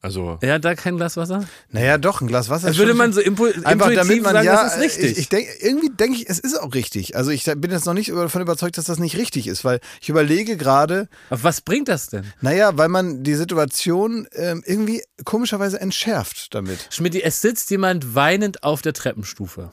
[0.02, 1.44] Also, Er hat da kein Glas Wasser?
[1.70, 2.66] Naja, doch, ein Glas Wasser.
[2.68, 4.80] Das ist würde schon- man so impu Einfach intuitiv damit man sagen, ja, das ist
[4.82, 5.12] richtig.
[5.12, 7.16] ich, ich denk, irgendwie denke ich, es ist auch richtig.
[7.16, 10.08] Also ich bin jetzt noch nicht davon überzeugt, dass das nicht richtig ist, weil ich
[10.08, 12.24] überlege gerade, Aber was bringt das denn?
[12.40, 16.88] naja, weil man die Situation ähm, irgendwie komischerweise entschärft damit.
[16.90, 19.72] Schmidt, es sitzt jemand weinend auf der Treppenstufe.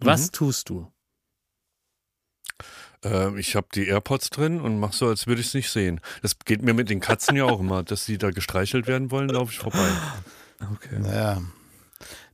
[0.00, 0.86] Was tust du?
[3.04, 6.00] Äh, ich habe die AirPods drin und mach so, als würde ich es nicht sehen.
[6.22, 9.28] Das geht mir mit den Katzen ja auch immer, dass die da gestreichelt werden wollen,
[9.28, 9.88] laufe ich vorbei.
[10.72, 10.98] Okay.
[11.00, 11.42] Naja.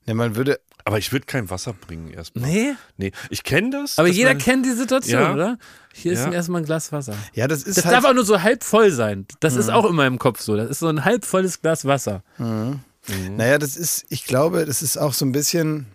[0.07, 2.49] Ne, man würde, Aber ich würde kein Wasser bringen erstmal.
[2.49, 3.99] Nee, Nee, ich kenne das.
[3.99, 5.35] aber jeder man, kennt die Situation, Ja.
[5.35, 5.59] oder?
[5.93, 6.33] Hier ist Ja.
[6.33, 7.15] erstmal ein Glas Wasser.
[7.35, 9.27] ja, das ist Das halt, darf auch nur so halb voll sein.
[9.41, 10.57] Das ist auch in meinem Kopf so.
[10.57, 12.23] Das ist so ein halb volles Glas Wasser.
[12.39, 15.87] naja, das ist, ich glaube, das ist auch so ein bisschen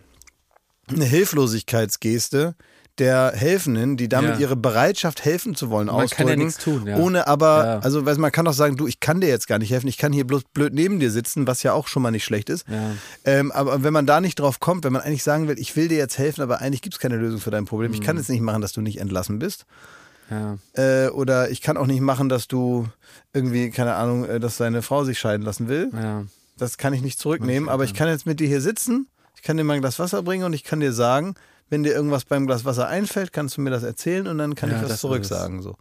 [0.88, 2.54] eine Hilflosigkeitsgeste
[2.98, 4.38] der Helfenden, die damit Ja.
[4.38, 6.96] ihre Bereitschaft helfen zu wollen Man kann ja ausdrücken, nichts tun, ja.
[6.96, 7.78] ohne aber, Ja.
[7.80, 9.98] also weiß man kann doch sagen, du, ich kann dir jetzt gar nicht helfen, ich
[9.98, 12.64] kann hier bloß blöd neben dir sitzen, was ja auch schon mal nicht schlecht ist.
[13.24, 15.88] Ähm, aber wenn man da nicht drauf kommt, wenn man eigentlich sagen will, ich will
[15.88, 18.04] dir jetzt helfen, aber eigentlich gibt es keine Lösung für dein Problem, ich Mhm.
[18.04, 19.66] kann jetzt nicht machen, dass du nicht entlassen bist.
[20.74, 22.88] Äh, oder ich kann auch nicht machen, dass du
[23.32, 25.90] irgendwie, keine Ahnung, äh, dass deine Frau sich scheiden lassen will.
[26.58, 29.06] Das kann ich nicht zurücknehmen, aber ich kann jetzt mit dir hier sitzen,
[29.36, 31.34] ich kann dir mal ein Glas Wasser bringen und ich kann dir sagen,
[31.70, 34.70] wenn dir irgendwas beim Glas Wasser einfällt, kannst du mir das erzählen und dann kann
[34.70, 35.62] Ja, ich das was ist zurücksagen.
[35.62, 35.76] So.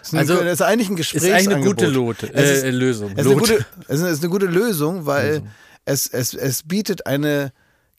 [0.00, 1.52] Das ist, Also, ein, das ist eigentlich ein Ist Gesprächsangebot.
[1.54, 3.12] eigentlich eine gute Lote, Es ist- äh, Lösung.
[3.12, 3.52] es ist, eine Lote.
[3.54, 5.42] gute, es ist eine gute Lösung, weil
[5.86, 7.52] es, es, es bietet eine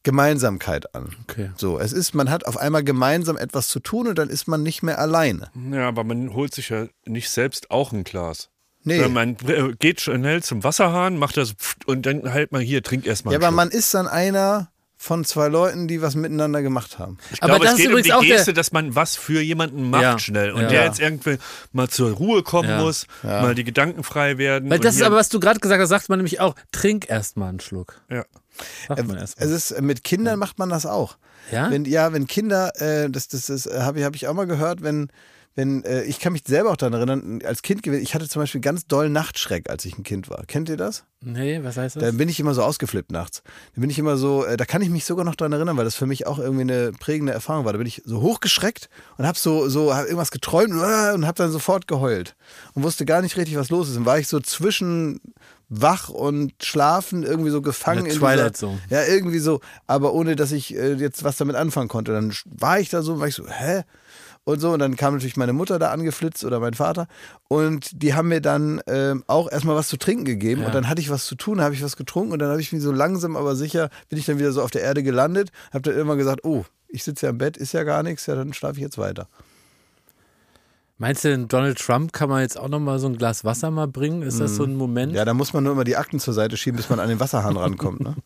[0.03, 1.15] Gemeinsamkeit an.
[1.27, 1.49] Okay.
[1.57, 4.61] So, es ist, man hat auf einmal gemeinsam etwas zu tun und dann ist man
[4.61, 5.49] nicht mehr alleine.
[5.71, 8.49] Ja, aber man holt sich ja nicht selbst auch ein Glas.
[8.83, 9.07] Nee.
[9.07, 11.55] Man äh, geht schnell zum Wasserhahn, macht das
[11.87, 13.33] und dann halt mal hier, trink erstmal.
[13.33, 13.55] Ja, aber Schluck.
[13.55, 14.69] man ist dann einer
[15.05, 17.17] von zwei Leuten, die was miteinander gemacht haben.
[17.31, 19.39] Ich Aber glaube, das es ist geht um übrigens die Geste, dass man was für
[19.39, 20.17] jemanden macht Ja.
[20.19, 20.67] schnell und Ja.
[20.69, 21.37] der jetzt irgendwie
[21.73, 22.81] mal zur Ruhe kommen Ja.
[22.81, 24.69] muss, mal die Gedanken frei werden.
[24.69, 27.49] Weil das ist aber, was du gerade gesagt hast, sagt man nämlich auch, trink erstmal
[27.49, 28.01] einen Schluck.
[28.09, 28.25] ja.
[28.89, 29.55] Man erst Es mal.
[29.55, 31.17] ist äh, mit Kindern macht man das auch.
[31.51, 31.69] Ja?
[31.69, 34.81] Wenn, ja, wenn Kinder, äh, das, das, das habe ich, hab ich auch mal gehört,
[34.81, 35.09] wenn,
[35.55, 38.41] wenn, äh, ich kann mich selber auch daran erinnern, als Kind gewesen, ich hatte zum
[38.41, 40.45] Beispiel ganz doll Nachtschreck, als ich ein Kind war.
[40.45, 41.05] Kennt ihr das?
[41.21, 42.03] Nee, was heißt das?
[42.03, 43.41] Da bin ich immer so ausgeflippt nachts.
[43.73, 45.85] Da bin ich immer so, äh, da kann ich mich sogar noch daran erinnern, weil
[45.85, 47.71] das für mich auch irgendwie eine prägende Erfahrung war.
[47.71, 51.35] Da bin ich so hochgeschreckt und habe so, so hab irgendwas geträumt äh, und habe
[51.35, 52.35] dann sofort geheult
[52.73, 53.95] und wusste gar nicht richtig, was los ist.
[53.95, 55.21] Und war ich so zwischen
[55.69, 58.79] wach und schlafen irgendwie so gefangen In Twilight Zone.
[58.89, 62.11] Ja, irgendwie so, aber ohne dass ich äh, jetzt was damit anfangen konnte.
[62.11, 63.83] Dann war ich da so, war ich so, hä?
[64.45, 67.07] Und so, und dann kam natürlich meine Mutter da angeflitzt oder mein Vater.
[67.47, 70.63] Und die haben mir dann ähm, auch erstmal was zu trinken gegeben.
[70.63, 72.71] Und dann hatte ich was zu tun, habe ich was getrunken und dann habe ich
[72.71, 75.49] mich so langsam, aber sicher, bin ich dann wieder so auf der Erde gelandet.
[75.73, 78.35] Habe dann immer gesagt, oh, ich sitze ja im Bett, ist ja gar nichts, ja,
[78.35, 79.27] dann schlafe ich jetzt weiter.
[80.99, 83.71] Meinst du, denn Donald Trump kann man jetzt auch noch mal so ein Glas Wasser
[83.71, 84.21] mal bringen?
[84.21, 85.13] Ist das so ein Moment?
[85.13, 87.19] Ja, da muss man nur immer die Akten zur Seite schieben, bis man an den
[87.19, 87.99] Wasserhahn rankommt.
[87.99, 88.15] Ne?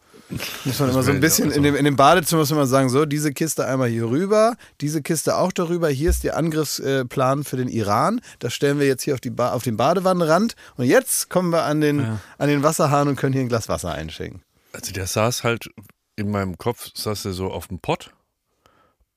[0.66, 2.90] Muss man immer so ein bisschen, ja in dem, in dem Badezimmer muss man sagen,
[2.90, 7.58] so, diese Kiste einmal hier rüber, diese Kiste auch darüber, hier ist der Angriffsplan für
[7.58, 10.56] den Iran, das stellen wir jetzt hier auf, die ba auf den Badewannenrand.
[10.78, 13.92] Und jetzt kommen wir an den, an den Wasserhahn und können hier ein Glas Wasser
[13.92, 14.42] einschenken.
[14.72, 15.70] Also der saß halt
[16.16, 18.12] in meinem Kopf, saß er so auf dem Pott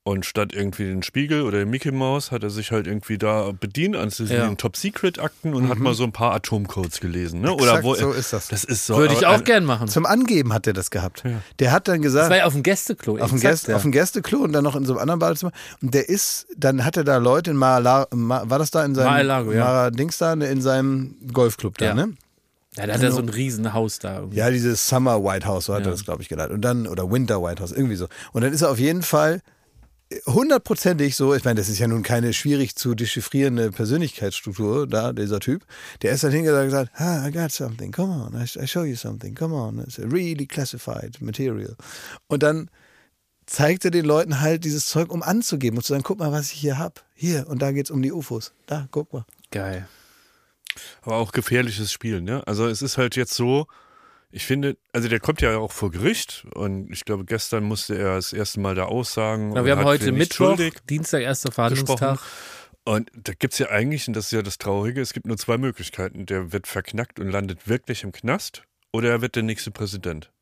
[0.04, 3.52] und statt irgendwie den Spiegel oder den Mickey Mouse hat er sich halt irgendwie da
[3.52, 4.52] bedient an diesen Ja.
[4.52, 7.40] Top-Secret-Akten und hat mal so ein paar Atomcodes gelesen.
[7.40, 7.52] Ne?
[7.52, 8.48] Exakt Oder wo, so ist das.
[8.48, 8.96] Das ist so.
[8.96, 9.86] Würde ich auch gern machen.
[9.86, 11.22] Zum Angeben hat er das gehabt.
[11.60, 13.18] Der hat dann gesagt, Das war ja auf dem Gästeklo.
[13.18, 13.76] auf dem, Gäste, ja.
[13.76, 15.52] auf dem Gästeklo und dann noch in so einem anderen Badezimmer.
[15.80, 19.06] Und der ist, dann hat er da Leute in Mar war das da in seinem
[19.06, 19.64] Mar-a-Lago, ja.
[19.64, 21.94] Mar-a-Dings da, in seinem Golfclub da, Ja.
[21.94, 22.12] ne?
[22.76, 24.16] Ja, da hat er so ein Riesenhaus da.
[24.20, 24.38] irgendwie.
[24.38, 25.86] Ja, dieses Summer White House, so hat Ja.
[25.88, 26.50] er das, glaube ich, genannt.
[26.52, 28.08] Und dann, oder Winter White House, irgendwie so.
[28.32, 29.42] Und dann ist er auf jeden Fall
[30.26, 35.40] hundertprozentig so, ich meine, das ist ja nun keine schwierig zu dechiffrierende Persönlichkeitsstruktur da, dieser
[35.40, 35.64] Typ.
[36.02, 38.84] Der ist dann hingegangen und gesagt, ah, I got something, come on, I, I show
[38.84, 41.76] you something, come on, it's a really classified material.
[42.28, 42.70] Und dann
[43.47, 46.52] zeigt er den Leuten halt dieses Zeug, um anzugeben und zu sagen, guck mal, was
[46.52, 47.05] ich hier hab.
[47.14, 48.52] Hier, und da geht's um die UFOs.
[48.66, 49.24] Da, guck mal.
[49.51, 49.89] Geil.
[51.02, 52.47] Aber auch gefährliches Spiel, ne?
[52.47, 53.66] Also es ist halt jetzt so,
[54.32, 58.14] ich finde, also der kommt ja auch vor Gericht und ich glaube, gestern musste er
[58.14, 59.52] das erste Mal da aussagen.
[59.52, 61.52] Ja, und wir haben heute Mittwoch, Dienstag, erster.
[61.52, 62.18] Verhandlungstag.
[62.84, 65.36] Und da gibt es ja eigentlich, und das ist ja das Traurige, es gibt nur
[65.36, 66.26] zwei Möglichkeiten.
[66.26, 70.32] Der wird verknackt und landet wirklich im Knast oder er wird der nächste Präsident.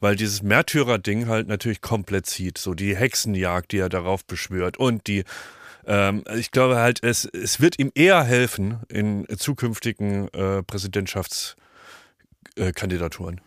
[0.00, 2.56] Weil dieses Märtyrer-Ding halt natürlich komplett zieht.
[2.56, 5.24] So die Hexenjagd, die er darauf beschwört und die
[5.86, 10.62] ähm, ich glaube halt, es, es wird ihm eher helfen in zukünftigen äh,
[12.58, 13.40] Präsidentschaftskandidaturen.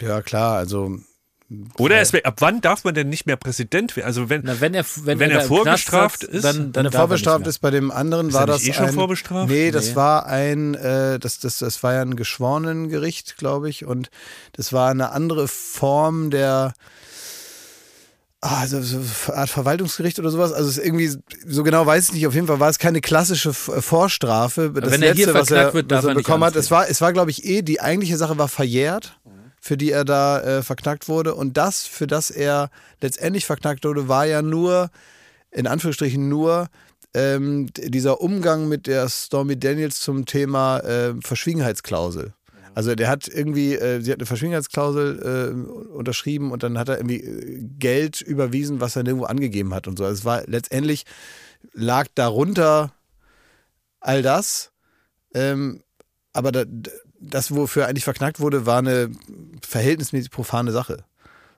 [0.00, 0.98] Ja, klar, also
[1.78, 4.06] Oder es ab wann darf man denn nicht mehr Präsident werden?
[4.06, 6.92] Also wenn, Na, wenn er, wenn, Wenn er im vorbestraft ist, dann, dann Wenn er
[6.94, 8.94] er vorbestraft nicht ist, bei dem anderen Ist war er das nicht eh schon ein,
[8.94, 9.48] vorbestraft?
[9.50, 9.96] Nee, das Nee.
[9.96, 14.10] war ein, äh, das, das, das war ja ein Geschworenengericht, glaube ich, und
[14.52, 16.74] das war eine andere Form der
[18.40, 20.52] also so eine Art Verwaltungsgericht oder sowas.
[20.52, 21.08] Also es ist irgendwie,
[21.46, 24.70] so genau weiß ich nicht, auf jeden Fall war es keine klassische äh, Vorstrafe.
[24.70, 26.88] Das wenn er hier was er, verknackt wird, was er nicht bekommen hat, es war,
[26.88, 29.18] es war, glaube ich, eh, die eigentliche Sache war verjährt,
[29.60, 31.34] für die er da äh, verknackt wurde.
[31.34, 34.90] Und das, für das er letztendlich verknackt wurde, war ja nur,
[35.50, 36.68] in Anführungsstrichen nur,
[37.14, 42.34] ähm, dieser Umgang mit der Stormy Daniels zum Thema äh, Verschwiegenheitsklausel.
[42.76, 46.98] Also der hat irgendwie, äh, sie hat eine Verschwiegenheitsklausel äh, unterschrieben und dann hat er
[46.98, 50.04] irgendwie äh, Geld überwiesen, was er nirgendwo angegeben hat und so.
[50.04, 51.06] Also es war letztendlich
[51.72, 52.92] lag darunter
[53.98, 54.72] all das,
[55.32, 55.84] ähm,
[56.34, 56.64] aber da,
[57.18, 59.10] das, wofür eigentlich verknackt wurde, war eine
[59.66, 61.06] verhältnismäßig profane Sache.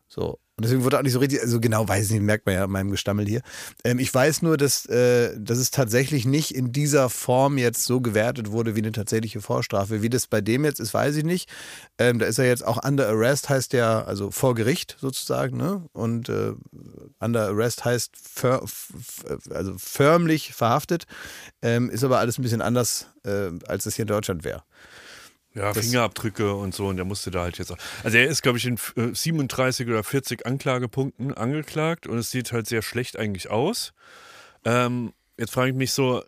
[0.07, 0.39] So.
[0.59, 2.65] Und deswegen wurde auch nicht so richtig, also genau weiß ich nicht, merkt man ja
[2.65, 3.43] an meinem Gestammel hier.
[3.85, 8.01] Ähm, ich weiß nur, dass, äh, dass es tatsächlich nicht in dieser Form jetzt so
[8.01, 10.03] gewertet wurde wie eine tatsächliche Vorstrafe.
[10.03, 11.49] Wie das bei dem jetzt ist, weiß ich nicht.
[11.97, 15.85] Ähm, da ist er jetzt auch under arrest, heißt ja, also vor Gericht sozusagen, ne?
[15.93, 16.55] Und äh,
[17.21, 18.93] under arrest heißt fir f-
[19.51, 21.07] also förmlich verhaftet.
[21.63, 24.65] Ähm, ist aber alles ein bisschen anders, äh, als es hier in Deutschland wäre.
[25.55, 26.87] Ja, Fingerabdrücke und so.
[26.87, 27.79] Und der musste da halt jetzt auch.
[28.05, 32.53] Also er ist, glaube ich, in äh, 37 oder 40 Anklagepunkten angeklagt und es sieht
[32.53, 33.93] halt sehr schlecht eigentlich aus.
[34.65, 36.23] Ähm, jetzt frage ich mich so,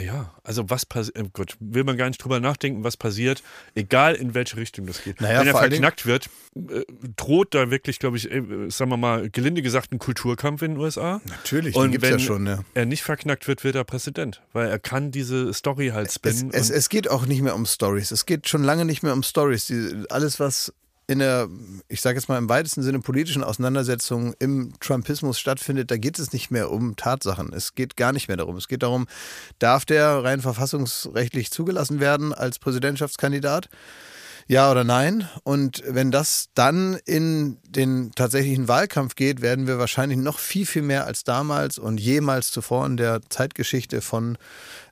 [0.00, 3.42] ja, also was passiert, äh, Gott, will man gar nicht drüber nachdenken, was passiert,
[3.74, 5.20] egal in welche Richtung das geht.
[5.20, 6.82] Naja, Wenn er verknackt wird, äh,
[7.16, 10.80] droht da wirklich, glaube ich, äh, sagen wir mal, gelinde gesagt, ein Kulturkampf in den
[10.80, 11.20] USA.
[11.26, 12.58] Natürlich, Und den gibt's wenn ja schon, ja.
[12.74, 16.50] er nicht verknackt wird, wird er Präsident, weil er kann diese Story halt Es, spinnen.
[16.52, 18.10] es, und- es geht auch nicht mehr um Stories.
[18.10, 19.66] Es geht schon lange nicht mehr um Stories.
[19.66, 20.72] Die, alles, was
[21.08, 21.48] in der,
[21.88, 26.32] ich sage jetzt mal im weitesten Sinne politischen Auseinandersetzung im Trumpismus stattfindet, da geht es
[26.32, 27.52] nicht mehr um Tatsachen.
[27.52, 28.56] Es geht gar nicht mehr darum.
[28.56, 29.06] Es geht darum,
[29.58, 33.68] darf der rein verfassungsrechtlich zugelassen werden als Präsidentschaftskandidat?
[34.48, 35.28] Ja oder nein?
[35.42, 40.82] Und wenn das dann in den tatsächlichen Wahlkampf geht, werden wir wahrscheinlich noch viel, viel
[40.82, 44.38] mehr als damals und jemals zuvor in der Zeitgeschichte von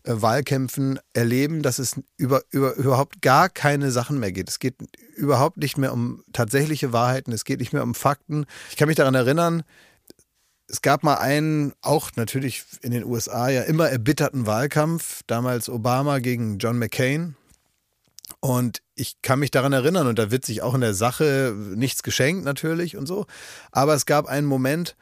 [0.02, 4.48] äh, Wahlkämpfen erleben, dass es über, über, überhaupt gar keine Sachen mehr geht.
[4.48, 4.74] Es geht
[5.14, 8.46] überhaupt nicht mehr um tatsächliche Wahrheiten, es geht nicht mehr um Fakten.
[8.70, 9.62] Ich kann mich daran erinnern,
[10.66, 16.18] es gab mal einen, auch natürlich in den USA ja immer erbitterten Wahlkampf, damals Obama
[16.18, 17.36] gegen John McCain.
[18.40, 22.02] Und ich kann mich daran erinnern, und da wird sich auch in der Sache nichts
[22.02, 23.26] geschenkt natürlich und so.
[23.72, 24.96] Aber es gab einen Moment,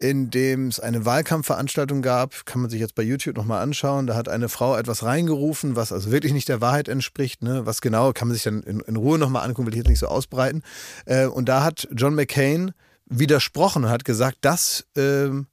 [0.00, 4.06] in dem es eine Wahlkampfveranstaltung gab, kann man sich jetzt bei YouTube nochmal anschauen.
[4.06, 7.42] Da hat eine Frau etwas reingerufen, was also wirklich nicht der Wahrheit entspricht.
[7.42, 7.66] Ne?
[7.66, 9.98] Was genau, kann man sich dann in, in Ruhe nochmal angucken, will ich jetzt nicht
[9.98, 10.62] so ausbreiten.
[11.04, 12.72] Äh, und da hat John McCain
[13.06, 15.46] widersprochen und hat gesagt, das ähm,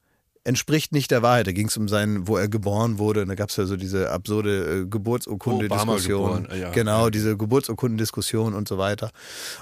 [0.46, 1.48] entspricht nicht der Wahrheit.
[1.48, 3.24] Da ging es um sein, wo er geboren wurde.
[3.24, 6.44] Und da gab es ja so diese absurde äh, Geburtsurkunde-Diskussion.
[6.44, 6.72] Geboren, ja.
[6.72, 9.12] Genau, diese Geburtsurkundendiskussion und so weiter.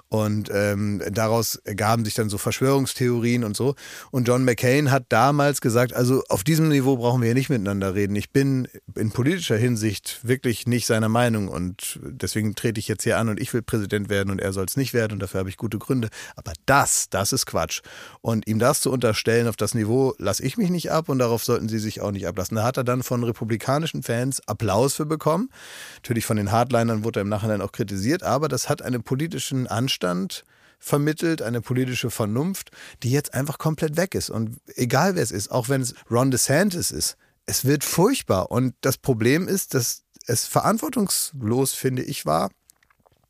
[0.09, 3.75] Und ähm, daraus ergaben sich dann so Verschwörungstheorien und so.
[4.11, 7.95] Und John McCain hat damals gesagt, also auf diesem Niveau brauchen wir hier nicht miteinander
[7.95, 8.15] reden.
[8.17, 13.17] Ich bin in politischer Hinsicht wirklich nicht seiner Meinung und deswegen trete ich jetzt hier
[13.17, 15.49] an und ich will Präsident werden und er soll es nicht werden und dafür habe
[15.49, 16.09] ich gute Gründe.
[16.35, 17.81] Aber das, das ist Quatsch.
[18.19, 21.45] Und ihm das zu unterstellen auf das Niveau lasse ich mich nicht ab und darauf
[21.45, 22.55] sollten sie sich auch nicht ablassen.
[22.55, 25.49] Da hat er dann von republikanischen Fans Applaus für bekommen.
[25.95, 29.67] Natürlich von den Hardlinern wurde er im Nachhinein auch kritisiert, aber das hat einen politischen
[29.67, 30.43] Anstand
[30.79, 32.71] vermittelt, eine politische Vernunft,
[33.03, 34.29] die jetzt einfach komplett weg ist.
[34.29, 38.51] Und egal wer es ist, auch wenn es Ron DeSantis ist, es wird furchtbar.
[38.51, 42.51] Und das Problem ist, dass es verantwortungslos, finde ich, war,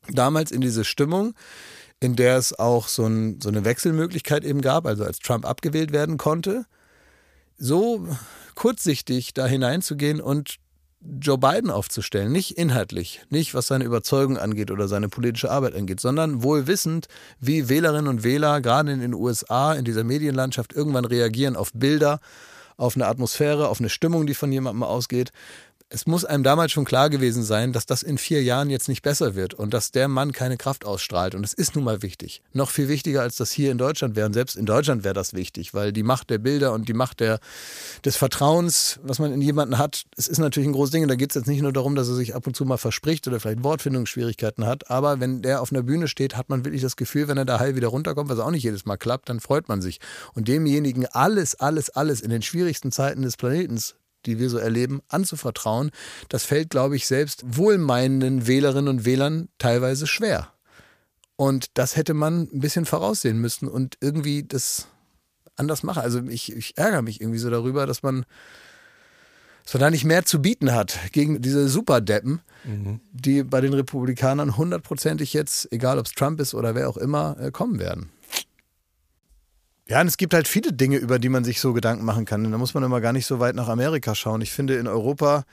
[0.09, 1.35] damals in diese Stimmung,
[1.99, 5.91] in der es auch so, ein, so eine Wechselmöglichkeit eben gab, also als Trump abgewählt
[5.91, 6.65] werden konnte,
[7.63, 8.05] so
[8.55, 10.57] kurzsichtig da hineinzugehen und
[10.99, 12.31] Joe Biden aufzustellen.
[12.31, 17.07] Nicht inhaltlich, nicht was seine Überzeugung angeht oder seine politische Arbeit angeht, sondern wohl wissend,
[17.39, 22.19] wie Wählerinnen und Wähler gerade in den USA, in dieser Medienlandschaft irgendwann reagieren auf Bilder,
[22.75, 25.31] auf eine Atmosphäre, auf eine Stimmung, die von jemandem ausgeht.
[25.95, 29.03] Es muss einem damals schon klar gewesen sein, dass das in vier Jahren jetzt nicht
[29.03, 31.35] besser wird und dass der Mann keine Kraft ausstrahlt.
[31.35, 32.41] Und es ist nun mal wichtig.
[32.51, 34.25] Noch viel wichtiger, als das hier in Deutschland wäre.
[34.25, 37.19] Und selbst in Deutschland wäre das wichtig, weil die Macht der Bilder und die Macht
[37.19, 37.39] der,
[38.03, 41.03] des Vertrauens, was man in jemanden hat, es ist natürlich ein großes Ding.
[41.03, 42.77] Und da geht es jetzt nicht nur darum, dass er sich ab und zu mal
[42.77, 44.89] verspricht oder vielleicht Wortfindungsschwierigkeiten hat.
[44.89, 47.59] Aber wenn der auf einer Bühne steht, hat man wirklich das Gefühl, wenn er da
[47.59, 49.99] heil wieder runterkommt, was auch nicht jedes Mal klappt, dann freut man sich.
[50.33, 53.93] Und demjenigen alles, alles, alles in den schwierigsten Zeiten des Planetens
[54.25, 55.91] die wir so erleben, anzuvertrauen,
[56.29, 60.49] das fällt, glaube ich, selbst wohlmeinenden Wählerinnen und Wählern teilweise schwer.
[61.35, 64.87] Und das hätte man ein bisschen voraussehen müssen und irgendwie das
[65.55, 66.01] anders machen.
[66.01, 68.25] Also ich, ich ärgere mich irgendwie so darüber, dass man,
[69.73, 72.41] man da nicht mehr zu bieten hat gegen diese Superdeppen,
[73.11, 77.37] die bei den Republikanern hundertprozentig jetzt, egal ob es Trump ist oder wer auch immer,
[77.39, 78.09] äh, kommen werden.
[79.87, 82.45] Ja, und es gibt halt viele Dinge, über die man sich so Gedanken machen kann.
[82.45, 84.41] Und da muss man immer gar nicht so weit nach Amerika schauen.
[84.41, 85.43] Ich finde, in Europa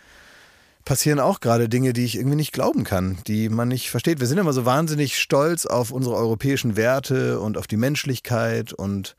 [0.85, 4.21] passieren auch gerade Dinge, die ich irgendwie nicht glauben kann, die man nicht versteht.
[4.21, 9.17] Wir sind immer so wahnsinnig stolz auf unsere europäischen Werte und auf die Menschlichkeit und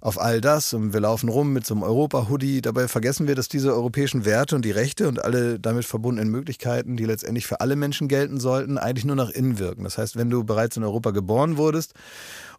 [0.00, 0.72] auf all das.
[0.72, 2.62] Und wir laufen rum mit so einem Europa-Hoodie.
[2.62, 6.96] Dabei vergessen wir, dass diese europäischen Werte und die Rechte und alle damit verbundenen Möglichkeiten,
[6.96, 9.84] die letztendlich für alle Menschen gelten sollten, eigentlich nur nach innen wirken.
[9.84, 11.92] Das heißt, wenn du bereits in Europa geboren wurdest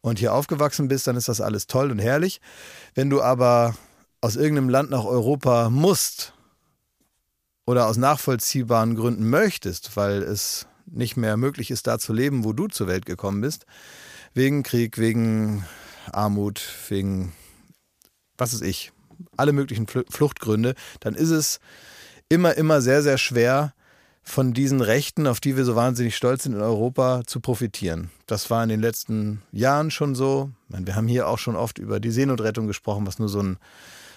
[0.01, 2.41] und hier aufgewachsen bist, dann ist das alles toll und herrlich.
[2.95, 3.75] Wenn du aber
[4.21, 6.33] aus irgendeinem Land nach Europa musst
[7.65, 12.53] oder aus nachvollziehbaren Gründen möchtest, weil es nicht mehr möglich ist, da zu leben, wo
[12.53, 13.65] du zur Welt gekommen bist,
[14.33, 15.65] wegen Krieg, wegen
[16.11, 17.33] Armut, wegen
[18.37, 18.91] was ist ich,
[19.35, 21.59] alle möglichen Fl- Fluchtgründe, dann ist es
[22.29, 23.73] immer, immer sehr, sehr schwer,
[24.27, 28.11] von diesen Rechten, auf die wir so wahnsinnig stolz sind in Europa, zu profitieren.
[28.25, 30.51] Das war in den letzten Jahren schon so.
[30.67, 33.57] Meine, wir haben hier auch schon oft über die Seenotrettung gesprochen, was nur so ein,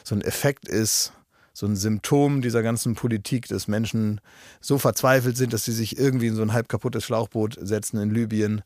[0.02, 1.12] so ein Effekt ist,
[1.52, 4.20] so ein Symptom dieser ganzen Politik, dass Menschen
[4.60, 8.10] so verzweifelt sind, dass sie sich irgendwie in so ein halb kaputtes Schlauchboot setzen in
[8.10, 8.62] Libyen,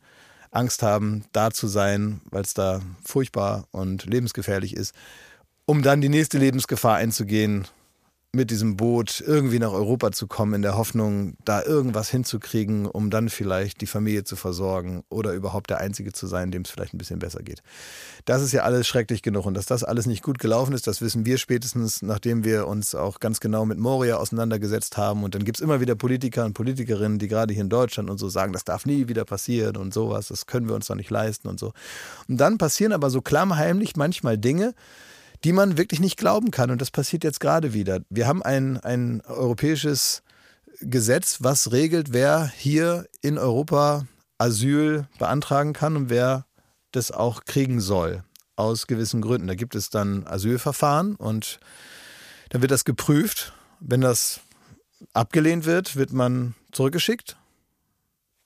[0.51, 4.95] Angst haben, da zu sein, weil es da furchtbar und lebensgefährlich ist,
[5.67, 7.67] um dann die nächste Lebensgefahr einzugehen,
[8.35, 13.11] mit diesem Boot irgendwie nach Europa zu kommen, in der Hoffnung, da irgendwas hinzukriegen, um
[13.11, 16.95] dann vielleicht die Familie zu versorgen oder überhaupt der Einzige zu sein, dem es vielleicht
[16.95, 17.63] ein bisschen besser geht.
[18.25, 21.01] Das ist ja alles schrecklich genug und dass das alles nicht gut gelaufen ist, das
[21.01, 25.25] wissen wir spätestens, nachdem wir uns auch ganz genau mit Moria auseinandergesetzt haben.
[25.25, 28.19] Und dann gibt es immer wieder Politiker und Politikerinnen, die gerade hier in Deutschland und
[28.19, 31.11] so sagen, das darf nie wieder passieren und sowas, das können wir uns doch nicht
[31.11, 31.73] leisten und so.
[32.29, 34.75] Und dann passieren aber so klammheimlich manchmal Dinge,
[35.45, 36.71] die man wirklich nicht glauben kann.
[36.71, 38.01] Und das passiert jetzt gerade wieder.
[38.09, 40.23] Wir haben ein, ein europäisches
[40.81, 44.07] Gesetz, was regelt, wer hier in Europa
[44.39, 46.47] Asyl beantragen kann und wer
[46.93, 48.25] das auch kriegen soll.
[48.57, 49.47] Aus gewissen Gründen.
[49.47, 51.61] Da gibt es dann Asylverfahren und
[52.51, 53.53] dann wird das geprüft.
[53.81, 54.41] Wenn das
[55.13, 57.37] abgelehnt wird, wird man zurückgeschickt.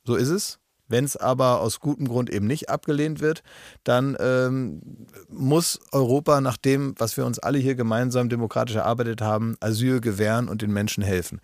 [0.04, 0.58] So ist es.
[0.88, 3.42] Wenn es aber aus gutem Grund eben nicht abgelehnt wird,
[3.84, 4.80] dann ähm,
[5.28, 10.48] muss Europa nach dem, was wir uns alle hier gemeinsam demokratisch erarbeitet haben, Asyl gewähren
[10.48, 11.40] und den Menschen helfen.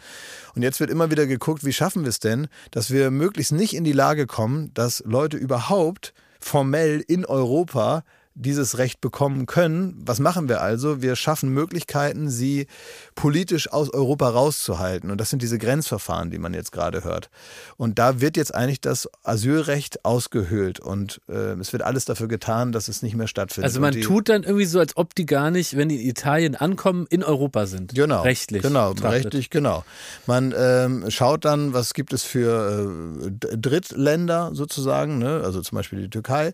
[0.55, 3.75] Und jetzt wird immer wieder geguckt, wie schaffen wir es denn, dass wir möglichst nicht
[3.75, 8.03] in die Lage kommen, dass Leute überhaupt formell in Europa
[8.35, 9.95] dieses Recht bekommen können.
[10.05, 11.01] Was machen wir also?
[11.01, 12.67] Wir schaffen Möglichkeiten, sie
[13.15, 15.11] politisch aus Europa rauszuhalten.
[15.11, 17.31] Und das sind diese Grenzverfahren, die man jetzt gerade hört.
[17.77, 20.81] Und da wird jetzt eigentlich das Asylrecht ausgehöhlt.
[20.81, 23.71] Und äh, es wird alles dafür getan, dass es nicht mehr stattfindet.
[23.71, 26.57] Also man tut dann irgendwie so, als ob die gar nicht, wenn die in Italien
[26.57, 27.95] ankommen, in Europa sind.
[27.95, 28.23] Genau.
[28.23, 28.63] Rechtlich.
[28.63, 29.25] Genau, betrachtet.
[29.27, 29.85] rechtlich, genau.
[30.27, 32.91] Man ähm, schaut dann, was gibt es für
[33.27, 35.41] äh, Drittländer sozusagen, ne?
[35.45, 36.53] also zum Beispiel die Türkei.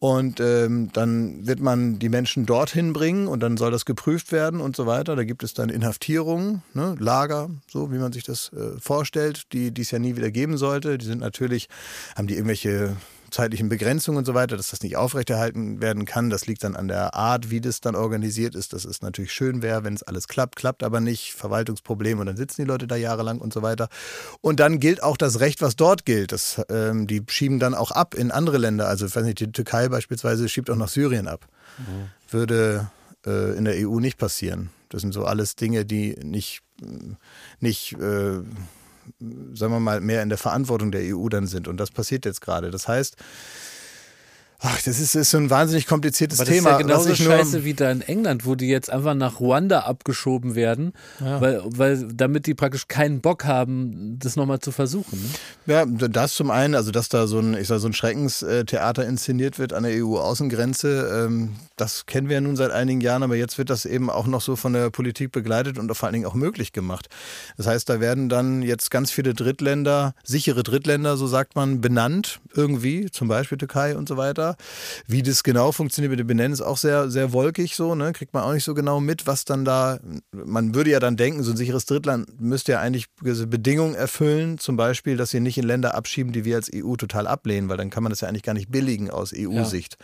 [0.00, 4.60] Und ähm, dann wird man die Menschen dorthin bringen und dann soll das geprüft werden
[4.60, 5.16] und so weiter.
[5.16, 6.96] Da gibt es dann Inhaftierungen, ne?
[6.98, 10.56] Lager, so wie man sich das äh, vorstellt, die die es ja nie wieder geben
[10.56, 10.98] sollte.
[10.98, 11.68] Die sind natürlich,
[12.16, 12.96] haben die irgendwelche
[13.30, 16.30] zeitlichen Begrenzungen und so weiter, dass das nicht aufrechterhalten werden kann.
[16.30, 18.72] Das liegt dann an der Art, wie das dann organisiert ist.
[18.72, 21.32] Das ist natürlich schön wäre, wenn es alles klappt, klappt aber nicht.
[21.32, 23.88] Verwaltungsproblem und dann sitzen die Leute da jahrelang und so weiter.
[24.40, 26.32] Und dann gilt auch das Recht, was dort gilt.
[26.32, 28.88] Das, ähm, die schieben dann auch ab in andere Länder.
[28.88, 31.46] Also ich weiß nicht, die Türkei beispielsweise schiebt auch nach Syrien ab.
[32.30, 32.90] Würde
[33.26, 34.70] äh, in der EU nicht passieren.
[34.88, 36.62] Das sind so alles Dinge, die nicht,
[37.60, 38.40] nicht äh,
[39.18, 41.68] sagen wir mal, mehr in der Verantwortung der EU dann sind.
[41.68, 42.70] Und das passiert jetzt gerade.
[42.70, 43.16] Das heißt,
[44.60, 46.70] ach, das ist, ist so ein wahnsinnig kompliziertes Aber das Thema.
[46.70, 50.54] ist ja genauso scheiße wie da in England, wo die jetzt einfach nach Ruanda abgeschoben
[50.54, 55.20] werden, weil, weil damit die praktisch keinen Bock haben, das nochmal zu versuchen.
[55.66, 55.74] Ne?
[55.74, 59.58] Ja, das zum einen, also dass da so ein, ich sag, so ein Schreckenstheater inszeniert
[59.58, 63.56] wird an der EU-Außengrenze, ähm, das kennen wir ja nun seit einigen Jahren, aber jetzt
[63.56, 66.34] wird das eben auch noch so von der Politik begleitet und vor allen Dingen auch
[66.34, 67.08] möglich gemacht.
[67.56, 72.40] Das heißt, da werden dann jetzt ganz viele Drittländer, sichere Drittländer, so sagt man, benannt,
[72.54, 74.49] irgendwie, zum Beispiel Türkei und so weiter.
[75.06, 78.12] Wie das genau funktioniert mit dem Benennen ist auch sehr, sehr wolkig so, ne?
[78.12, 79.98] Kriegt man auch nicht so genau mit, was dann da,
[80.32, 84.58] man würde ja dann denken, so ein sicheres Drittland müsste ja eigentlich gewisse Bedingungen erfüllen,
[84.58, 87.76] zum Beispiel, dass sie nicht in Länder abschieben, die wir als EU total ablehnen, weil
[87.76, 89.96] dann kann man das ja eigentlich gar nicht billigen aus EU-Sicht.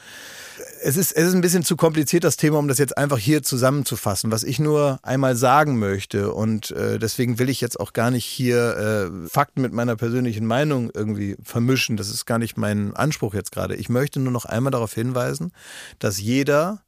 [0.82, 3.42] es ist, es ist ein bisschen zu kompliziert, das Thema, um das jetzt einfach hier
[3.42, 4.30] zusammenzufassen.
[4.30, 8.24] Was ich nur einmal sagen möchte und äh, deswegen will ich jetzt auch gar nicht
[8.24, 11.96] hier äh, Fakten mit meiner persönlichen Meinung irgendwie vermischen.
[11.96, 13.74] Das ist gar nicht mein Anspruch jetzt gerade.
[13.76, 15.52] Ich möchte nur noch einmal darauf hinweisen,
[15.98, 16.82] dass jeder,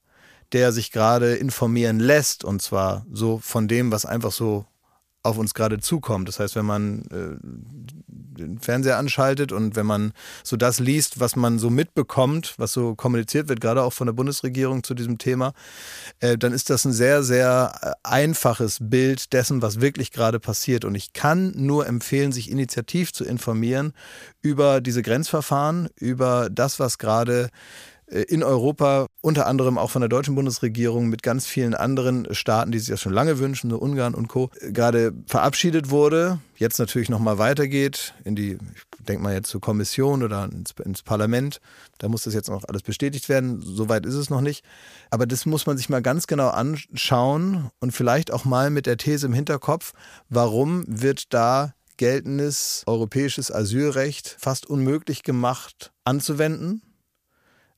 [0.53, 4.67] der sich gerade informieren lässt, und zwar so von dem, was einfach so
[5.29, 6.29] auf uns gerade zukommt.
[6.29, 7.37] Das heißt, wenn man äh,
[8.39, 12.95] den Fernseher anschaltet und wenn man so das liest, was man so mitbekommt, was so
[12.95, 15.53] kommuniziert wird, gerade auch von der Bundesregierung zu diesem Thema,
[16.21, 20.85] äh, dann ist das ein sehr, sehr äh, einfaches Bild dessen, was wirklich gerade passiert.
[20.85, 23.93] Und ich kann nur empfehlen, sich initiativ zu informieren
[24.41, 27.51] über diese Grenzverfahren, über das, was gerade
[28.11, 32.79] in Europa, unter anderem auch von der deutschen Bundesregierung mit ganz vielen anderen Staaten, die
[32.79, 36.41] sich das schon lange wünschen, so Ungarn und Co., äh, gerade verabschiedet wurde.
[36.57, 41.03] Jetzt natürlich nochmal weitergeht in die, ich denke mal jetzt zur Kommission oder ins, ins,
[41.03, 41.61] Parlament.
[41.99, 43.61] Da muss das jetzt noch alles bestätigt werden.
[43.61, 44.65] Soweit ist es noch nicht.
[45.11, 48.97] Aber das muss man sich mal ganz genau anschauen und vielleicht auch mal mit der
[48.97, 49.93] These im Hinterkopf,
[50.29, 56.83] warum wird da geltendes europäisches Asylrecht fast unmöglich gemacht anzuwenden?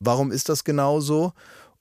[0.01, 1.33] Warum ist das genau so?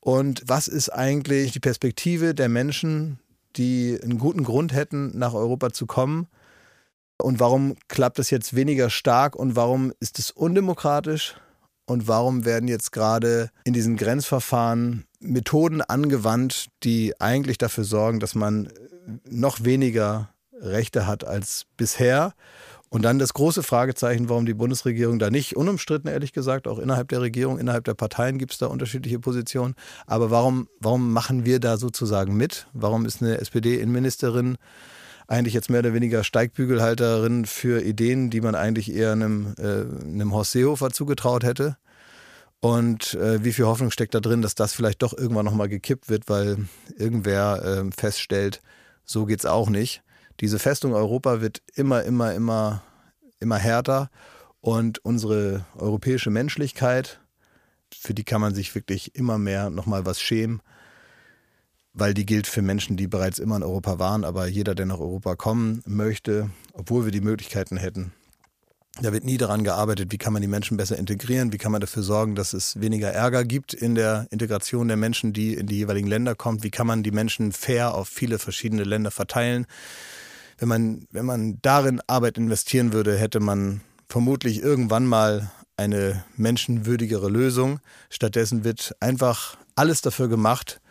[0.01, 3.19] Und was ist eigentlich die Perspektive der Menschen,
[3.55, 6.27] die einen guten Grund hätten, nach Europa zu kommen?
[7.21, 11.35] Und warum klappt das jetzt weniger stark und warum ist es undemokratisch?
[11.85, 18.35] Und warum werden jetzt gerade in diesen Grenzverfahren Methoden angewandt, die eigentlich dafür sorgen, dass
[18.35, 18.69] man
[19.27, 22.33] noch weniger Rechte hat als bisher?
[22.89, 27.07] Und dann das große Fragezeichen, warum die Bundesregierung da nicht, unumstritten ehrlich gesagt, auch innerhalb
[27.09, 29.75] der Regierung, innerhalb der Parteien gibt es da unterschiedliche Positionen.
[30.07, 32.67] Aber warum, warum machen wir da sozusagen mit?
[32.73, 34.57] Warum ist eine SPD-Innenministerin
[35.27, 40.33] eigentlich jetzt mehr oder weniger Steigbügelhalterin für Ideen, die man eigentlich eher einem, äh, einem
[40.33, 41.77] Horst Seehofer zugetraut hätte?
[42.59, 46.09] Und äh, wie viel Hoffnung steckt da drin, dass das vielleicht doch irgendwann nochmal gekippt
[46.09, 46.65] wird, weil
[46.97, 48.61] irgendwer äh, feststellt,
[49.05, 50.01] so geht's auch nicht
[50.39, 52.83] diese Festung Europa wird immer, immer, immer,
[53.39, 54.09] immer härter.
[54.61, 57.19] Und unsere europäische Menschlichkeit,
[57.97, 60.61] für die kann man sich wirklich immer mehr nochmal was schämen,
[61.93, 64.99] weil die gilt für Menschen, die bereits immer in Europa waren, aber jeder, der nach
[64.99, 68.11] Europa kommen möchte, obwohl wir die Möglichkeiten hätten,
[69.01, 71.79] da wird nie daran gearbeitet, wie kann man die Menschen besser integrieren, wie kann man
[71.79, 75.77] dafür sorgen, dass es weniger Ärger gibt in der Integration der Menschen, die in die
[75.77, 79.67] jeweiligen Länder kommen, wie kann man die Menschen fair auf viele verschiedene Länder verteilen,
[80.59, 87.29] wenn man, wenn man darin Arbeit investieren würde, hätte man vermutlich irgendwann mal eine menschenwürdigere
[87.29, 87.79] Lösung.
[88.09, 90.81] Stattdessen wird einfach alles dafür gemacht,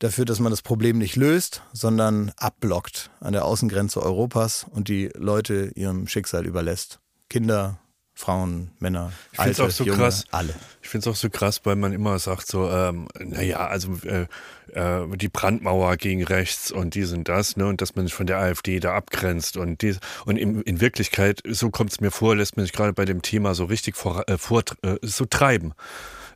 [0.00, 5.10] dafür, dass man das Problem nicht löst, sondern abblockt an der Außengrenze Europas und die
[5.14, 6.98] Leute ihrem Schicksal überlässt.
[7.28, 7.78] Kinder,
[8.18, 10.24] Frauen, Männer, ich Alte, auch so Junge, krass.
[10.30, 10.54] alle.
[10.82, 14.26] Ich finde es auch so krass, weil man immer sagt so, ähm, naja, also äh,
[14.72, 18.26] äh, die Brandmauer gegen rechts und dies und das, ne, und dass man sich von
[18.26, 22.34] der AfD da abgrenzt und dies, und in, in Wirklichkeit, so kommt es mir vor,
[22.34, 25.74] lässt man sich gerade bei dem Thema so richtig vor, äh, vor äh, so treiben.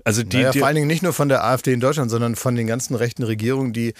[0.04, 2.36] Also die, naja, die, vor allen Dingen nicht nur von der AfD in Deutschland, sondern
[2.36, 3.94] von den ganzen rechten Regierungen, die,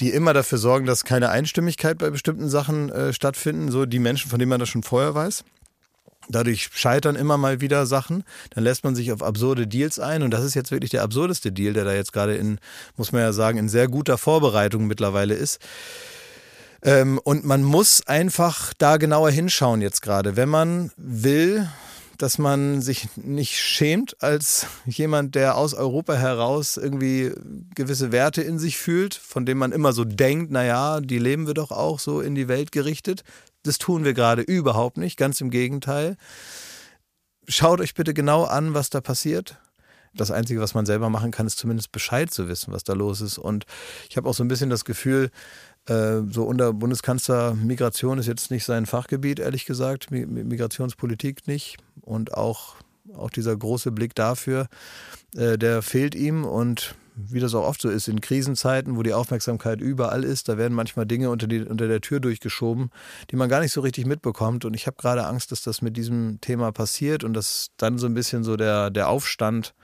[0.00, 3.70] die immer dafür sorgen, dass keine Einstimmigkeit bei bestimmten Sachen äh, stattfinden.
[3.70, 5.44] So die Menschen, von denen man das schon vorher weiß.
[6.28, 8.24] Dadurch scheitern immer mal wieder Sachen.
[8.50, 10.22] Dann lässt man sich auf absurde Deals ein.
[10.22, 12.58] Und das ist jetzt wirklich der absurdeste Deal, der da jetzt gerade in,
[12.96, 15.60] muss man ja sagen, in sehr guter Vorbereitung mittlerweile ist.
[16.82, 20.36] Ähm, und man muss einfach da genauer hinschauen jetzt gerade.
[20.36, 21.68] Wenn man will,
[22.18, 27.32] dass man sich nicht schämt als jemand, der aus Europa heraus irgendwie
[27.74, 31.54] gewisse Werte in sich fühlt, von denen man immer so denkt, naja, die leben wir
[31.54, 33.22] doch auch so in die Welt gerichtet.
[33.68, 36.16] Das tun wir gerade überhaupt nicht, ganz im Gegenteil.
[37.46, 39.58] Schaut euch bitte genau an, was da passiert.
[40.14, 43.20] Das Einzige, was man selber machen kann, ist zumindest Bescheid zu wissen, was da los
[43.20, 43.36] ist.
[43.36, 43.66] Und
[44.08, 45.30] ich habe auch so ein bisschen das Gefühl,
[45.84, 51.76] äh, so unter Bundeskanzler Migration ist jetzt nicht sein Fachgebiet, ehrlich gesagt, Migrationspolitik nicht.
[52.00, 52.76] Und auch,
[53.14, 54.68] auch dieser große Blick dafür,
[55.36, 56.46] äh, der fehlt ihm.
[56.46, 56.94] Und
[57.26, 60.74] wie das auch oft so ist, in Krisenzeiten, wo die Aufmerksamkeit überall ist, da werden
[60.74, 62.90] manchmal Dinge unter, die, unter der Tür durchgeschoben,
[63.30, 64.64] die man gar nicht so richtig mitbekommt.
[64.64, 68.06] Und ich habe gerade Angst, dass das mit diesem Thema passiert und dass dann so
[68.06, 69.74] ein bisschen so der, der Aufstand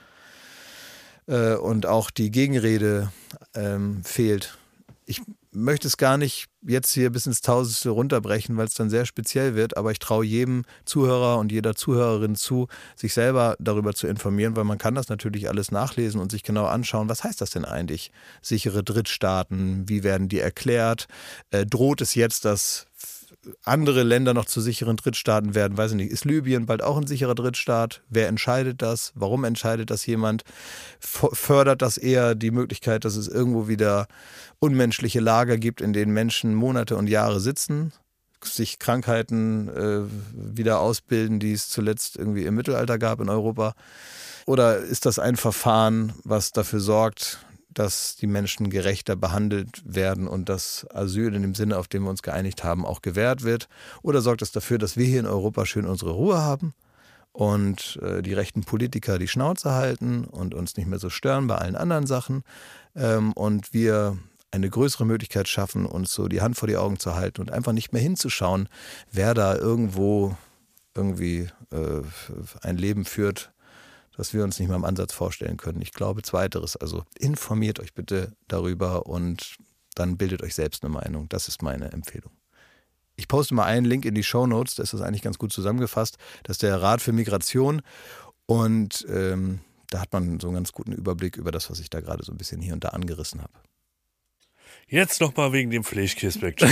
[1.26, 3.10] äh, und auch die Gegenrede
[3.54, 4.56] ähm, fehlt.
[5.06, 5.20] Ich
[5.54, 9.54] möchte es gar nicht jetzt hier bis ins Tausendste runterbrechen, weil es dann sehr speziell
[9.54, 14.56] wird, aber ich traue jedem Zuhörer und jeder Zuhörerin zu, sich selber darüber zu informieren,
[14.56, 17.64] weil man kann das natürlich alles nachlesen und sich genau anschauen, was heißt das denn
[17.64, 18.10] eigentlich?
[18.42, 21.06] Sichere Drittstaaten, wie werden die erklärt?
[21.50, 22.86] Äh, droht es jetzt, dass
[23.64, 25.76] andere Länder noch zu sicheren Drittstaaten werden.
[25.76, 28.02] Weiß ich nicht, ist Libyen bald auch ein sicherer Drittstaat?
[28.08, 29.12] Wer entscheidet das?
[29.14, 30.44] Warum entscheidet das jemand?
[31.00, 34.06] Fördert das eher die Möglichkeit, dass es irgendwo wieder
[34.58, 37.92] unmenschliche Lager gibt, in denen Menschen Monate und Jahre sitzen?
[38.44, 40.02] sich Krankheiten äh,
[40.34, 43.74] wieder ausbilden, die es zuletzt irgendwie im Mittelalter gab in Europa?
[44.46, 47.38] Oder ist das ein Verfahren, was dafür sorgt,
[47.78, 52.10] dass die Menschen gerechter behandelt werden und dass Asyl in dem Sinne, auf den wir
[52.10, 53.68] uns geeinigt haben, auch gewährt wird?
[54.02, 56.74] Oder sorgt es dafür, dass wir hier in Europa schön unsere Ruhe haben
[57.32, 61.56] und äh, die rechten Politiker die Schnauze halten und uns nicht mehr so stören bei
[61.56, 62.44] allen anderen Sachen
[62.94, 64.16] ähm, und wir
[64.52, 67.72] eine größere Möglichkeit schaffen, uns so die Hand vor die Augen zu halten und einfach
[67.72, 68.68] nicht mehr hinzuschauen,
[69.10, 70.36] wer da irgendwo
[70.94, 72.02] irgendwie äh,
[72.62, 73.52] ein Leben führt,
[74.16, 75.82] das wir uns nicht mal im Ansatz vorstellen können.
[75.82, 76.76] Ich glaube, zweiteres.
[76.76, 79.56] Also informiert euch bitte darüber und
[79.94, 81.28] dann bildet euch selbst eine Meinung.
[81.28, 82.32] Das ist meine Empfehlung.
[83.16, 85.52] Ich poste mal einen Link in die Show Notes, da ist das eigentlich ganz gut
[85.52, 86.18] zusammengefasst.
[86.42, 87.80] Das ist der Rat für Migration
[88.46, 89.60] und ähm,
[89.90, 92.32] da hat man so einen ganz guten Überblick über das, was ich da gerade so
[92.32, 93.52] ein bisschen hier und da angerissen habe.
[94.88, 96.60] Jetzt noch mal wegen dem Fleischkäseback.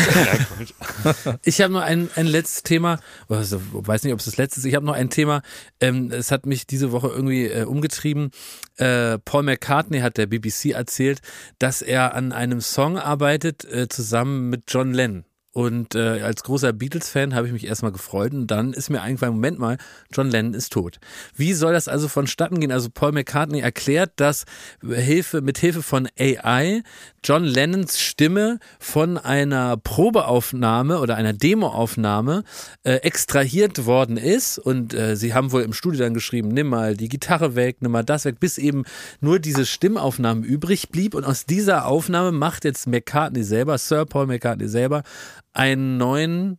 [1.44, 4.66] Ich habe noch ein, ein letztes Thema, also, weiß nicht, ob es das letzte ist.
[4.66, 5.42] Ich habe noch ein Thema,
[5.80, 8.30] ähm, es hat mich diese Woche irgendwie äh, umgetrieben.
[8.76, 11.20] Äh, Paul McCartney hat der BBC erzählt,
[11.58, 15.24] dass er an einem Song arbeitet, äh, zusammen mit John Lennon.
[15.52, 19.34] Und äh, als großer Beatles-Fan habe ich mich erstmal gefreut und dann ist mir eingefallen,
[19.34, 19.76] Moment mal,
[20.10, 20.98] John Lennon ist tot.
[21.36, 22.72] Wie soll das also vonstatten gehen?
[22.72, 24.44] Also Paul McCartney erklärt, dass
[24.82, 26.82] Hilfe, mit Hilfe von AI
[27.24, 32.42] John Lennons Stimme von einer Probeaufnahme oder einer Demoaufnahme
[32.82, 36.96] äh, extrahiert worden ist und äh, sie haben wohl im Studio dann geschrieben, nimm mal
[36.96, 38.84] die Gitarre weg, nimm mal das weg, bis eben
[39.20, 44.26] nur diese Stimmaufnahme übrig blieb und aus dieser Aufnahme macht jetzt McCartney selber, Sir Paul
[44.26, 45.04] McCartney selber,
[45.52, 46.58] einen neuen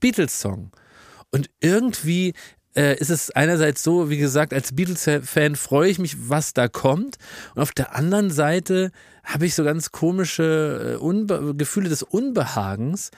[0.00, 0.72] Beatles-Song.
[1.30, 2.34] Und irgendwie
[2.74, 7.16] äh, ist es einerseits so, wie gesagt, als Beatles-Fan freue ich mich, was da kommt.
[7.54, 8.90] Und auf der anderen Seite
[9.24, 13.10] habe ich so ganz komische äh, Unbe Gefühle des Unbehagens,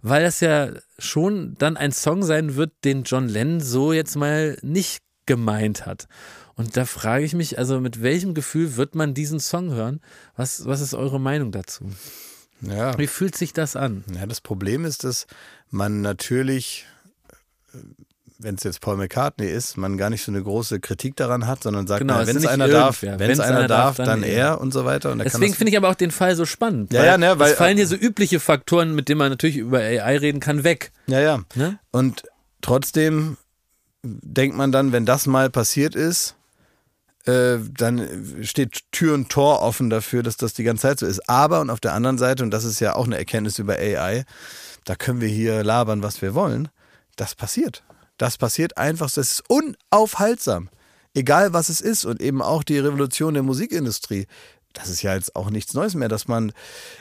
[0.00, 4.58] weil das ja schon dann ein Song sein wird, den John Lennon so jetzt mal
[4.62, 6.08] nicht gemeint hat.
[6.54, 10.00] Und da frage ich mich, also mit welchem Gefühl wird man diesen Song hören?
[10.36, 11.86] Was, was ist eure Meinung dazu?
[12.62, 12.96] Ja.
[12.98, 14.04] Wie fühlt sich das an?
[14.14, 15.26] Ja, das Problem ist, dass
[15.70, 16.86] man natürlich,
[18.38, 21.62] wenn es jetzt Paul McCartney ist, man gar nicht so eine große Kritik daran hat,
[21.62, 24.60] sondern sagt, Genau, na, wenn es einer darf, wenn es einer darf, dann, dann er
[24.60, 25.12] und so weiter.
[25.12, 26.92] Und Deswegen finde ich aber auch den Fall so spannend.
[26.92, 29.78] Ja, ja, ne, weil- es fallen hier so übliche Faktoren, mit denen man natürlich über
[29.78, 30.92] AI reden kann, weg.
[31.06, 31.42] Ja, ja.
[31.54, 31.78] Ne?
[31.90, 32.24] Und
[32.60, 33.36] trotzdem
[34.04, 36.36] denkt man dann, wenn das mal passiert ist,
[37.26, 41.28] äh, dann steht Tür und Tor offen dafür, dass das die ganze Zeit so ist.
[41.28, 44.24] Aber und auf der anderen Seite, und das ist ja auch eine Erkenntnis über AI,
[44.84, 46.68] da können wir hier labern, was wir wollen.
[47.16, 47.84] Das passiert.
[48.18, 50.68] Das passiert einfach, das ist unaufhaltsam.
[51.14, 54.26] Egal was es ist und eben auch die Revolution der Musikindustrie.
[54.72, 56.52] Das ist ja jetzt auch nichts Neues mehr, dass man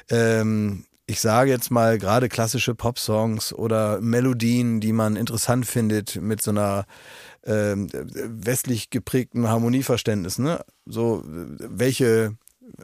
[0.10, 6.42] ähm, ich sage jetzt mal gerade klassische Popsongs oder Melodien, die man interessant findet mit
[6.42, 6.86] so einer
[7.46, 10.64] ähm, westlich geprägten Harmonieverständnis, ne?
[10.86, 12.38] So welche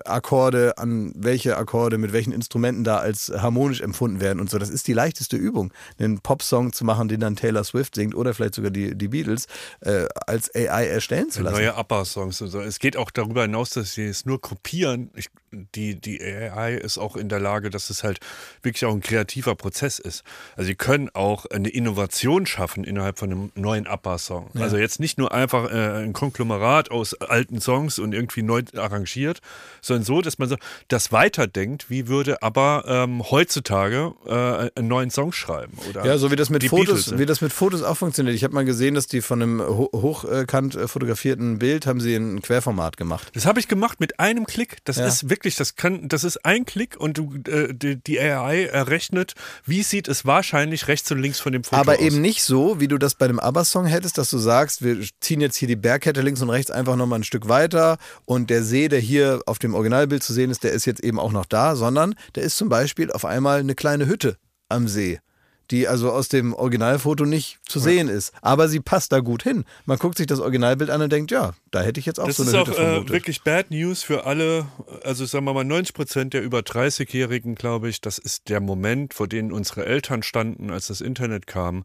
[0.04, 4.58] Akkorde an welche Akkorde mit welchen Instrumenten da als harmonisch empfunden werden und so.
[4.58, 8.34] Das ist die leichteste Übung, einen Popsong zu machen, den dann Taylor Swift singt oder
[8.34, 9.48] vielleicht sogar die, die Beatles
[9.82, 11.56] äh, als AI erstellen zu lassen.
[11.56, 12.60] Neue ABBA-Songs und so.
[12.60, 15.12] Es geht auch darüber hinaus, dass sie es nur kopieren.
[15.16, 18.20] Ich, die, die AI ist auch in der Lage, dass es halt
[18.62, 20.24] wirklich auch ein kreativer Prozess ist.
[20.56, 24.52] Also sie können auch eine Innovation schaffen innerhalb von einem neuen ABBA-Song.
[24.56, 29.40] Also jetzt nicht nur einfach äh, ein Konglomerat aus alten Songs und irgendwie neu arrangiert,
[29.82, 30.58] sondern so, dass man so
[30.90, 35.78] das weiterdenkt, wie würde ABBA ähm, heutzutage äh, einen neuen Song schreiben.
[35.90, 38.36] Oder Ja, so wie das mit Fotos, Beatles, wie das mit Fotos auch funktioniert.
[38.36, 42.16] Ich habe mal gesehen, dass die von einem ho hochkant äh, fotografierten Bild haben sie
[42.16, 43.30] ein Querformat gemacht.
[43.34, 44.78] Das habe ich gemacht mit einem Klick.
[44.86, 45.08] Das Ja.
[45.08, 49.34] ist wirklich, das kann, das ist ein Klick und du, äh, die, die AI errechnet,
[49.66, 52.00] wie sieht es wahrscheinlich rechts und links von dem Foto Aber aus.
[52.00, 55.42] eben nicht so, wie du das bei einem ABBA-Song hättest, dass du sagst, wir ziehen
[55.42, 58.88] jetzt hier die Bergkette links und rechts einfach nochmal ein Stück weiter und der See,
[58.88, 61.76] der hier auf dem Originalbild zu sehen ist, der ist jetzt eben auch noch da,
[61.76, 64.38] sondern der ist zum Beispiel auf einmal eine kleine Hütte
[64.70, 65.20] am See.
[65.72, 68.32] Die also aus dem Originalfoto nicht zu sehen ist.
[68.42, 69.66] Aber sie passt da gut hin.
[69.86, 72.38] Man guckt sich das Originalbild an und denkt, ja, da hätte ich jetzt auch Das
[72.38, 73.10] so ist eine auch Hütte äh, vermutet.
[73.12, 74.68] wirklich Bad News für alle,
[75.04, 79.14] also sagen wir mal 90 Prozent der über 30-Jährigen, glaube ich, das ist der Moment,
[79.14, 81.84] vor dem unsere Eltern standen, als das Internet kam.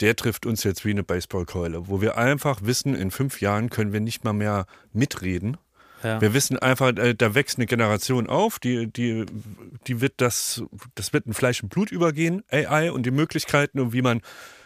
[0.00, 3.92] Der trifft uns jetzt wie eine Baseballkeule, wo wir einfach wissen, in fünf Jahren können
[3.92, 5.56] wir nicht mal mehr mitreden.
[6.02, 6.20] Ja.
[6.20, 9.26] Wir wissen einfach, äh, da wächst eine Generation auf, die, die,
[9.86, 10.62] die wird das,
[10.94, 14.20] das wird in Fleisch und Blut übergehen, AI und die Möglichkeiten und wie man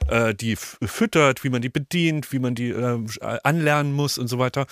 [0.09, 2.99] äh, die füttert, wie man die bedient, wie man die äh,
[3.45, 4.67] anlernen muss und so weiter.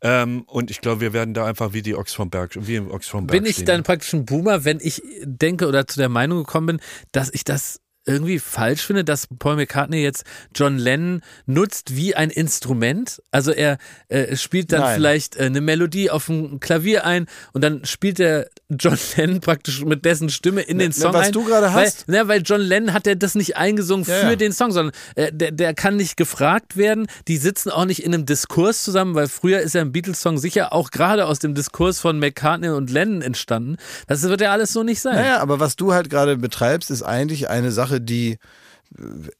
[0.00, 2.90] Ähm, und ich glaube, wir werden da einfach wie die Ochs vom Berg, wie im
[2.90, 3.66] Ochs vom Berg Bin ich stehen.
[3.66, 6.80] dann praktisch ein Boomer, wenn ich denke oder zu der Meinung gekommen bin,
[7.12, 10.24] dass ich das irgendwie falsch finde, dass Paul McCartney jetzt
[10.54, 13.22] John Lennon nutzt wie ein Instrument.
[13.30, 13.78] Also er
[14.08, 14.96] äh, spielt dann Nein.
[14.96, 19.82] vielleicht äh, eine Melodie auf dem Klavier ein und dann spielt er John Lennon praktisch
[19.82, 21.32] mit dessen Stimme in den Song was ein.
[21.32, 22.06] du gerade hast?
[22.06, 24.36] Weil, ne, weil John Lennon hat ja das nicht eingesungen Ja, für ja.
[24.36, 27.06] den Song, sondern äh, der, der kann nicht gefragt werden.
[27.28, 30.74] Die sitzen auch nicht in einem Diskurs zusammen, weil früher ist ja ein Beatles-Song sicher
[30.74, 33.76] auch gerade aus dem Diskurs von McCartney und Lennon entstanden.
[34.06, 35.14] Das wird ja alles so nicht sein.
[35.14, 38.36] Naja, aber was du halt gerade betreibst, ist eigentlich eine Sache, die,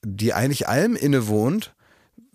[0.03, 1.75] die eigentlich allem innewohnt.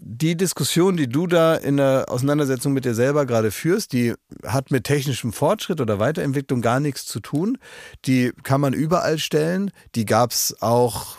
[0.06, 4.14] Die Diskussion, die du da in der Auseinandersetzung mit dir selber gerade führst, die
[4.46, 7.58] hat mit technischem Fortschritt oder Weiterentwicklung gar nichts zu tun.
[8.04, 9.72] Die kann man überall stellen.
[9.96, 11.16] Die gab es auch.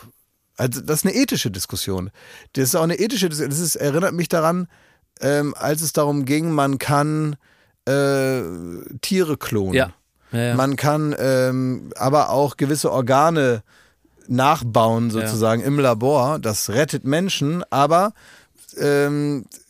[0.59, 2.11] Also das ist eine ethische Diskussion.
[2.53, 3.49] Das ist auch eine ethische Diskussion.
[3.49, 4.69] Das ist, erinnert mich daran,
[5.23, 7.37] ähm, als es darum ging, man kann
[7.87, 8.43] äh,
[9.01, 9.73] Tiere klonen.
[9.73, 9.95] Ja.
[10.31, 10.55] Ja, ja.
[10.57, 13.63] Man kann ähm, aber auch gewisse Organe
[14.27, 16.39] nachbauen, sozusagen im Labor.
[16.39, 18.13] Das rettet Menschen, aber
[18.79, 19.64] ähm, äh,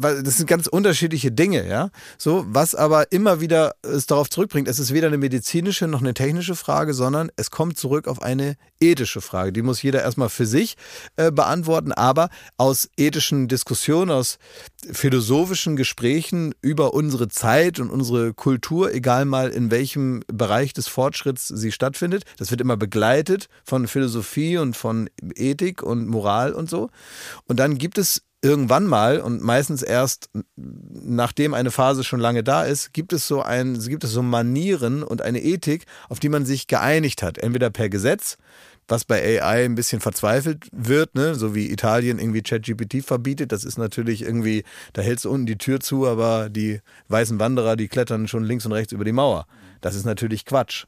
[0.00, 1.90] das sind ganz unterschiedliche Dinge, ja.
[2.16, 6.14] So, was aber immer wieder es darauf zurückbringt, es ist weder eine medizinische noch eine
[6.14, 9.52] technische Frage, sondern es kommt zurück auf eine ethische Frage.
[9.52, 10.76] Die muss jeder erstmal für sich
[11.16, 14.38] äh, beantworten, aber aus ethischen Diskussionen, aus
[14.90, 21.48] philosophischen Gesprächen über unsere Zeit und unsere Kultur, egal mal in welchem Bereich des Fortschritts
[21.48, 26.90] sie stattfindet, das wird immer begleitet von Philosophie und von Ethik und Moral und so.
[27.46, 32.64] Und dann gibt es irgendwann mal und meistens erst nachdem eine Phase schon lange da
[32.64, 36.46] ist, gibt es so ein, gibt es so Manieren und eine Ethik, auf die man
[36.46, 37.38] sich geeinigt hat.
[37.38, 38.38] Entweder per Gesetz,
[38.86, 41.34] was bei AI ein bisschen verzweifelt wird, ne?
[41.34, 43.52] so wie Italien irgendwie ChatGPT verbietet.
[43.52, 47.76] Das ist natürlich irgendwie, da hältst du unten die Tür zu, aber die weißen Wanderer,
[47.76, 49.46] die klettern schon links und rechts über die Mauer.
[49.80, 50.86] Das ist natürlich Quatsch.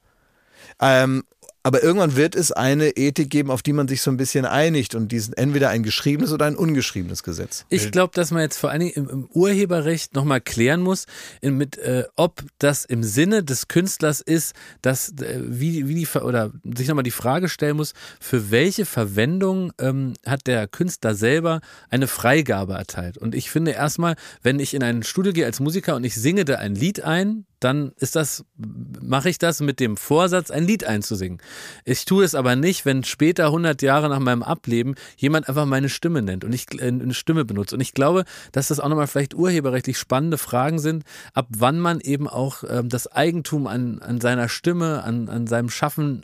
[0.80, 1.24] Ähm,
[1.62, 4.94] aber irgendwann wird es eine Ethik geben, auf die man sich so ein bisschen einigt.
[4.94, 7.66] Und die ist entweder ein geschriebenes oder ein ungeschriebenes Gesetz.
[7.68, 11.06] Ich glaube, dass man jetzt vor allen Dingen im, im Urheberrecht nochmal klären muss,
[11.42, 16.08] in, mit, äh, ob das im Sinne des Künstlers ist, dass äh, wie, wie die
[16.18, 21.60] oder sich nochmal die Frage stellen muss, für welche Verwendung ähm, hat der Künstler selber
[21.90, 23.18] eine Freigabe erteilt.
[23.18, 26.44] Und ich finde erstmal, wenn ich in ein Studio gehe als Musiker und ich singe
[26.46, 30.84] da ein Lied ein, dann ist das, mache ich das mit dem Vorsatz, ein Lied
[30.84, 31.38] einzusingen.
[31.84, 35.88] Ich tue es aber nicht, wenn später 100 Jahre nach meinem Ableben jemand einfach meine
[35.88, 37.74] Stimme nennt und ich äh, eine Stimme benutze.
[37.74, 41.04] Und ich glaube, dass das auch nochmal vielleicht urheberrechtlich spannende Fragen sind,
[41.34, 45.70] ab wann man eben auch ähm, das Eigentum an, an seiner Stimme, an, an seinem
[45.70, 46.22] Schaffen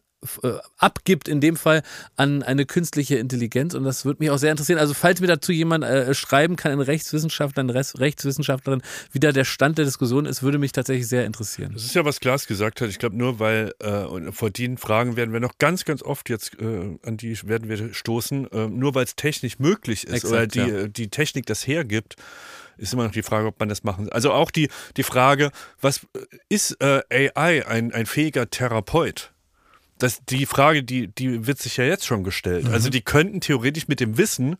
[0.79, 1.83] abgibt, in dem Fall
[2.17, 3.75] an eine künstliche Intelligenz.
[3.75, 4.79] Und das würde mich auch sehr interessieren.
[4.79, 8.83] Also falls mir dazu jemand äh, schreiben kann, ein Rechtswissenschaftler, eine Rechtswissenschaftlerin,
[9.13, 11.73] wie da der Stand der Diskussion ist, würde mich tatsächlich sehr interessieren.
[11.75, 12.89] Das ist ja, was Klaas gesagt hat.
[12.89, 16.29] Ich glaube, nur weil äh, und vor den Fragen werden wir noch ganz, ganz oft
[16.31, 20.33] jetzt äh, an die werden wir stoßen, äh, nur weil es technisch möglich ist Exakt,
[20.33, 20.89] oder die, ja.
[20.89, 22.17] die Technik das hergibt,
[22.79, 24.11] ist immer noch die Frage, ob man das machen.
[24.11, 29.33] Also auch die, die Frage, was äh, ist äh, AI ein, ein fähiger Therapeut?
[29.99, 32.69] Das, die Frage, die, die wird sich ja jetzt schon gestellt.
[32.69, 34.57] Also die könnten theoretisch mit dem Wissen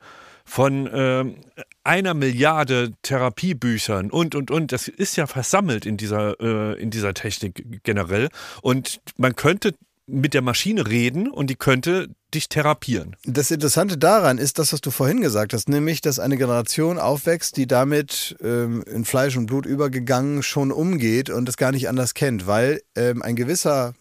[0.47, 1.37] von ähm,
[1.83, 7.15] einer Milliarde Therapiebüchern und und und das ist ja versammelt in dieser äh, in dieser
[7.15, 8.29] Technik generell
[8.63, 9.75] und man könnte
[10.07, 13.17] mit der Maschine reden und die könnte dich therapieren.
[13.25, 17.57] Das Interessante daran ist das, was du vorhin gesagt hast, nämlich, dass eine Generation aufwächst,
[17.57, 22.15] die damit ähm, in Fleisch und Blut übergegangen schon umgeht und es gar nicht anders
[22.15, 23.95] kennt, weil ähm, ein gewisser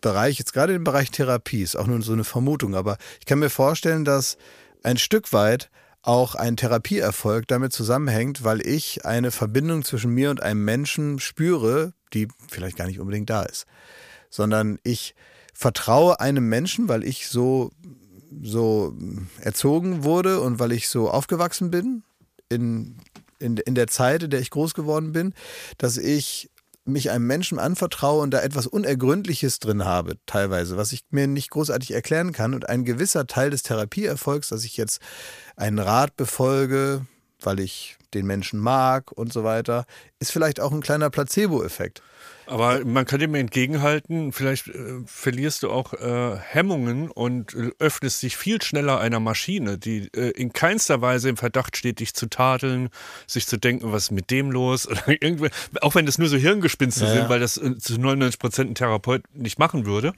[0.00, 3.38] Bereich, jetzt gerade im Bereich Therapie, ist auch nur so eine Vermutung, aber ich kann
[3.38, 4.36] mir vorstellen, dass
[4.82, 5.70] ein Stück weit
[6.02, 11.92] auch ein Therapieerfolg damit zusammenhängt, weil ich eine Verbindung zwischen mir und einem Menschen spüre,
[12.12, 13.66] die vielleicht gar nicht unbedingt da ist,
[14.30, 15.16] sondern ich
[15.52, 17.72] vertraue einem Menschen, weil ich so
[18.42, 18.94] so
[19.40, 22.02] erzogen wurde und weil ich so aufgewachsen bin
[22.48, 22.98] in,
[23.38, 25.34] in, in der Zeit, in der ich groß geworden bin,
[25.78, 26.50] dass ich
[26.86, 31.50] mich einem Menschen anvertraue und da etwas Unergründliches drin habe, teilweise, was ich mir nicht
[31.50, 32.54] großartig erklären kann.
[32.54, 35.00] Und ein gewisser Teil des Therapieerfolgs, dass ich jetzt
[35.56, 37.06] einen Rat befolge,
[37.40, 39.84] weil ich den Menschen mag und so weiter,
[40.18, 42.02] ist vielleicht auch ein kleiner Placebo-Effekt.
[42.46, 48.36] Aber man kann dem entgegenhalten, vielleicht äh, verlierst du auch äh, Hemmungen und öffnest dich
[48.36, 52.88] viel schneller einer Maschine, die äh, in keinster Weise im Verdacht steht, dich zu tadeln,
[53.26, 54.86] sich zu denken, was ist mit dem los?
[54.88, 55.02] Oder
[55.80, 59.22] auch wenn das nur so Hirngespinste sind, weil das äh, zu 99 Prozent ein Therapeut
[59.34, 60.12] nicht machen würde.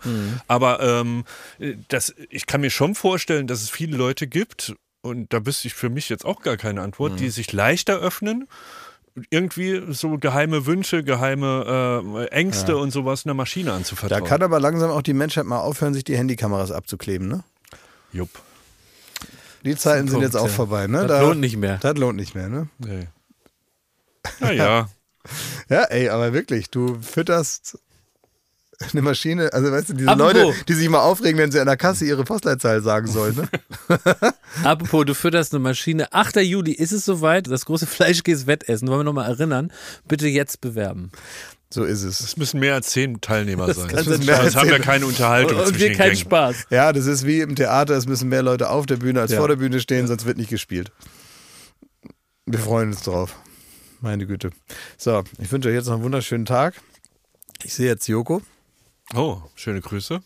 [0.46, 1.24] Aber ähm,
[1.58, 5.68] äh, das, ich kann mir schon vorstellen, dass es viele Leute gibt, und da wüsste
[5.68, 8.48] ich für mich jetzt auch gar keine Antwort, die sich leichter öffnen
[9.30, 14.24] irgendwie so geheime Wünsche, geheime äh, Ängste und sowas einer Maschine Da anzuvertrauen.
[14.24, 17.44] kann aber langsam auch die Menschheit mal aufhören, sich die Handykameras abzukleben, ne?
[18.12, 18.30] Jupp.
[19.64, 20.52] Die Zeiten sind Punkt, jetzt auch ja.
[20.52, 21.06] vorbei, ne?
[21.06, 21.78] Das lohnt nicht mehr.
[21.78, 22.68] Das lohnt nicht mehr, ne?
[22.78, 23.08] Nee.
[24.40, 24.88] Naja.
[25.68, 27.78] Ja, ey, aber wirklich, du fütterst
[28.92, 30.32] eine Maschine, also weißt du, diese Apropos.
[30.34, 33.48] Leute, die sich mal aufregen, wenn sie an der Kasse ihre Postleitzahl sagen sollen, ne?
[34.64, 36.12] Apropos, du fütterst eine Maschine.
[36.12, 36.36] 8.
[36.36, 37.50] Juli ist es soweit.
[37.50, 38.86] Das große Fleischkäse-Wettessen.
[38.88, 39.72] Wollen wir nochmal erinnern?
[40.06, 41.10] Bitte jetzt bewerben.
[41.70, 42.20] So ist es.
[42.20, 43.88] Es müssen mehr als zehn Teilnehmer sein.
[43.88, 46.20] kann müssen mehr als Sonst haben wir keine Unterhaltung Und, wir den keinen Gängen.
[46.24, 46.66] Spaß.
[46.70, 49.38] Ja, das ist wie im Theater, es müssen mehr Leute auf der Bühne als Ja.
[49.38, 50.92] vor der Bühne stehen, sonst wird nicht gespielt.
[52.46, 53.34] Wir freuen uns drauf.
[54.00, 54.50] Meine Güte.
[54.96, 56.74] So, ich wünsche euch jetzt noch einen wunderschönen Tag.
[57.64, 58.40] Ich sehe jetzt Joko,
[59.14, 60.20] Oh, schöne Grüße.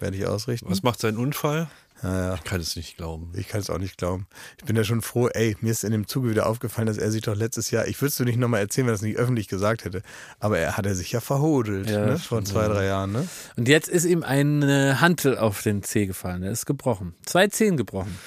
[0.00, 0.70] werde ich ausrichten.
[0.70, 1.68] Was macht sein Unfall?
[2.02, 2.34] Ja, ja.
[2.34, 3.32] Ich kann es nicht glauben.
[3.34, 4.26] Ich kann es auch nicht glauben.
[4.58, 7.10] Ich bin ja schon froh, ey, mir ist in dem Zuge wieder aufgefallen, dass er
[7.10, 9.16] sich doch letztes Jahr, ich würde es dir nicht nochmal erzählen, wenn er es nicht
[9.16, 10.02] öffentlich gesagt hätte,
[10.38, 12.18] aber er hat er sich ja verhodelt, Ja, ne?
[12.18, 13.26] Vor zwei, drei Jahren, ne?
[13.56, 16.42] Und jetzt ist ihm eine Hantel auf den Zeh gefallen.
[16.42, 17.14] Er ist gebrochen.
[17.24, 18.18] Zwei Zehen gebrochen.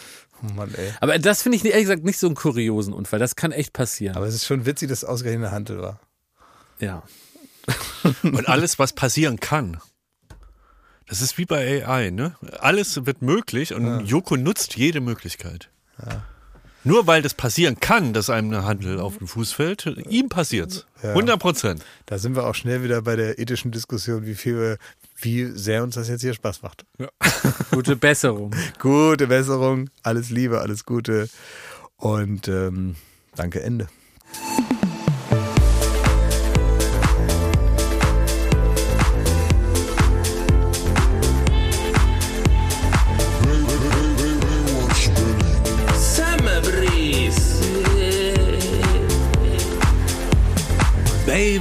[0.44, 0.92] Oh Mann, ey.
[1.00, 3.20] Aber das finde ich ehrlich gesagt nicht so einen kuriosen Unfall.
[3.20, 4.16] Das kann echt passieren.
[4.16, 6.00] Aber es ist schon witzig, dass es ausgerechnet eine Hantel war.
[6.80, 7.04] ja.
[8.24, 9.78] Und alles, was passieren kann.
[11.08, 12.36] Das ist wie bei AI, ne?
[12.60, 15.70] Alles wird möglich und Joko nutzt jede Möglichkeit.
[16.84, 20.86] Nur weil das passieren kann, dass einem eine Handel auf den Fuß fällt, ihm passiert's.
[21.02, 21.84] 100 Prozent.
[22.06, 24.78] Da sind wir auch schnell wieder bei der ethischen Diskussion, wie viel, wir-
[25.20, 26.86] wie sehr uns das jetzt hier Spaß macht.
[27.72, 28.54] Gute Besserung.
[28.80, 31.30] Gute Besserung, alles Liebe, alles Gute
[31.96, 32.96] und ähm,
[33.36, 33.88] danke, Ende.